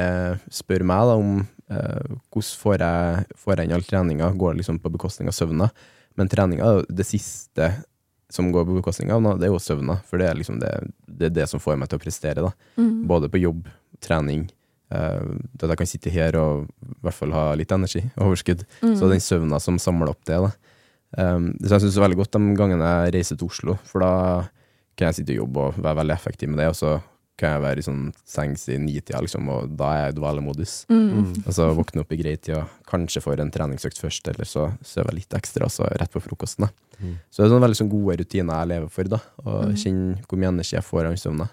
spør 0.54 0.86
meg 0.88 1.10
da 1.10 1.18
om 1.20 1.34
eh, 1.70 2.16
hvordan 2.34 2.50
får 2.64 2.78
jeg, 2.82 3.26
får 3.38 3.54
jeg 3.54 3.70
inn 3.70 3.76
all 3.78 3.86
treninga, 3.86 4.32
går 4.34 4.56
det 4.56 4.64
liksom 4.64 4.80
på 4.82 4.92
bekostning 4.96 5.30
av 5.30 5.38
søvna? 5.38 5.70
Men 6.18 6.32
treninga 6.32 6.66
er 6.66 6.88
det 6.90 7.06
siste 7.08 7.70
som 8.30 8.52
går 8.54 8.66
på 8.68 8.78
bekostning 8.78 9.12
av, 9.14 9.26
det 9.42 9.48
er 9.48 9.54
jo 9.54 9.62
søvna. 9.62 9.98
For 10.06 10.22
det 10.22 10.30
er 10.30 10.38
liksom 10.38 10.60
det, 10.62 10.72
det, 11.06 11.30
er 11.30 11.36
det 11.38 11.48
som 11.50 11.62
får 11.62 11.80
meg 11.82 11.90
til 11.90 11.98
å 11.98 12.04
prestere, 12.04 12.46
da. 12.46 12.52
Mm. 12.78 13.06
Både 13.10 13.30
på 13.32 13.42
jobb, 13.42 13.68
trening, 14.06 14.48
Uh, 14.90 15.38
at 15.62 15.68
jeg 15.70 15.78
kan 15.78 15.86
sitte 15.90 16.10
her 16.10 16.34
og 16.40 16.64
i 16.66 16.96
hvert 17.06 17.14
fall 17.14 17.34
ha 17.36 17.52
litt 17.54 17.70
energi, 17.76 18.02
overskudd. 18.26 18.64
Mm. 18.82 18.96
Så 18.98 19.10
den 19.12 19.22
søvna 19.22 19.60
som 19.62 19.78
samler 19.78 20.10
opp 20.10 20.24
det, 20.26 20.40
da. 20.42 20.50
Um, 21.14 21.52
så 21.62 21.76
jeg 21.76 21.84
syns 21.84 22.00
veldig 22.02 22.18
godt 22.18 22.34
de 22.34 22.56
gangene 22.58 22.88
jeg 22.88 23.14
reiser 23.14 23.38
til 23.38 23.52
Oslo, 23.52 23.76
for 23.86 24.02
da 24.02 24.14
kan 24.98 25.12
jeg 25.12 25.20
sitte 25.20 25.36
og 25.36 25.44
jobbe 25.44 25.68
og 25.68 25.78
være 25.78 26.00
veldig 26.02 26.16
effektiv 26.16 26.50
med 26.50 26.62
det, 26.64 26.72
og 26.72 26.80
så 26.80 26.96
kan 27.40 27.56
jeg 27.56 27.64
være 27.64 27.82
i 27.82 27.86
sånn 27.88 28.02
sengs 28.28 28.66
i 28.70 28.78
nitida, 28.82 29.22
liksom, 29.24 29.48
og 29.54 29.72
da 29.80 29.90
er 29.96 30.02
jeg 30.04 30.14
i 30.14 30.18
dvalemodus. 30.20 30.74
Mm. 30.92 31.46
Og 31.46 31.54
så 31.56 31.70
våkne 31.78 32.04
opp 32.04 32.12
i 32.12 32.20
grei 32.20 32.36
tid, 32.38 32.58
og 32.60 32.68
kanskje 32.90 33.24
får 33.24 33.40
en 33.46 33.52
treningsøkt 33.56 34.02
først, 34.02 34.28
eller 34.34 34.46
så 34.50 34.68
sover 34.84 35.14
jeg 35.14 35.22
litt 35.24 35.38
ekstra, 35.40 35.66
og 35.70 35.72
så 35.74 35.88
rett 35.90 36.12
på 36.12 36.22
frokosten. 36.22 36.68
da. 36.68 36.72
Mm. 37.00 37.16
Så 37.32 37.42
det 37.42 37.46
er 37.48 37.54
sånne 37.56 37.66
veldig 37.68 37.80
sånn 37.80 37.90
gode 37.94 38.18
rutiner 38.20 38.60
jeg 38.60 38.68
lever 38.74 38.90
for, 38.92 39.04
da, 39.16 39.20
og 39.46 39.62
Mm. 39.70 39.76
kjenne 39.76 40.26
hvor 40.28 40.38
mye 40.38 40.52
energi 40.52 40.76
jeg 40.76 40.84
får 40.84 41.06
av 41.08 41.16
søvna. 41.16 41.50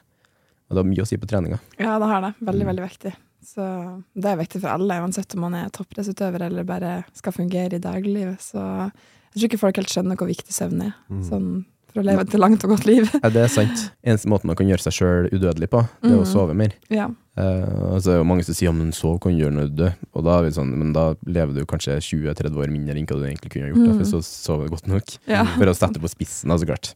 Og 0.69 0.75
det 0.75 0.83
har 0.83 0.91
mye 0.91 1.03
å 1.03 1.07
si 1.07 1.17
på 1.17 1.27
treninga. 1.31 1.61
Ja, 1.79 1.99
det 1.99 2.09
har 2.11 2.21
det. 2.23 2.35
Veldig, 2.43 2.67
Mm. 2.67 2.71
veldig 2.75 2.89
viktig. 2.91 3.13
Så 3.47 4.03
det 4.17 4.25
er 4.27 4.37
viktig 4.37 4.61
for 4.61 4.69
alle, 4.75 4.95
uansett 5.01 5.35
om 5.37 5.41
man 5.43 5.55
er 5.55 5.69
toppidrettsutøver 5.71 6.43
eller 6.43 6.65
bare 6.65 7.05
skal 7.15 7.33
fungere 7.33 7.75
i 7.75 7.79
dagliglivet. 7.79 8.41
Så 8.41 8.59
jeg 8.59 9.39
tror 9.39 9.49
ikke 9.49 9.59
folk 9.61 9.77
helt 9.77 9.89
skjønner 9.89 10.17
hvor 10.17 10.27
viktig 10.27 10.51
søvn 10.51 10.83
er, 10.83 10.95
Mm. 11.09 11.23
sånn 11.31 11.65
for 11.97 12.05
å 12.05 12.07
leve 12.07 12.23
et 12.27 12.35
langt 12.39 12.65
og 12.67 12.73
godt 12.77 12.85
liv. 12.87 13.09
Ja, 13.17 13.31
det 13.33 13.43
er 13.47 13.53
sant. 13.53 13.87
Eneste 14.07 14.29
måten 14.31 14.51
man 14.53 14.59
kan 14.61 14.69
gjøre 14.69 14.85
seg 14.85 14.95
sjøl 14.99 15.31
udødelig 15.33 15.71
på, 15.73 15.81
det 16.05 16.13
er 16.13 16.19
å 16.21 16.27
Mm. 16.27 16.31
sove 16.31 16.55
mer. 16.55 16.75
Ja. 16.93 17.09
Uh, 17.37 17.97
altså, 17.97 18.07
det 18.07 18.15
er 18.15 18.21
jo 18.23 18.29
mange 18.31 18.45
som 18.47 18.55
sier 18.57 18.71
at 18.73 18.95
sov 18.97 19.19
kan 19.21 19.33
du 19.35 19.43
gjøre 19.43 19.53
når 19.57 19.69
du 19.73 19.77
dør, 19.83 19.95
og 20.17 20.25
da 20.25 20.39
er 20.39 20.47
vi 20.47 20.55
sånn, 20.57 20.71
men 20.77 20.93
da 20.97 21.09
lever 21.27 21.53
du 21.59 21.67
kanskje 21.69 21.99
20-30 22.01 22.57
år 22.63 22.71
mindre 22.73 22.95
enn 22.97 23.05
hva 23.09 23.19
du 23.21 23.27
egentlig 23.29 23.51
kunne 23.53 23.67
ha 23.67 23.73
gjort, 23.75 23.87
da, 23.87 23.93
Mm. 23.93 23.99
for 23.99 24.11
så 24.13 24.21
sover 24.25 24.69
du 24.69 24.77
godt 24.77 24.87
nok. 24.93 25.17
ja. 25.27 25.45
For 25.57 25.67
å 25.67 25.75
sette 25.77 26.01
på 26.01 26.09
spissen, 26.15 26.49
da, 26.49 26.57
så 26.57 26.69
klart. 26.71 26.95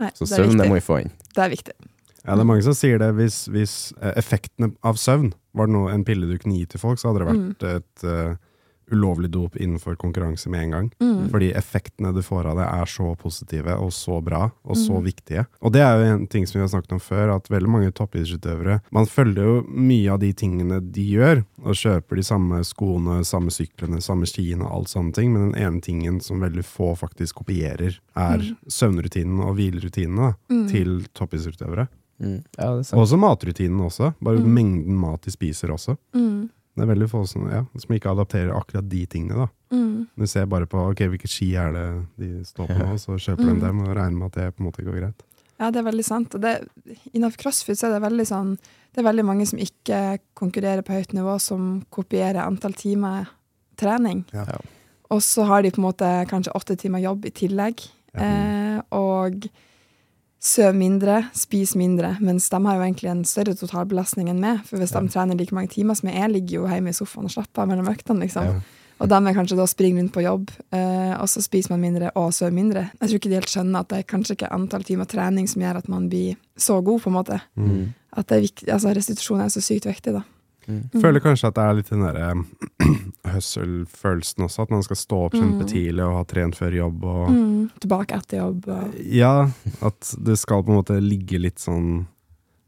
Nei, 0.00 0.10
Så 0.14 0.26
det 0.26 0.32
er 0.38 0.42
søvn, 0.44 0.58
det 0.58 0.66
må 0.70 0.74
vi 0.80 0.82
få 0.84 0.96
inn. 1.04 1.12
Det 1.34 1.42
er 1.44 1.50
viktig. 1.52 1.74
Ja, 2.24 2.34
det 2.34 2.40
er 2.40 2.48
mange 2.48 2.64
som 2.64 2.72
sier 2.74 2.98
det. 2.98 3.10
Hvis, 3.14 3.44
hvis 3.52 3.92
eh, 4.00 4.14
effektene 4.18 4.72
av 4.82 4.96
søvn 4.96 5.32
var 5.54 5.68
noe, 5.70 5.92
en 5.92 6.04
pille 6.08 6.26
du 6.26 6.36
kunne 6.40 6.56
gi 6.58 6.64
til 6.72 6.80
folk, 6.82 6.98
så 6.98 7.12
hadde 7.12 7.20
det 7.22 7.28
vært 7.30 7.66
et 7.76 8.04
eh, 8.08 8.34
ulovlig 8.92 9.30
dop 9.30 9.56
innenfor 9.56 9.96
konkurranse 9.96 10.48
med 10.48 10.60
en 10.64 10.70
gang. 10.70 10.90
Mm. 11.00 11.28
Fordi 11.30 11.52
effektene 11.56 12.12
du 12.14 12.20
får 12.22 12.46
av 12.50 12.56
det, 12.56 12.64
er 12.66 12.84
så 12.86 13.16
positive 13.16 13.76
og 13.80 13.90
så 13.92 14.20
bra 14.22 14.50
og 14.64 14.76
så 14.76 14.98
Mm. 15.00 15.04
viktige. 15.04 15.46
Og 15.62 15.72
det 15.72 15.80
er 15.82 15.96
jo 15.98 16.14
en 16.14 16.26
ting 16.26 16.46
som 16.46 16.58
vi 16.60 16.66
har 16.66 16.68
snakket 16.68 16.92
om 16.92 17.00
før, 17.00 17.34
at 17.36 17.48
veldig 17.48 17.68
mange 17.68 17.92
toppidrettsutøvere 17.92 18.80
Man 18.92 19.06
følger 19.06 19.42
jo 19.44 19.62
mye 19.68 20.12
av 20.12 20.18
de 20.20 20.32
tingene 20.32 20.80
de 20.92 21.04
gjør, 21.16 21.44
og 21.64 21.74
kjøper 21.74 22.16
de 22.16 22.22
samme 22.22 22.60
skoene, 22.64 23.24
samme 23.24 23.50
syklene, 23.50 24.00
samme 24.02 24.26
skiene 24.26 24.62
og 24.64 24.72
alt 24.72 24.88
sånne 24.88 25.12
ting, 25.14 25.32
men 25.32 25.52
den 25.52 25.62
ene 25.62 25.80
tingen 25.80 26.20
som 26.22 26.40
veldig 26.40 26.64
få 26.64 26.94
faktisk 26.96 27.34
kopierer, 27.44 27.98
er 28.16 28.38
Mm. 28.38 28.56
søvnrutinene 28.68 29.44
og 29.44 29.56
hvilerutinene 29.56 30.34
Mm. 30.50 30.68
til 30.68 31.06
toppidrettsutøvere. 31.14 31.88
Mm. 32.20 32.44
Ja, 32.58 32.70
og. 32.70 32.84
Også 32.98 33.18
matrutinen 33.18 33.80
også. 33.80 34.14
Bare 34.22 34.38
Mm. 34.38 34.54
mengden 34.54 34.94
mat 34.96 35.22
de 35.22 35.30
spiser 35.30 35.68
også. 35.70 35.96
Mm. 36.14 36.48
Det 36.74 36.82
er 36.82 36.90
veldig 36.90 37.06
få 37.10 37.20
som, 37.30 37.44
ja, 37.50 37.60
som 37.78 37.94
ikke 37.94 38.10
adapterer 38.10 38.50
akkurat 38.56 38.88
de 38.90 39.04
tingene. 39.06 39.44
da. 39.44 39.76
Mm. 39.76 40.06
Du 40.18 40.26
ser 40.26 40.46
bare 40.50 40.66
på 40.66 40.80
ok, 40.90 41.04
hvilke 41.12 41.28
ski 41.30 41.52
er 41.54 41.70
det 41.72 41.84
de 42.18 42.44
står 42.44 42.66
på 42.72 42.78
nå, 42.80 42.96
så 42.98 43.14
kjøper 43.14 43.44
Mm. 43.46 43.54
de 43.60 43.66
dem 43.66 43.80
og 43.84 43.94
regner 43.96 44.18
med 44.18 44.26
at 44.26 44.32
det 44.40 44.56
på 44.56 44.60
en 44.64 44.66
måte 44.70 44.82
går 44.84 44.98
greit. 45.00 45.22
Ja, 45.60 45.70
det 45.70 45.78
er 45.78 45.86
veldig 45.92 46.04
sant. 46.04 46.34
Og 46.34 46.40
det, 46.42 46.68
innenfor 47.14 47.38
crossfit 47.44 47.78
så 47.78 47.86
er 47.86 47.92
det 48.00 48.02
veldig 48.10 48.26
sånn 48.26 48.58
Det 48.94 49.02
er 49.02 49.10
veldig 49.10 49.24
mange 49.26 49.46
som 49.46 49.58
ikke 49.58 50.18
konkurrerer 50.38 50.82
på 50.82 50.92
høyt 50.94 51.12
nivå, 51.14 51.40
som 51.40 51.82
kopierer 51.90 52.42
antall 52.46 52.72
timer 52.78 53.26
trening. 53.76 54.24
Ja. 54.32 54.44
Ja. 54.46 54.58
Og 55.10 55.20
så 55.20 55.44
har 55.46 55.62
de 55.62 55.70
på 55.70 55.78
en 55.82 55.88
måte 55.90 56.10
kanskje 56.30 56.52
åtte 56.54 56.76
timer 56.78 56.98
jobb 57.02 57.24
i 57.26 57.30
tillegg. 57.30 57.82
Ja. 58.14 58.20
Eh, 58.20 58.82
og 58.92 59.48
sover 60.44 60.76
mindre, 60.76 61.22
spis 61.36 61.72
mindre, 61.78 62.14
mens 62.20 62.50
de 62.52 62.60
har 62.66 62.76
jo 62.76 62.84
egentlig 62.84 63.10
en 63.10 63.24
større 63.28 63.54
totalbelastning 63.56 64.28
enn 64.28 64.42
meg. 64.42 64.60
For 64.68 64.80
hvis 64.80 64.92
de 64.92 65.02
trener 65.08 65.38
like 65.38 65.56
mange 65.56 65.72
timer 65.72 65.96
som 65.96 66.10
jeg, 66.10 66.20
jeg 66.20 66.32
ligger 66.34 66.58
jo 66.58 66.66
hjemme 66.68 66.92
i 66.92 66.96
sofaen 66.96 67.30
og 67.30 67.32
slapper 67.32 67.64
av 67.64 67.70
mellom 67.72 67.88
øktene, 67.92 68.26
liksom. 68.26 68.58
Og 69.02 69.10
de 69.10 69.18
er 69.18 69.34
kanskje 69.34 69.56
da 69.58 69.64
springer 69.66 70.02
rundt 70.02 70.14
på 70.14 70.22
jobb, 70.22 70.52
eh, 70.76 71.14
og 71.16 71.26
så 71.32 71.42
spiser 71.42 71.72
man 71.72 71.82
mindre 71.82 72.12
og 72.20 72.30
sover 72.36 72.54
mindre. 72.54 72.84
Jeg 73.00 73.08
tror 73.08 73.18
ikke 73.18 73.32
de 73.32 73.40
helt 73.40 73.50
skjønner 73.50 73.82
at 73.82 73.90
det 73.90 73.98
er 73.98 74.10
kanskje 74.12 74.36
ikke 74.36 74.52
antall 74.54 74.86
timer 74.86 75.08
trening 75.10 75.48
som 75.50 75.64
gjør 75.64 75.80
at 75.80 75.90
man 75.90 76.06
blir 76.12 76.36
så 76.56 76.78
god, 76.84 77.02
på 77.02 77.10
en 77.10 77.16
måte. 77.16 77.40
Mm. 77.58 77.90
At 78.14 78.28
det 78.30 78.36
er 78.36 78.44
viktig, 78.44 78.68
altså 78.70 78.94
restitusjon 78.94 79.42
er 79.42 79.50
så 79.50 79.64
sykt 79.64 79.88
viktig, 79.90 80.14
da. 80.14 80.22
Mm. 80.68 80.80
Mm. 80.92 81.00
Føler 81.02 81.20
kanskje 81.24 81.48
at 81.50 81.54
det 81.58 81.64
er 81.64 81.74
litt 81.78 81.90
den 81.92 82.04
derre 82.04 82.28
hustle-følelsen 83.34 84.44
også, 84.46 84.62
at 84.64 84.70
man 84.74 84.82
skal 84.86 84.96
stå 84.98 85.18
opp 85.26 85.36
kjempetidlig 85.36 86.04
og 86.04 86.16
ha 86.18 86.24
trent 86.28 86.56
før 86.58 86.76
jobb 86.78 87.04
og 87.04 87.30
Mm. 87.34 87.70
Tilbake 87.80 88.16
etter 88.18 88.38
jobb. 88.42 88.66
Og, 88.68 88.94
Ja, 89.00 89.48
at 89.80 90.14
det 90.20 90.36
skal 90.38 90.62
på 90.64 90.72
en 90.72 90.78
måte 90.82 90.98
ligge 91.00 91.38
litt 91.40 91.58
sånn 91.58 92.06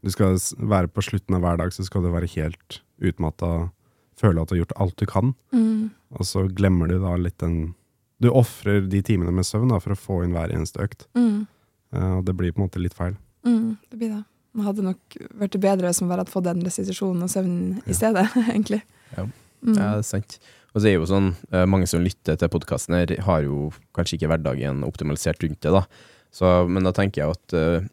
Du 0.03 0.09
skal 0.13 0.37
være 0.57 0.87
på 0.87 1.01
slutten 1.03 1.35
av 1.35 1.41
hver 1.41 1.57
dag, 1.57 1.71
så 1.73 1.83
skal 1.83 2.01
du 2.03 2.09
være 2.13 2.29
helt 2.35 2.81
utmatta, 3.01 3.69
føle 4.17 4.41
at 4.41 4.47
du 4.49 4.55
har 4.55 4.61
gjort 4.65 4.77
alt 4.77 4.95
du 4.97 5.05
kan, 5.05 5.33
mm. 5.53 5.89
og 6.17 6.21
så 6.25 6.47
glemmer 6.53 6.87
du 6.87 6.99
da 7.01 7.15
litt 7.17 7.37
den 7.39 7.73
Du 8.21 8.29
ofrer 8.29 8.87
de 8.89 9.01
timene 9.01 9.31
med 9.33 9.43
søvn 9.45 9.69
da, 9.69 9.79
for 9.79 9.93
å 9.93 9.97
få 9.99 10.23
inn 10.23 10.33
hver 10.33 10.49
eneste 10.53 10.79
økt. 10.81 11.07
Mm. 11.15 11.45
Eh, 11.93 12.13
Og 12.17 12.25
det 12.25 12.33
blir 12.37 12.51
på 12.51 12.61
en 12.61 12.67
måte 12.69 12.81
litt 12.81 12.93
feil. 12.97 13.15
Mm. 13.45 13.77
Det 13.91 13.97
blir 13.97 14.09
det. 14.15 14.23
Man 14.57 14.65
hadde 14.65 14.85
nok 14.85 15.17
vært 15.37 15.57
bedre 15.61 15.89
hvis 15.91 16.01
man 16.01 16.11
bare 16.11 16.23
hadde 16.25 16.33
fått 16.33 16.47
den 16.47 16.63
restitusjonen 16.65 17.25
og 17.25 17.31
søvnen 17.31 17.81
i 17.85 17.95
stedet, 17.95 18.25
egentlig. 18.51 18.81
Ja. 19.13 19.27
Mm. 19.61 19.75
Ja, 19.75 19.91
det 19.97 20.03
er 20.03 20.07
sant. 20.07 20.39
Og 20.73 20.83
så 20.83 20.91
er 20.91 20.97
jo 20.97 21.07
sånn, 21.09 21.31
eh, 21.49 21.65
mange 21.69 21.87
som 21.89 22.03
lytter 22.03 22.37
til 22.37 22.51
podkasten 22.53 22.97
her, 22.97 23.15
har 23.25 23.43
jo 23.45 23.71
kanskje 23.97 24.19
ikke 24.19 24.29
hverdagen 24.33 24.83
optimalisert 24.85 25.41
rundt 25.45 25.61
det, 25.65 25.73
da. 25.73 25.85
Så, 26.33 26.51
men 26.69 26.85
da 26.85 26.93
tenker 26.93 27.23
jeg 27.23 27.33
at 27.33 27.55
uh, 27.57 27.87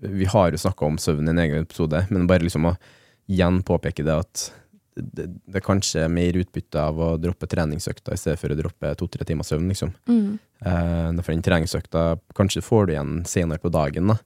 vi 0.00 0.24
har 0.30 0.54
jo 0.54 0.60
snakka 0.62 0.86
om 0.86 0.98
søvn 1.02 1.28
i 1.28 1.32
en 1.34 1.40
egen 1.42 1.66
episode, 1.66 2.04
men 2.14 2.28
bare 2.30 2.46
liksom 2.46 2.70
å 2.70 2.76
igjen 3.28 3.60
påpeke 3.66 4.04
det 4.06 4.14
at 4.22 4.44
det, 4.96 5.26
det 5.48 5.58
er 5.58 5.64
kanskje 5.64 6.06
mer 6.12 6.36
utbytte 6.40 6.80
av 6.80 6.98
å 7.00 7.10
droppe 7.20 7.48
treningsøkta 7.48 8.14
i 8.14 8.20
stedet 8.20 8.40
for 8.40 8.52
å 8.52 8.56
droppe 8.58 8.94
to-tre 9.00 9.26
timer 9.28 9.46
søvn, 9.48 9.68
liksom. 9.72 9.92
Mm. 10.08 10.38
Uh, 10.62 11.20
for 11.20 11.34
den 11.34 11.44
treningsøkta 11.44 12.06
kanskje 12.38 12.64
får 12.64 12.88
du 12.88 12.94
igjen 12.94 13.14
senere 13.28 13.60
på 13.60 13.72
dagen, 13.72 14.14
da. 14.14 14.18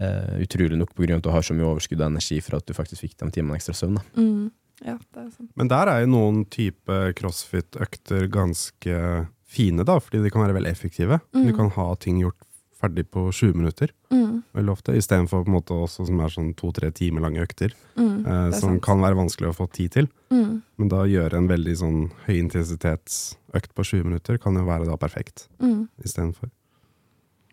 Eh, 0.00 0.42
utrolig 0.42 0.76
nok 0.76 0.90
av 0.98 1.16
at 1.18 1.22
du 1.22 1.30
har 1.30 1.42
så 1.42 1.54
mye 1.54 1.68
overskudd 1.70 2.00
av 2.00 2.10
energi 2.10 2.40
for 2.42 2.56
at 2.56 2.66
du 2.66 2.72
faktisk 2.74 3.04
fikk 3.04 3.16
de 3.16 3.30
timene 3.30 3.54
ekstra 3.54 3.74
søvn, 3.78 3.94
da. 4.00 4.02
Mm. 4.18 4.50
Ja, 4.84 4.96
det 4.98 5.20
er 5.22 5.30
sant. 5.30 5.50
Men 5.56 5.68
der 5.70 5.86
er 5.86 6.00
jo 6.02 6.08
noen 6.10 6.44
type 6.50 7.12
crossfit-økter 7.14 8.26
ganske 8.28 9.28
fine, 9.46 9.84
da, 9.86 10.00
fordi 10.02 10.22
de 10.24 10.30
kan 10.34 10.42
være 10.42 10.56
veldig 10.58 10.72
effektive. 10.72 11.20
Mm. 11.32 11.46
Du 11.46 11.52
kan 11.56 11.70
ha 11.76 11.94
ting 11.94 12.18
gjort 12.24 12.34
ferdig 12.80 13.06
på 13.08 13.28
20 13.32 13.54
minutter, 13.54 13.90
Mm. 14.10 14.42
veldig 14.52 14.72
ofte, 14.72 14.92
istedenfor 14.98 15.44
på 15.44 15.48
en 15.48 15.54
måte 15.54 15.72
også 15.78 16.06
som 16.06 16.18
er 16.20 16.28
sånn 16.28 16.54
to-tre 16.56 16.90
timer 16.90 17.20
lange 17.22 17.40
økter, 17.40 17.72
Mm. 17.96 18.26
eh, 18.26 18.50
som 18.58 18.70
sant. 18.74 18.82
kan 18.82 18.98
være 19.00 19.14
vanskelig 19.14 19.48
å 19.48 19.56
få 19.56 19.70
tid 19.72 19.90
til. 19.92 20.08
Mm. 20.30 20.62
Men 20.76 20.88
da 20.88 21.04
gjøre 21.06 21.34
en 21.34 21.48
veldig 21.48 21.76
sånn 21.78 22.10
høyintensitetsøkt 22.26 23.74
på 23.74 23.84
20 23.84 24.04
minutter 24.04 24.38
kan 24.38 24.54
jo 24.54 24.64
være 24.66 24.86
da 24.86 24.96
perfekt 24.96 25.46
Mm. 25.60 25.88
istedenfor. 26.02 26.50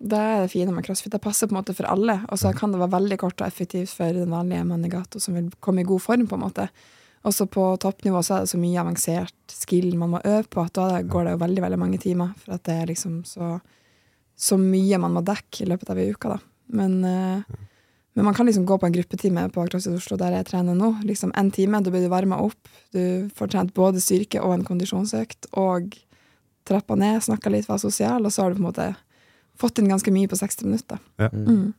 Det 0.01 0.17
er 0.17 0.39
det 0.41 0.53
fine 0.53 0.73
med 0.73 0.85
crossfit. 0.85 1.11
Det 1.13 1.21
passer 1.21 1.47
på 1.47 1.53
en 1.53 1.59
måte 1.59 1.75
for 1.77 1.85
alle. 1.89 2.17
Og 2.33 2.39
så 2.41 2.51
kan 2.57 2.73
det 2.73 2.79
være 2.81 2.95
veldig 2.95 3.17
kort 3.21 3.41
og 3.41 3.47
effektivt 3.47 3.93
for 3.93 4.15
den 4.15 4.33
vanlige 4.33 4.65
mannegato 4.65 5.21
som 5.21 5.37
vil 5.37 5.51
komme 5.61 5.83
i 5.83 5.87
god 5.87 6.01
form, 6.01 6.25
på 6.27 6.39
en 6.39 6.45
måte. 6.47 6.67
Også 7.27 7.45
på 7.53 7.67
toppnivå 7.77 8.23
så 8.25 8.39
er 8.39 8.45
det 8.45 8.49
så 8.49 8.57
mye 8.57 8.81
avansert 8.81 9.53
skill 9.53 9.91
man 9.99 10.15
må 10.15 10.21
øve 10.25 10.47
på, 10.49 10.63
at 10.65 10.73
da 10.73 11.03
går 11.05 11.27
det 11.27 11.35
jo 11.35 11.41
veldig 11.43 11.65
veldig 11.67 11.79
mange 11.83 11.99
timer. 12.01 12.31
For 12.41 12.55
at 12.55 12.63
det 12.65 12.77
er 12.79 12.89
liksom 12.89 13.19
så, 13.29 13.59
så 14.33 14.57
mye 14.57 14.97
man 15.03 15.13
må 15.19 15.21
dekke 15.25 15.61
i 15.61 15.69
løpet 15.69 15.93
av 15.93 16.01
ei 16.01 16.07
uke, 16.15 16.31
da. 16.33 16.39
Men, 16.73 16.97
eh, 17.05 17.59
men 18.17 18.25
man 18.25 18.33
kan 18.33 18.49
liksom 18.49 18.65
gå 18.65 18.79
på 18.81 18.89
en 18.89 18.95
gruppetime 18.95 19.45
på 19.53 19.67
CrossFit 19.69 19.99
Oslo 19.99 20.17
der 20.17 20.39
jeg 20.39 20.49
trener 20.49 20.77
nå. 20.77 20.95
Liksom 21.05 21.35
en 21.37 21.53
time, 21.53 21.83
da 21.85 21.93
blir 21.93 22.07
du 22.07 22.09
varma 22.11 22.41
opp. 22.41 22.73
Du 22.95 23.29
får 23.37 23.53
trent 23.53 23.77
både 23.77 24.01
styrke 24.01 24.41
og 24.41 24.55
en 24.55 24.65
kondisjonsøkt. 24.65 25.51
Og 25.61 25.93
trappa 26.65 26.97
ned, 26.97 27.21
snakka 27.21 27.53
litt, 27.53 27.69
var 27.69 27.79
sosial, 27.81 28.25
og 28.25 28.33
så 28.33 28.43
har 28.43 28.51
du 28.51 28.57
på 28.57 28.65
en 28.65 28.69
måte 28.71 28.89
fått 29.61 29.79
inn 29.81 29.89
ganske 29.91 30.11
mye 30.13 30.29
på 30.31 30.37
60 30.39 30.67
minutter. 30.67 30.99
Ja. 31.21 31.29
Mm. 31.33 31.71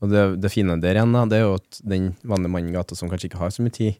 Og 0.00 0.08
det, 0.12 0.20
det 0.40 0.48
fine 0.52 0.78
der 0.80 0.96
igjen, 0.96 1.12
da, 1.12 1.26
det 1.28 1.40
er 1.40 1.48
jo 1.48 1.56
at 1.58 1.80
den 1.84 2.14
vanlige 2.24 2.52
mannen 2.54 2.70
i 2.72 2.76
gata 2.78 2.96
som 2.96 3.10
kanskje 3.12 3.28
ikke 3.28 3.40
har 3.42 3.50
så 3.52 3.64
mye 3.66 3.74
tid, 3.76 3.98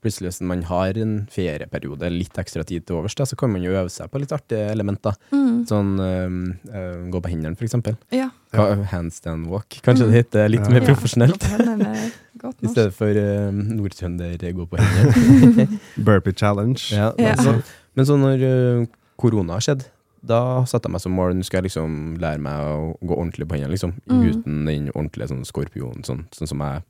plutselig 0.00 0.30
hvis 0.30 0.38
man 0.48 0.62
har 0.64 0.96
en 0.96 1.10
ferieperiode, 1.28 2.08
litt 2.14 2.38
ekstra 2.40 2.62
tid 2.64 2.86
til 2.88 2.96
overs, 3.00 3.12
da, 3.18 3.26
så 3.28 3.36
kan 3.36 3.50
man 3.52 3.60
jo 3.66 3.74
øve 3.74 3.90
seg 3.92 4.08
på 4.08 4.20
litt 4.22 4.30
artige 4.32 4.70
elementer. 4.72 5.18
Mm. 5.34 5.58
Sånn 5.68 5.90
øh, 6.00 7.10
gå 7.12 7.20
på 7.20 7.32
hendene, 7.34 7.58
for 7.58 7.66
eksempel. 7.66 7.98
Ja. 8.14 8.30
Ka- 8.54 8.78
Handstand 8.94 9.50
walk, 9.50 9.76
kanskje 9.84 10.06
det 10.08 10.22
heter 10.22 10.48
litt 10.54 10.64
Ja. 10.64 10.72
mer 10.72 10.86
profesjonelt. 10.88 11.44
Ja, 11.50 11.92
godt 12.40 12.62
I 12.64 12.70
stedet 12.72 12.94
for 12.96 13.10
uh, 13.12 13.50
nordtrønder 13.52 14.40
gå 14.56 14.68
på 14.70 14.80
hendene. 14.80 15.66
Burpee 16.06 16.32
challenge. 16.32 16.86
ja, 16.94 17.10
Ja. 17.20 17.34
men, 17.34 17.44
så, 17.44 17.56
men 17.98 18.08
så 18.08 18.16
når 18.22 18.46
øh, 18.54 18.86
korona 19.20 19.58
har 19.58 19.66
skjedd, 19.66 19.84
da 20.20 20.40
satte 20.68 20.88
jeg 20.88 20.94
meg 20.94 21.02
som 21.02 21.14
mål 21.16 21.34
Nå 21.36 21.44
skal 21.46 21.60
jeg 21.60 21.70
liksom 21.70 21.92
lære 22.20 22.42
meg 22.44 22.64
å 22.64 22.94
gå 23.00 23.16
ordentlig 23.16 23.48
på 23.48 23.56
hendene, 23.56 23.72
liksom. 23.74 23.94
Mm. 24.10 24.24
Uten 24.28 24.58
den 24.68 24.88
ordentlige 24.94 25.30
sånn 25.32 25.46
skorpionen, 25.48 26.04
sånn, 26.06 26.26
sånn 26.36 26.50
som 26.50 26.64
jeg 26.66 26.84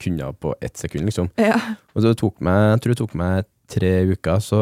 kunne 0.00 0.28
på 0.40 0.54
ett 0.64 0.80
sekund, 0.80 1.08
liksom. 1.08 1.30
Ja. 1.40 1.58
Og 1.94 2.04
så 2.04 2.14
tok 2.18 2.38
meg, 2.44 2.60
jeg 2.74 2.84
tror 2.84 2.94
det 2.94 3.00
tok 3.02 3.16
meg 3.18 3.48
tre 3.70 3.92
uker, 4.10 4.44
så 4.44 4.60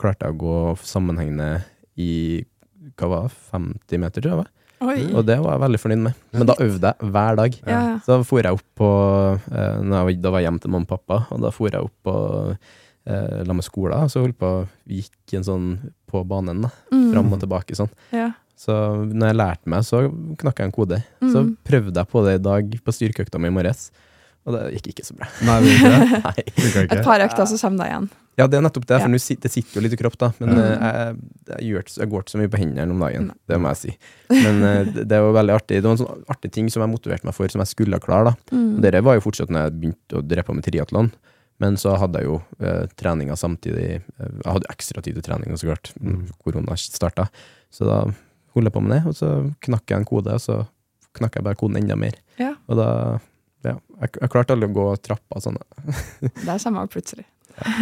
klarte 0.00 0.26
jeg 0.28 0.36
å 0.36 0.40
gå 0.40 0.56
sammenhengende 0.84 1.50
i 2.00 2.12
hva 3.00 3.08
var 3.08 3.28
det, 3.28 3.36
50 3.52 4.02
meter, 4.02 4.24
tror 4.24 4.32
jeg. 4.32 4.40
var. 4.42 4.50
Oi. 4.80 5.00
Og 5.12 5.24
det 5.28 5.36
var 5.42 5.56
jeg 5.56 5.62
veldig 5.66 5.80
fornøyd 5.82 6.02
med. 6.06 6.20
Men 6.32 6.48
da 6.48 6.56
øvde 6.64 6.92
jeg 6.92 7.10
hver 7.12 7.36
dag. 7.36 7.56
Ja. 7.68 7.80
Så 8.00 8.14
da 8.14 8.24
for 8.24 8.40
jeg 8.40 8.56
opp 8.56 8.64
på 8.80 8.90
eh, 9.52 9.80
Da 9.84 10.04
var 10.32 10.40
jeg 10.40 10.46
hjemme 10.46 10.62
til 10.62 10.72
mamma 10.72 10.88
og 10.88 10.92
pappa, 10.94 11.18
og 11.28 11.42
da 11.44 11.50
for 11.52 11.68
jeg 11.68 11.84
opp 11.84 12.08
på 12.08 12.14
eh, 13.06 13.40
la 13.46 13.52
meg 13.56 13.64
skolen, 13.64 14.04
og 14.04 14.10
så 14.12 14.20
holdt 14.24 14.38
på 14.40 14.50
gikk 14.90 15.34
en 15.38 15.44
sånn 15.46 15.66
på 16.10 16.24
banen, 16.26 16.62
da. 16.66 16.70
Mm. 16.92 17.08
Fram 17.14 17.32
og 17.32 17.40
tilbake 17.40 17.76
sånn. 17.78 17.90
Ja. 18.12 18.32
Så 18.60 18.74
når 19.08 19.30
jeg 19.30 19.36
lærte 19.40 19.70
meg, 19.72 19.84
så 19.88 20.02
knakk 20.42 20.58
jeg 20.60 20.66
en 20.68 20.72
kode. 20.76 21.02
Så 21.22 21.40
Mm. 21.46 21.56
prøvde 21.64 21.94
jeg 21.96 22.08
på 22.12 22.24
det 22.26 22.34
i 22.40 22.42
dag 22.44 22.70
på 22.84 22.92
styrkeøkta 22.92 23.40
mi 23.40 23.48
i 23.48 23.50
morges, 23.56 23.90
og 24.44 24.52
det 24.56 24.74
gikk 24.82 24.90
ikke 24.92 25.04
så 25.06 25.14
bra. 25.16 25.28
Nei, 25.44 25.60
det 25.64 25.70
ikke. 25.76 26.20
Nei. 26.26 26.88
Et 26.98 27.04
par 27.04 27.20
økter, 27.24 27.46
så 27.48 27.56
kommer 27.60 27.84
det 27.84 27.88
igjen. 27.92 28.10
Ja, 28.38 28.46
det 28.48 28.56
er 28.56 28.62
nettopp 28.64 28.86
det, 28.88 28.96
for 29.02 29.10
ja. 29.10 29.36
det 29.42 29.50
sitter 29.52 29.74
jo 29.76 29.80
litt 29.84 29.92
i 29.92 29.98
kropp, 30.00 30.16
da. 30.20 30.30
Men 30.40 30.48
Mm. 30.54 30.58
eh, 30.60 30.68
jeg, 30.80 31.16
jeg, 31.50 31.64
gjør, 31.70 31.88
jeg 32.00 32.08
går 32.12 32.22
ikke 32.24 32.32
så 32.34 32.38
mye 32.40 32.48
på 32.52 32.60
hendene 32.60 32.90
om 32.94 33.00
dagen, 33.04 33.26
Nei. 33.28 33.34
det 33.48 33.58
må 33.60 33.68
jeg 33.72 33.76
si. 33.80 33.96
Men 34.30 34.62
eh, 34.64 34.84
det, 34.92 35.08
det 35.08 35.18
var 35.20 35.32
veldig 35.40 35.54
artig. 35.56 35.80
Det 35.80 35.84
var 35.88 35.96
en 35.96 36.00
sånn 36.04 36.24
artig 36.36 36.52
ting 36.52 36.68
som 36.72 36.80
jeg 36.84 36.92
motiverte 36.92 37.24
meg 37.28 37.34
for, 37.36 37.48
som 37.52 37.60
jeg 37.64 37.72
skulle 37.74 38.00
klare. 38.00 38.32
da. 38.32 38.56
Mm. 38.56 38.76
Og 38.76 38.80
Dette 38.86 39.02
var 39.04 39.14
jo 39.18 39.24
fortsatt 39.24 39.50
når 39.52 39.66
jeg 39.66 39.76
begynte 39.80 40.16
å 40.20 40.24
drepe 40.24 40.46
på 40.52 40.56
med 40.56 40.64
triatlon. 40.64 41.10
Men 41.60 41.76
så 41.80 41.92
hadde 42.00 42.22
jeg 42.22 42.30
jo 42.30 42.38
eh, 42.64 42.86
treninga 42.96 43.36
samtidig. 43.36 43.88
Eh, 44.00 44.28
jeg 44.40 44.46
hadde 44.48 44.64
jo 44.66 44.72
ekstra 44.72 45.02
tid 45.04 45.18
til 45.18 45.26
treninga, 45.26 45.58
så 45.60 45.68
klart. 45.68 45.90
Mm. 46.00 46.22
Korona 46.40 46.76
starta. 46.80 47.26
Så 47.70 47.84
da 47.88 47.98
holdt 48.54 48.66
jeg 48.70 48.74
på 48.74 48.82
med 48.82 48.96
det, 48.96 49.02
og 49.10 49.14
så 49.18 49.32
knakk 49.66 49.92
jeg 49.92 50.00
en 50.00 50.08
kode, 50.08 50.32
og 50.38 50.40
så 50.42 50.62
knakk 51.18 51.36
jeg 51.36 51.44
bare 51.46 51.58
koden 51.60 51.76
enda 51.82 51.96
mer. 52.00 52.16
Ja. 52.40 52.54
Og 52.70 52.78
da 52.80 52.86
ja, 53.66 53.74
jeg, 54.00 54.14
jeg 54.22 54.30
klarte 54.32 54.54
aldri 54.56 54.70
å 54.70 54.76
gå 54.78 54.86
trappa 55.04 55.42
sånn. 55.44 55.58
Der 55.60 56.32
kommer 56.46 56.62
samme 56.64 56.86
plutselig. 56.90 57.26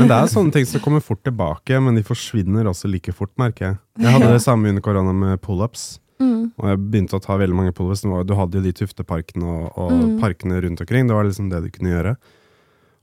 Men 0.00 0.08
det 0.10 0.16
er 0.16 0.30
sånne 0.32 0.50
ting 0.56 0.66
som 0.66 0.82
kommer 0.82 1.02
fort 1.04 1.20
tilbake, 1.22 1.78
men 1.84 1.94
de 1.94 2.02
forsvinner 2.02 2.66
også 2.66 2.88
like 2.90 3.12
fort, 3.14 3.30
merker 3.38 3.66
jeg. 3.68 3.76
Jeg 4.02 4.14
hadde 4.16 4.30
det 4.32 4.40
samme 4.42 4.72
under 4.72 4.82
korona 4.82 5.12
med 5.14 5.38
pullups. 5.44 6.00
Mm. 6.18 6.48
Og 6.58 6.64
jeg 6.72 6.80
begynte 6.90 7.14
å 7.14 7.22
ta 7.22 7.36
veldig 7.38 7.54
mange 7.54 7.74
pullups. 7.76 8.02
Det 8.02 8.24
Du 8.26 8.34
hadde 8.34 8.58
jo 8.58 8.64
de 8.64 8.72
Tufteparkene 8.74 9.46
og, 9.46 9.68
og 9.78 9.92
Mm. 9.94 10.16
parkene 10.18 10.58
rundt 10.64 10.82
omkring. 10.82 11.06
Det 11.06 11.14
var 11.14 11.28
liksom 11.28 11.48
det 11.52 11.62
du 11.62 11.70
kunne 11.70 11.92
gjøre. 11.94 12.16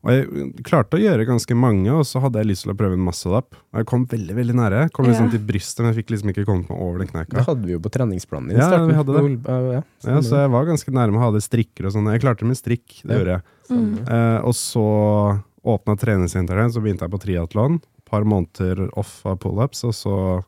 Og 0.05 0.11
jeg 0.13 0.63
klarte 0.63 0.99
å 0.99 1.01
gjøre 1.01 1.25
ganske 1.25 1.55
mange, 1.57 1.89
og 1.89 2.03
så 2.05 2.21
hadde 2.21 2.37
jeg 2.37 2.45
lyst 2.51 2.61
til 2.67 2.71
å 2.73 2.77
prøve 2.77 2.93
en 2.93 3.01
muscle 3.07 3.33
up. 3.39 3.55
Og 3.73 3.79
jeg 3.81 3.87
kom 3.89 4.03
veldig 4.05 4.35
veldig 4.37 4.55
nære. 4.59 4.81
Kom 4.93 5.05
liksom 5.09 5.25
Ja. 5.25 5.31
til 5.33 5.39
brystet, 5.47 5.79
men 5.81 5.93
jeg 5.93 6.05
fikk 6.05 6.11
liksom 6.13 6.29
ikke 6.29 6.45
kommet 6.45 6.69
meg 6.69 6.77
over 6.79 6.99
den 6.99 7.07
kneika. 7.09 7.33
Det 7.39 7.45
hadde 7.47 7.65
vi 7.65 7.71
jo 7.73 7.79
på 7.79 7.89
treningsplanen 7.89 8.49
din. 8.49 8.57
Ja, 8.59 8.67
starten. 8.69 8.87
vi 8.87 8.93
hadde 8.93 9.13
det. 9.17 9.83
Ja, 10.05 10.19
så 10.21 10.35
jeg 10.43 10.51
var 10.53 10.65
ganske 10.69 10.91
nærme 10.93 11.17
å 11.17 11.23
ha 11.25 11.31
det 11.31 11.41
strikker 11.41 11.87
og 11.87 11.91
sånn. 11.97 12.11
Jeg 12.13 12.21
klarte 12.21 12.45
det 12.45 12.51
med 12.53 12.57
strikk, 12.61 13.01
det 13.01 13.09
Ja. 13.11 13.17
gjorde 13.17 13.33
jeg. 13.33 13.43
Mm. 13.71 14.07
Eh, 14.07 14.39
og 14.45 14.53
så 14.53 15.41
åpna 15.65 15.97
treningssenteret, 15.97 16.69
så 16.71 16.81
begynte 16.83 17.01
jeg 17.01 17.11
på 17.11 17.19
triatlon. 17.25 17.75
Et 17.97 18.05
par 18.05 18.21
måneder 18.23 18.89
off 18.95 19.25
av 19.25 19.39
pullups, 19.39 19.83
og 19.83 19.91
så 19.97 20.43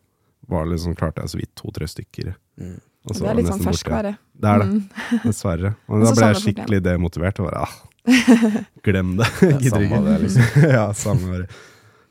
var 0.48 0.66
det 0.66 0.74
liksom, 0.78 0.96
klarte 0.96 1.24
jeg 1.26 1.30
så 1.34 1.38
vidt 1.42 1.56
to-tre 1.56 1.88
stykker. 1.90 2.36
Mm. 2.62 2.80
Og 3.10 3.16
så 3.16 3.20
Det 3.24 3.30
er 3.30 3.36
litt 3.36 3.48
sånn 3.48 3.66
ferskvare. 3.66 4.18
Det 4.40 4.50
er 4.52 4.60
det, 4.60 4.68
Mm. 4.68 4.90
dessverre. 5.24 5.76
Og 5.90 5.96
Og 6.02 6.04
da 6.06 6.12
ble 6.14 6.34
jeg 6.34 6.56
skikkelig 6.56 6.82
demotivert. 6.84 7.40
Og 7.40 7.50
bare, 7.50 7.62
ah, 7.64 7.74
glem 8.88 9.16
det. 9.20 9.28
Ja, 9.42 9.58
Gidder 9.58 9.74
samme 9.78 9.88
ikke. 9.88 10.04
det, 10.06 10.20
liksom. 10.26 10.62
ja, 10.78 10.86
samme 10.98 11.42
det. 11.42 11.48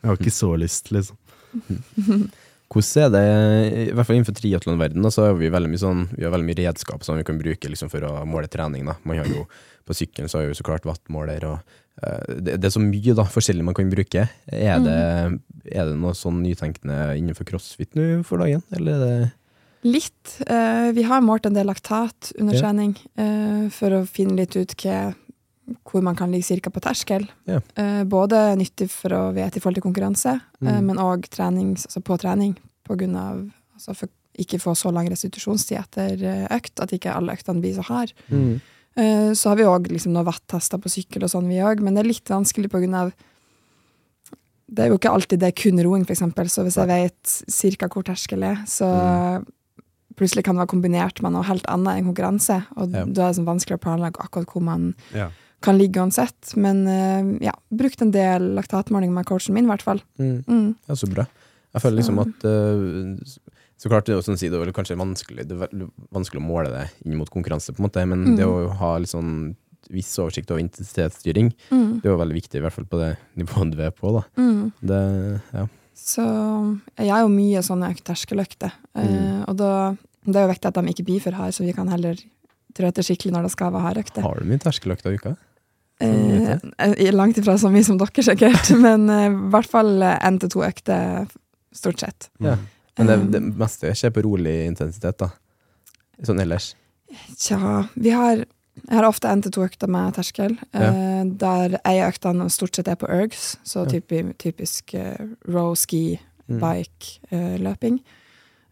Jeg 0.03 0.11
har 0.11 0.19
ikke 0.21 0.35
så 0.35 0.51
lyst, 0.61 0.91
liksom. 0.95 1.17
Hvordan 2.67 3.05
er 3.05 3.11
det, 3.15 3.23
i 3.79 3.95
hvert 3.95 4.09
fall 4.09 4.17
innenfor 4.19 4.35
triatlonverdenen, 4.37 5.13
så 5.15 5.29
har 5.29 5.37
vi 5.39 5.49
veldig 5.55 5.71
mye 5.71 5.81
sånn, 5.81 6.01
vi 6.17 6.27
har 6.27 6.33
veldig 6.35 6.49
mye 6.49 6.59
redskap 6.65 7.05
som 7.07 7.17
vi 7.19 7.25
kan 7.27 7.39
bruke 7.39 7.71
liksom, 7.71 7.91
for 7.93 8.03
å 8.09 8.25
måle 8.27 8.51
trening. 8.51 8.89
Da. 8.91 8.97
Man 9.07 9.21
har 9.23 9.29
jo, 9.31 9.45
på 9.87 9.95
sykkelen 9.95 10.29
så 10.29 10.41
har 10.41 10.49
vi 10.51 10.57
så 10.59 10.67
klart 10.67 10.85
wattmåler, 10.89 11.47
og 11.47 12.03
eh, 12.03 12.35
det, 12.43 12.57
det 12.59 12.67
er 12.69 12.75
så 12.75 12.83
mye 12.83 13.15
da, 13.17 13.25
forskjellig 13.31 13.69
man 13.69 13.77
kan 13.79 13.93
bruke. 13.93 14.27
Er 14.51 14.83
det, 14.83 14.99
er 15.71 15.93
det 15.93 15.95
noe 16.03 16.15
sånn 16.19 16.43
nytenkende 16.43 16.99
innenfor 17.21 17.47
crossfit 17.49 17.95
nå 17.97 18.25
for 18.27 18.43
dagen, 18.43 18.67
eller 18.77 18.99
er 18.99 19.05
det 19.07 19.33
Litt. 19.87 20.41
Uh, 20.51 20.91
vi 20.97 21.05
har 21.07 21.21
målt 21.23 21.45
en 21.47 21.55
del 21.55 21.69
laktat 21.71 22.33
under 22.41 22.57
Ja. 22.57 22.65
trening 22.65 22.97
eh, 23.23 23.69
for 23.71 23.95
å 23.95 24.01
finne 24.11 24.35
litt 24.41 24.57
ut 24.59 24.73
hva, 24.83 25.13
hvor 25.85 26.03
man 26.03 26.15
kan 26.15 26.31
ligge 26.31 26.45
cirka 26.47 26.71
på 26.71 26.81
terskel. 26.81 27.25
Yeah. 27.49 28.05
Både 28.07 28.55
nyttig 28.57 28.89
for 28.91 29.11
å 29.11 29.23
vite 29.35 29.57
i 29.59 29.61
forhold 29.61 29.81
til 29.81 29.87
konkurranse, 29.93 30.35
eh, 30.63 30.67
Mm. 30.81 30.85
men 30.87 30.97
òg 30.97 31.27
altså 31.29 32.01
på 32.03 32.19
trening. 32.19 32.57
På 32.87 32.97
grunn 32.97 33.17
av 33.17 33.51
altså 33.75 33.95
for 33.97 34.09
ikke 34.39 34.61
få 34.61 34.75
så 34.77 34.93
lang 34.93 35.09
restitusjonstid 35.09 35.79
etter 35.79 36.23
eh, 36.23 36.47
økt, 36.57 36.79
at 36.81 36.91
ikke 36.93 37.15
alle 37.15 37.33
øktene 37.33 37.61
blir 37.61 37.75
så 37.75 37.83
harde. 37.83 38.13
Eh, 38.97 39.33
Så 39.35 39.49
har 39.49 39.57
vi 39.57 39.65
òg 39.65 39.89
liksom 39.89 40.13
noen 40.13 40.25
watt-tester 40.27 40.79
på 40.79 40.89
sykkel 40.89 41.23
og 41.25 41.31
sånn, 41.31 41.49
vi 41.49 41.57
òg, 41.61 41.81
men 41.81 41.95
det 41.95 42.05
er 42.05 42.09
litt 42.09 42.25
vanskelig 42.29 42.71
på 42.71 42.81
grunn 42.81 42.95
av 42.95 43.13
Det 44.69 44.83
er 44.85 44.89
jo 44.91 44.97
ikke 44.99 45.13
alltid 45.15 45.39
det 45.39 45.47
er 45.49 45.53
kun 45.63 45.79
roing, 45.79 46.05
eksempel, 46.11 46.49
så 46.51 46.65
hvis 46.67 46.75
jeg 46.75 46.89
vet 46.89 47.25
cirka 47.53 47.87
hvor 47.89 48.03
terskel 48.03 48.43
er, 48.43 48.57
så 48.67 49.45
plutselig 50.17 50.43
kan 50.45 50.57
det 50.57 50.65
være 50.65 50.73
kombinert 50.75 51.21
med 51.23 51.33
noe 51.37 51.45
helt 51.47 51.65
annet 51.71 52.01
enn 52.01 52.09
konkurranse, 52.13 52.67
og 52.77 52.91
Ja. 52.91 53.05
da 53.05 53.29
er 53.29 53.33
det 53.33 53.37
sånn 53.39 53.47
vanskelig 53.47 53.77
å 53.79 53.85
planlegge 53.85 54.19
akkurat 54.25 54.47
hvor 54.51 54.63
man 54.63 54.95
Ja. 55.15 55.31
Kan 55.63 55.79
ligge 55.79 56.01
uansett. 56.01 56.55
Men 56.57 56.87
eh, 56.87 57.47
ja, 57.47 57.53
brukt 57.71 58.03
en 58.03 58.11
del 58.13 58.55
laktatmåling 58.55 59.13
med 59.15 59.27
coachen 59.27 59.55
min, 59.55 59.65
i 59.65 59.69
hvert 59.73 59.83
fall. 59.83 60.03
Mm. 60.19 60.45
Mm. 60.47 60.75
Ja, 60.89 60.95
så 60.95 61.07
bra. 61.13 61.27
Jeg 61.75 61.83
føler 61.83 61.97
liksom 62.01 62.17
Så- 62.17 62.29
at 62.29 62.45
uh, 62.45 63.17
Så 63.79 63.91
klart 63.91 64.07
det 64.07 64.15
er 64.17 64.23
sånn 64.25 64.39
si, 64.39 64.49
det 64.49 64.57
er 64.57 64.73
kanskje 64.73 64.97
vanskelig, 64.97 65.45
det 65.49 65.53
er 65.61 65.89
vanskelig 66.11 66.41
å 66.41 66.47
måle 66.49 66.71
det 66.73 66.87
inn 67.05 67.17
mot 67.19 67.29
konkurranse, 67.29 67.75
på 67.77 67.81
en 67.83 67.89
måte, 67.91 68.07
men 68.09 68.25
Mm. 68.25 68.37
det 68.39 68.47
å 68.47 68.71
ha 68.73 68.97
litt 68.99 69.11
sånn 69.13 69.55
viss 69.91 70.17
oversikt 70.19 70.51
over 70.51 70.61
intensitetsstyring, 70.65 71.53
Mm. 71.71 72.01
det 72.01 72.07
er 72.09 72.13
jo 72.17 72.17
veldig 72.17 72.35
viktig, 72.41 72.55
i 72.57 72.61
hvert 72.65 72.73
fall 72.73 72.87
på 72.87 72.99
det 72.99 73.19
nivået 73.37 73.77
du 73.77 73.83
er 73.83 73.91
på. 73.91 74.13
da. 74.13 74.23
Mm. 74.41 74.73
Det, 74.81 75.43
ja. 75.53 75.67
Så 75.95 76.81
jeg 76.97 77.09
er 77.11 77.21
jo 77.21 77.29
mye 77.29 77.61
sånne 77.63 77.91
økt 77.93 78.05
terskeløkter. 78.05 78.73
Eh, 78.97 79.07
Mm. 79.07 79.45
og 79.49 79.57
da, 79.59 79.97
det 80.25 80.37
er 80.37 80.47
jo 80.49 80.53
viktig 80.55 80.67
at 80.67 80.75
de 80.75 80.81
ikke 80.93 81.05
blir 81.05 81.21
for 81.21 81.33
harde, 81.33 81.53
så 81.53 81.65
vi 81.67 81.73
kan 81.75 81.89
heller 81.89 82.17
trå 82.77 82.89
etter 82.91 83.07
skikkelig 83.07 83.33
når 83.35 83.49
det 83.49 83.53
skal 83.57 83.73
være 83.75 83.87
hardøkter. 83.89 84.25
Har 84.27 84.41
du 84.41 84.49
mye 84.51 84.63
terskeløkter 84.63 85.15
i 85.15 85.21
uka? 85.21 85.35
Eh, 86.05 86.57
eh, 86.85 87.13
langt 87.15 87.39
ifra 87.41 87.57
så 87.59 87.71
mye 87.73 87.85
som 87.87 87.99
dere, 88.01 88.25
sikkert. 88.27 88.71
Men 88.87 89.09
eh, 89.13 89.29
i 89.31 89.51
hvert 89.55 89.71
fall 89.73 90.03
én 90.05 90.41
til 90.43 90.53
to 90.53 90.65
økter, 90.67 91.27
stort 91.77 92.03
sett. 92.05 92.29
Ja. 92.45 92.57
Men 92.99 93.11
det, 93.11 93.17
det 93.37 93.43
meste 93.61 93.93
skjer 93.97 94.13
på 94.17 94.23
rolig 94.25 94.59
intensitet, 94.71 95.19
da. 95.21 95.31
Sånn 96.25 96.41
ellers. 96.41 96.71
Tja, 97.37 97.59
vi 97.95 98.13
har 98.17 98.45
jeg 98.77 98.93
har 98.93 99.07
ofte 99.09 99.29
én 99.33 99.41
til 99.41 99.53
to 99.57 99.63
økter 99.65 99.89
med 99.89 100.13
terskel, 100.19 100.53
eh, 100.77 101.23
der 101.41 101.79
ei 101.89 101.95
av 102.03 102.11
øktene 102.13 102.45
stort 102.53 102.77
sett 102.77 102.91
er 102.93 102.99
på 103.01 103.09
ergs, 103.09 103.55
så 103.65 103.87
Ja. 103.87 103.95
typi, 103.95 104.19
typisk 104.37 104.93
eh, 104.95 105.17
row, 105.49 105.75
ski, 105.75 106.19
Mm. 106.47 106.61
bike, 106.61 107.19
eh, 107.33 107.57
løping. 107.59 107.97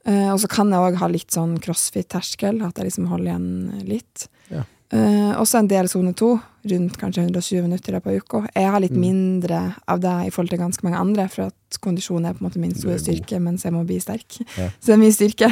Eh, 0.07 0.31
og 0.33 0.39
så 0.43 0.49
kan 0.53 0.69
jeg 0.71 0.79
òg 0.85 0.99
ha 1.01 1.07
litt 1.09 1.31
sånn 1.33 1.59
crossfit-terskel, 1.65 2.59
at 2.67 2.77
jeg 2.77 2.91
liksom 2.91 3.07
holder 3.09 3.31
igjen 3.33 3.85
litt. 3.89 4.27
Ja. 4.51 4.65
Uh, 4.95 5.33
også 5.41 5.59
en 5.59 5.67
del 5.67 5.89
sone 5.89 6.13
to, 6.15 6.35
rundt 6.71 6.99
kanskje 7.01 7.25
120 7.25 7.63
minutter 7.65 7.91
i 7.91 7.95
løpet 7.97 8.13
av 8.13 8.19
uka. 8.21 8.43
Jeg 8.55 8.71
har 8.71 8.81
litt 8.85 8.93
Mm. 8.93 9.01
mindre 9.01 9.75
av 9.89 9.99
det 10.01 10.13
i 10.27 10.31
forhold 10.31 10.51
til 10.51 10.59
ganske 10.61 10.85
mange 10.85 11.01
andre, 11.01 11.25
for 11.29 11.47
at 11.49 11.79
kondisjon 11.81 12.25
er 12.29 12.35
på 12.37 12.45
en 12.45 12.51
måte 12.51 12.61
min 12.61 12.75
store 12.75 12.99
god. 12.99 13.01
styrke, 13.07 13.41
mens 13.43 13.65
jeg 13.65 13.73
må 13.73 13.85
bli 13.87 13.99
sterk. 13.99 14.39
Ja. 14.59 14.69
Så 14.81 14.93
det 14.93 14.95
er 14.95 15.03
mye 15.03 15.17
styrke. 15.17 15.51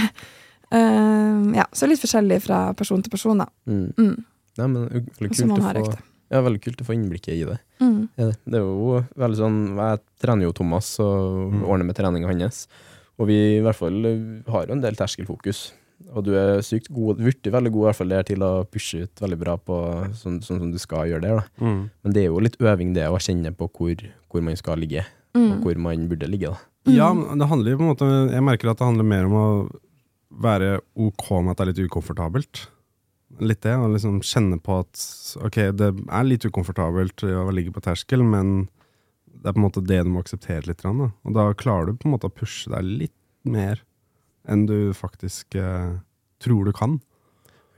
Uh, 0.72 1.52
ja, 1.56 1.66
så 1.72 1.88
litt 1.88 2.00
forskjellig 2.00 2.38
fra 2.46 2.60
person 2.78 3.02
til 3.04 3.10
person, 3.12 3.42
da. 3.42 3.46
Mm. 3.68 3.92
Mm. 3.98 4.24
Nei, 4.58 4.66
men 4.68 4.86
veldig 5.18 5.32
kult 5.34 5.58
å 5.58 5.74
få. 5.90 5.98
Ja, 6.32 6.40
veldig 6.40 6.62
kult 6.64 6.80
å 6.80 6.86
få 6.86 6.94
innblikket 6.96 7.34
i 7.34 7.44
det. 7.44 7.58
Mm. 7.82 8.08
Ja, 8.16 8.28
det. 8.30 8.36
det 8.46 8.54
er 8.60 8.64
jo 8.64 9.02
veldig 9.20 9.36
sånn 9.36 9.58
Jeg 9.76 10.00
trener 10.22 10.46
jo 10.46 10.52
Thomas 10.56 10.94
og 11.00 11.52
Mm. 11.52 11.64
ordner 11.66 11.84
med 11.90 11.96
treninga 11.96 12.26
hans. 12.30 12.68
Og 13.20 13.28
vi 13.28 13.38
i 13.58 13.62
hvert 13.64 13.76
fall 13.78 14.04
eh, 14.08 14.50
har 14.50 14.66
jo 14.66 14.72
en 14.76 14.80
del 14.84 14.96
terskelfokus. 14.98 15.72
Og 16.16 16.24
du 16.26 16.32
er 16.34 16.60
sykt 16.66 16.88
god, 16.90 17.20
blitt 17.22 17.46
veldig 17.46 17.70
god 17.72 17.82
i 17.84 17.86
hvert 17.86 17.98
fall 18.00 18.08
der 18.10 18.24
til 18.26 18.42
å 18.42 18.64
pushe 18.66 19.04
ut 19.04 19.20
veldig 19.22 19.38
bra 19.38 19.54
på 19.56 19.76
sånn, 20.18 20.40
sånn 20.42 20.58
som 20.64 20.72
du 20.72 20.78
skal 20.82 21.06
gjøre 21.12 21.22
der. 21.22 21.36
da. 21.42 21.44
Mm. 21.62 21.82
Men 22.02 22.12
det 22.16 22.24
er 22.24 22.30
jo 22.32 22.40
litt 22.42 22.58
øving 22.58 22.90
det 22.96 23.06
å 23.06 23.20
kjenne 23.22 23.52
på 23.54 23.68
hvor, 23.70 24.02
hvor 24.32 24.42
man 24.42 24.56
skal 24.58 24.78
ligge, 24.82 25.04
og 25.34 25.40
Mm. 25.40 25.62
hvor 25.62 25.78
man 25.78 26.08
burde 26.10 26.28
ligge. 26.28 26.50
da. 26.50 26.58
Ja, 26.92 27.12
men 27.14 27.38
det 27.38 27.46
handler 27.48 27.70
jo 27.70 27.78
på 27.78 27.84
en 27.86 27.92
måte 27.94 28.08
Jeg 28.34 28.42
merker 28.42 28.68
at 28.72 28.78
det 28.78 28.84
handler 28.88 29.04
mer 29.06 29.24
om 29.30 29.32
å 29.38 29.70
være 30.42 30.80
ok 30.98 31.28
med 31.44 31.52
at 31.52 31.56
det 31.58 31.62
er 31.62 31.70
litt 31.72 31.90
ukomfortabelt. 31.90 32.66
Litt 33.40 33.60
det, 33.64 33.72
å 33.78 33.86
liksom 33.88 34.18
kjenne 34.20 34.58
på 34.60 34.80
at 34.82 34.98
ok, 35.46 35.70
det 35.78 35.88
er 36.10 36.24
litt 36.24 36.44
ukomfortabelt 36.44 37.22
å 37.24 37.52
ligge 37.54 37.72
på 37.72 37.80
terskel, 37.80 38.24
men 38.26 38.68
det 39.32 39.48
er 39.50 39.54
på 39.56 39.60
en 39.62 39.66
måte 39.68 39.82
det 39.86 40.00
du 40.04 40.10
må 40.12 40.22
akseptere 40.22 40.66
litt. 40.68 40.82
Da. 40.84 40.92
Og 41.10 41.34
da 41.36 41.48
klarer 41.58 41.90
du 41.92 41.96
på 41.98 42.08
en 42.08 42.14
måte 42.16 42.28
å 42.30 42.34
pushe 42.34 42.70
deg 42.72 42.84
litt 43.04 43.16
mer 43.48 43.80
enn 44.48 44.66
du 44.66 44.92
faktisk 44.96 45.54
eh, 45.58 45.96
tror 46.42 46.66
du 46.68 46.72
kan. 46.76 46.98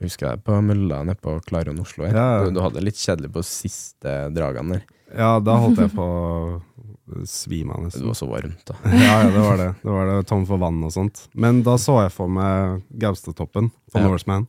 Husker 0.01 0.27
jeg 0.33 0.43
på 0.43 0.57
mølla 0.65 1.03
nede 1.07 1.21
på 1.23 1.37
Klaron 1.47 1.79
Oslo. 1.79 2.05
Ja. 2.09 2.43
Du, 2.43 2.51
du 2.57 2.61
hadde 2.63 2.79
det 2.81 2.87
litt 2.89 2.99
kjedelig 2.99 3.31
på 3.37 3.43
siste 3.47 4.15
dragene 4.35 4.79
der. 4.79 4.87
Ja, 5.15 5.35
da 5.39 5.55
holdt 5.61 5.79
jeg 5.79 5.93
på 5.95 6.03
å 6.03 7.21
svime 7.29 7.75
av 7.77 7.85
Det 7.93 8.01
var 8.03 8.17
så 8.17 8.25
varmt, 8.27 8.63
da. 8.65 8.75
Ja, 8.89 9.19
ja, 9.21 9.29
det 9.31 9.43
var 9.45 9.59
det. 9.61 9.67
Det 9.83 9.93
var 9.93 10.09
det 10.09 10.15
tom 10.27 10.43
for 10.49 10.59
vann 10.59 10.81
og 10.83 10.91
sånt. 10.91 11.27
Men 11.37 11.61
da 11.63 11.77
så 11.79 11.99
jeg 12.01 12.11
for 12.15 12.27
meg 12.33 12.81
Gaustatoppen 12.99 13.69
på 13.93 14.01
Ja. 14.01 14.07
Norseman. 14.09 14.47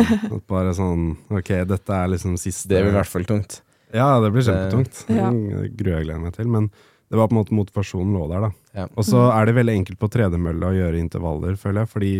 Bare 0.50 0.72
sånn 0.76 1.10
Ok, 1.28 1.52
dette 1.68 1.94
er 2.00 2.08
liksom 2.14 2.38
siste 2.40 2.70
Det 2.72 2.80
er 2.80 2.88
i 2.88 2.94
hvert 2.96 3.12
fall 3.12 3.28
tungt. 3.28 3.60
Ja, 3.94 4.18
det 4.20 4.32
blir 4.34 4.44
kjempetungt. 4.44 5.04
Ja. 5.12 5.30
Det 5.32 5.72
gruer 5.78 5.98
jeg 5.98 6.08
gleder 6.08 6.22
meg 6.22 6.34
til. 6.36 6.48
Men 6.52 6.68
det 7.08 7.16
var 7.16 7.30
på 7.30 7.36
en 7.36 7.40
måte 7.40 7.56
motivasjonen 7.56 8.12
lå 8.16 8.26
der, 8.32 8.48
da. 8.48 8.82
Ja. 8.82 8.90
Og 8.94 9.06
så 9.08 9.28
er 9.32 9.48
det 9.48 9.56
veldig 9.56 9.78
enkelt 9.80 10.00
på 10.00 10.10
tredemølle 10.12 10.68
å 10.68 10.76
gjøre 10.76 11.00
intervaller, 11.00 11.56
føler 11.60 11.84
jeg. 11.84 11.92
Fordi 11.94 12.12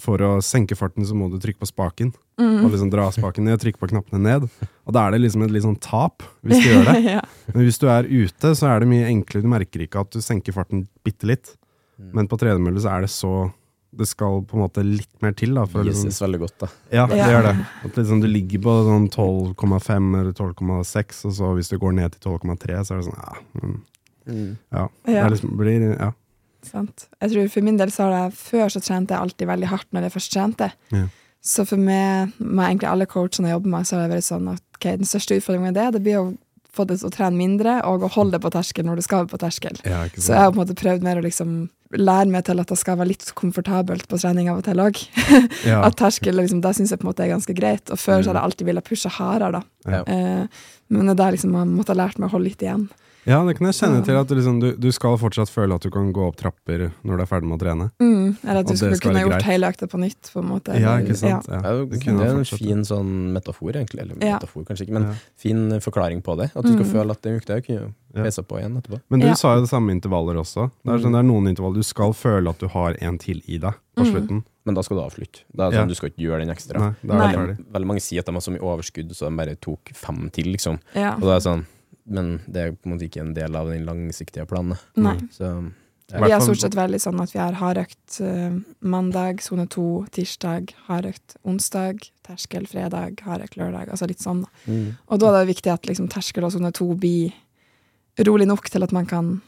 for 0.00 0.22
å 0.22 0.30
senke 0.44 0.76
farten 0.78 1.04
så 1.06 1.16
må 1.18 1.28
du 1.32 1.38
trykke 1.42 1.60
på 1.60 1.68
spaken. 1.68 2.12
Mm. 2.40 2.62
Og 2.62 2.70
liksom 2.72 2.92
dra 2.92 3.08
spaken 3.12 3.48
ned, 3.48 3.58
trykke 3.60 3.80
på 3.82 3.90
knappene 3.90 4.22
ned. 4.22 4.46
Og 4.86 4.94
da 4.96 5.04
er 5.06 5.16
det 5.16 5.24
liksom 5.24 5.44
et 5.44 5.54
litt 5.54 5.66
sånn 5.66 5.80
tap, 5.82 6.24
hvis 6.46 6.62
du 6.62 6.70
gjør 6.70 6.92
det. 6.92 6.98
ja. 7.16 7.24
Men 7.50 7.66
hvis 7.66 7.80
du 7.82 7.88
er 7.90 8.08
ute, 8.08 8.54
så 8.56 8.70
er 8.70 8.82
det 8.82 8.90
mye 8.92 9.08
enklere. 9.10 9.44
Du 9.44 9.50
merker 9.50 9.84
ikke 9.84 10.04
at 10.06 10.14
du 10.14 10.22
senker 10.24 10.56
farten 10.56 10.86
bitte 11.06 11.28
litt. 11.28 11.56
Mm. 12.00 12.12
Men 12.16 12.30
på 12.30 12.38
tredemølle 12.40 12.80
så 12.82 12.94
er 12.94 13.04
det 13.04 13.12
så 13.12 13.34
Det 13.90 14.06
skal 14.06 14.42
på 14.46 14.54
en 14.54 14.62
måte 14.62 14.84
litt 14.86 15.10
mer 15.22 15.32
til. 15.34 15.54
da 15.58 15.64
for 15.66 15.82
Jesus 15.82 16.04
liksom, 16.04 16.24
veldig 16.26 16.38
godt, 16.44 16.56
da. 16.62 16.68
Ja, 16.94 17.06
det 17.10 17.16
gjør 17.18 17.42
det. 17.48 17.54
At 17.84 17.96
liksom 17.98 18.20
du 18.22 18.28
ligger 18.30 18.62
på 18.62 18.74
sånn 18.86 19.08
12,5 19.10 20.20
eller 20.20 20.32
12,6, 20.32 21.24
og 21.26 21.32
så 21.34 21.48
hvis 21.58 21.70
du 21.72 21.78
går 21.82 21.96
ned 21.98 22.14
til 22.14 22.20
12,3, 22.30 22.84
så 22.86 22.94
er 22.94 23.00
det 23.00 23.08
sånn 23.08 23.18
ja, 23.18 23.34
mm, 23.62 23.78
ja. 24.76 24.84
Det 25.06 25.14
Ja. 25.16 25.24
er 25.26 25.30
liksom, 25.34 25.56
blir, 25.58 25.86
ja. 25.98 26.12
Sant. 26.62 27.08
Jeg 27.20 27.30
tror 27.32 27.48
For 27.50 27.62
min 27.66 27.78
del 27.80 27.90
så 27.90 28.04
har 28.06 28.12
jeg 28.28 28.32
før 28.36 28.68
så 28.68 28.80
trente 28.84 29.14
jeg 29.16 29.20
alltid 29.20 29.48
veldig 29.48 29.66
hardt 29.72 29.88
når 29.96 30.02
jeg 30.06 30.12
først 30.12 30.32
trente. 30.34 30.70
Ja. 30.92 31.06
Så 31.42 31.64
for 31.66 31.80
meg, 31.80 32.34
med 32.38 32.66
egentlig 32.68 32.88
alle 32.90 33.06
coachene 33.08 33.48
jeg 33.48 33.56
jobber 33.56 33.70
med, 33.74 33.86
så 33.88 33.96
har 33.96 34.06
det 34.06 34.14
vært 34.18 34.26
sånn 34.28 34.48
at 34.52 34.62
okay, 34.76 34.96
den 35.00 35.08
største 35.08 35.38
utfordringen 35.40 35.72
med 35.72 35.78
det, 35.80 35.86
det 35.96 36.02
blir 36.04 36.18
å 36.20 36.36
få 36.70 36.84
det 36.86 37.00
til 37.00 37.08
å 37.08 37.14
trene 37.16 37.34
mindre, 37.36 37.78
og 37.88 38.04
å 38.06 38.10
holde 38.12 38.36
det 38.36 38.42
på 38.44 38.52
terskel 38.54 38.84
når 38.86 39.00
du 39.00 39.02
skal 39.02 39.26
på 39.26 39.40
terskel. 39.40 39.80
ja 39.88 40.04
Så 40.14 40.34
jeg 40.36 40.38
har 40.44 40.52
på 40.52 40.60
en 40.60 40.66
måte 40.68 40.76
prøvd 40.78 41.02
mer 41.02 41.16
å 41.18 41.24
liksom 41.24 41.70
lære 41.98 42.30
meg 42.30 42.44
til 42.46 42.60
at 42.62 42.70
det 42.70 42.78
skal 42.78 42.98
være 43.00 43.10
litt 43.10 43.32
komfortabelt 43.38 44.06
på 44.10 44.18
trening 44.20 44.50
av 44.52 44.60
og 44.60 44.66
til 44.68 44.82
òg. 44.82 45.00
Ja. 45.70 45.82
At 45.84 45.98
terskel, 46.00 46.36
liksom, 46.38 46.62
det 46.64 46.72
syns 46.76 46.92
jeg 46.92 47.00
på 47.00 47.04
en 47.04 47.10
måte 47.10 47.24
er 47.24 47.32
ganske 47.32 47.54
greit. 47.56 47.90
Og 47.92 47.98
før 48.00 48.22
så 48.22 48.30
har 48.30 48.40
jeg 48.40 48.48
alltid 48.48 48.68
villet 48.68 48.86
pushe 48.86 49.10
hardere, 49.12 49.60
da. 49.60 49.96
Ja. 49.98 50.02
Eh, 50.06 50.62
men 50.90 51.12
det 51.12 51.24
er 51.24 51.34
liksom 51.36 51.52
man 51.54 51.74
måtte 51.76 51.94
ha 51.94 51.98
lært 52.00 52.18
meg 52.18 52.30
å 52.30 52.34
holde 52.34 52.48
litt 52.48 52.64
igjen. 52.64 52.88
Ja, 53.30 53.38
det 53.46 53.54
kan 53.58 53.68
jeg 53.70 53.76
kjenne 53.78 54.00
til. 54.06 54.16
At 54.18 54.28
du, 54.30 54.34
liksom, 54.36 54.58
du, 54.62 54.68
du 54.76 54.88
skal 54.94 55.16
fortsatt 55.20 55.50
føle 55.52 55.76
at 55.78 55.84
du 55.86 55.90
kan 55.94 56.10
gå 56.16 56.26
opp 56.26 56.36
trapper 56.40 56.88
når 57.06 57.20
du 57.20 57.22
er 57.24 57.30
ferdig 57.30 57.48
med 57.50 57.56
å 57.58 57.62
trene. 57.62 57.86
Mm, 58.02 58.36
eller 58.44 58.60
at 58.64 58.66
du 58.70 58.76
skulle 58.76 58.98
kunne 59.02 59.22
gjort 59.24 59.36
greit. 59.38 59.46
hele 59.48 59.70
økta 59.70 59.88
på 59.90 60.00
nytt, 60.02 60.30
på 60.34 60.42
en 60.42 60.48
måte. 60.50 60.76
Ja, 60.80 60.96
ikke 61.02 61.16
sant? 61.20 61.48
Ja. 61.48 61.60
Ja, 61.62 61.72
det 61.84 62.00
det, 62.02 62.10
er 62.10 62.36
en 62.40 62.44
fin 62.50 62.84
sånn 62.88 63.12
metafor, 63.36 63.72
egentlig. 63.78 64.02
Eller 64.04 64.18
Ja. 64.20 64.38
metafor, 64.38 64.64
kanskje 64.68 64.86
ikke, 64.88 64.96
men 64.98 65.08
Ja. 65.10 65.14
fin 65.36 65.62
forklaring 65.80 66.22
på 66.26 66.36
det. 66.36 66.50
At 66.54 66.62
du 66.64 66.72
skal 66.74 66.84
Mm. 66.84 66.92
føle 66.92 67.10
at 67.16 67.22
den 67.22 67.40
økta 67.40 67.60
kunne 67.64 67.94
peisa 68.14 68.42
på 68.42 68.58
igjen 68.58 68.76
etterpå. 68.82 69.00
Men 69.08 69.20
du 69.20 69.26
Ja. 69.26 69.34
sa 69.34 69.54
jo 69.54 69.60
det 69.62 69.70
samme 69.70 69.90
intervaller 69.94 70.34
også. 70.36 70.70
Det 70.84 70.92
er, 70.92 70.98
sånn, 70.98 71.10
Mm. 71.10 71.12
det 71.12 71.18
er 71.18 71.28
noen 71.32 71.48
intervaller 71.54 71.74
du 71.76 71.82
skal 71.82 72.12
føle 72.12 72.48
at 72.50 72.58
du 72.58 72.66
har 72.68 72.96
en 73.00 73.18
til 73.18 73.42
i 73.46 73.58
deg 73.58 73.74
på 73.96 74.04
Mm. 74.04 74.12
slutten. 74.12 74.44
Men 74.66 74.74
da 74.74 74.82
skal 74.82 74.96
du 74.98 75.02
avslutte. 75.02 75.40
Det 75.54 75.60
er 75.60 75.70
det 75.70 75.72
Ja. 75.74 75.82
sånn, 75.84 75.88
Du 75.88 75.94
skal 75.94 76.10
ikke 76.10 76.22
gjøre 76.26 76.40
den 76.46 76.50
ekstra. 76.54 76.94
Nei, 77.02 77.32
er 77.32 77.46
Nei. 77.46 77.56
Veldig 77.72 77.86
mange 77.86 78.00
sier 78.02 78.18
at 78.20 78.26
de 78.26 78.32
har 78.32 78.40
så 78.40 78.50
mye 78.52 78.60
overskudd, 78.60 79.08
så 79.14 79.28
de 79.30 79.36
bare 79.36 79.56
tok 79.56 79.90
fem 79.94 80.30
til, 80.30 80.44
liksom. 80.52 80.78
Ja. 80.94 81.14
Og 81.14 81.20
da 81.22 81.28
er 81.36 81.38
det 81.38 81.42
sånn 81.44 81.66
Men 82.10 82.40
det 82.50 82.62
er 82.62 82.74
på 82.74 82.88
en 82.88 82.96
måte 82.96 83.06
ikke 83.06 83.22
en 83.22 83.36
del 83.36 83.56
av 83.58 83.70
den 83.70 83.86
langsiktige 83.86 84.46
planen. 84.50 84.78
Nei. 84.98 85.16
Så 85.34 85.52
ja. 86.10 86.24
Vi 86.24 86.32
har 86.32 86.40
er 86.40 86.42
stort 86.42 86.62
sett 86.64 86.74
veldig 86.74 86.98
sånn 86.98 87.20
at 87.22 87.30
vi 87.30 87.38
har 87.38 87.54
hardøkt 87.60 88.16
eh, 88.26 88.56
mandag, 88.82 89.42
sone 89.44 89.68
to, 89.70 90.02
tirsdag, 90.14 90.72
hardøkt 90.88 91.36
onsdag, 91.46 92.02
terskel 92.26 92.66
fredag, 92.70 93.22
hardøkt 93.26 93.54
lørdag. 93.60 93.92
Altså 93.94 94.08
litt 94.10 94.22
sånn. 94.22 94.42
mm. 94.66 94.88
Og 95.06 95.22
da 95.22 95.30
er 95.30 95.44
det 95.44 95.52
viktig 95.52 95.70
at 95.70 95.86
liksom, 95.86 96.10
terskel 96.10 96.48
og 96.48 96.54
sone 96.56 96.72
to 96.74 96.88
blir 96.98 97.30
rolig 98.26 98.48
nok 98.50 98.66
til 98.72 98.82
at 98.82 98.94
man 98.96 99.06
kan 99.06 99.38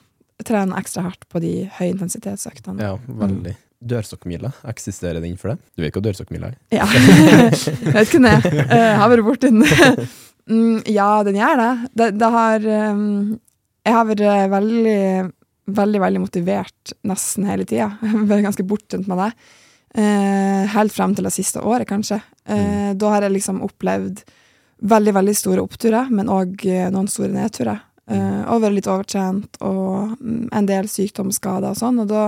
trene 0.46 0.78
ekstra 0.78 1.06
hardt 1.08 1.26
på 1.30 1.42
de 1.42 1.52
høyintensitetsøktene. 1.80 2.82
Ja, 2.82 2.96
veldig. 3.06 3.56
Dørsokkmila, 3.82 4.52
eksisterer 4.70 5.18
den 5.22 5.34
for 5.40 5.52
deg? 5.52 5.62
Du 5.74 5.82
vet 5.82 5.96
hva 5.96 6.02
dørsokkmila 6.06 6.52
er? 6.52 6.58
Ja. 6.70 6.86
jeg 6.94 7.94
vet 7.96 8.06
ikke 8.06 8.22
det. 8.22 8.36
Jeg 8.70 8.98
har 9.02 9.10
vært 9.10 9.26
borti 9.26 9.50
den. 9.50 9.64
Mm, 10.50 10.82
ja, 10.90 11.22
den 11.24 11.38
gjør 11.38 11.60
det. 11.60 11.70
Det, 11.92 12.10
det 12.18 12.30
har 12.34 12.66
um, 12.66 13.38
Jeg 13.86 13.94
har 13.94 14.06
vært 14.08 14.22
eh, 14.26 14.44
veldig, 14.50 15.00
veldig 15.78 16.00
veldig 16.02 16.22
motivert 16.22 16.94
nesten 17.08 17.46
hele 17.48 17.66
tida. 17.68 17.92
Vært 18.30 18.46
ganske 18.48 18.66
bortskjemt 18.66 19.10
med 19.10 19.22
det. 19.22 19.32
Uh, 19.92 20.62
helt 20.72 20.94
frem 20.94 21.12
til 21.14 21.26
det 21.28 21.34
siste 21.34 21.60
året, 21.60 21.86
kanskje. 21.90 22.22
Eh, 22.48 22.92
Da 22.96 23.10
har 23.12 23.26
jeg 23.26 23.34
liksom 23.34 23.60
opplevd 23.64 24.22
veldig, 24.82 25.12
veldig 25.14 25.34
store 25.36 25.62
oppturer, 25.62 26.08
men 26.10 26.30
òg 26.32 26.64
noen 26.90 27.10
store 27.10 27.34
nedturer. 27.34 27.82
Uh, 28.10 28.42
og 28.50 28.64
vært 28.64 28.74
litt 28.80 28.88
overtrent 28.90 29.60
og 29.62 30.16
mm, 30.18 30.48
en 30.50 30.66
del 30.66 30.88
sykdomsskader 30.90 31.70
og 31.70 31.78
sånn, 31.78 32.00
og 32.02 32.08
da, 32.10 32.24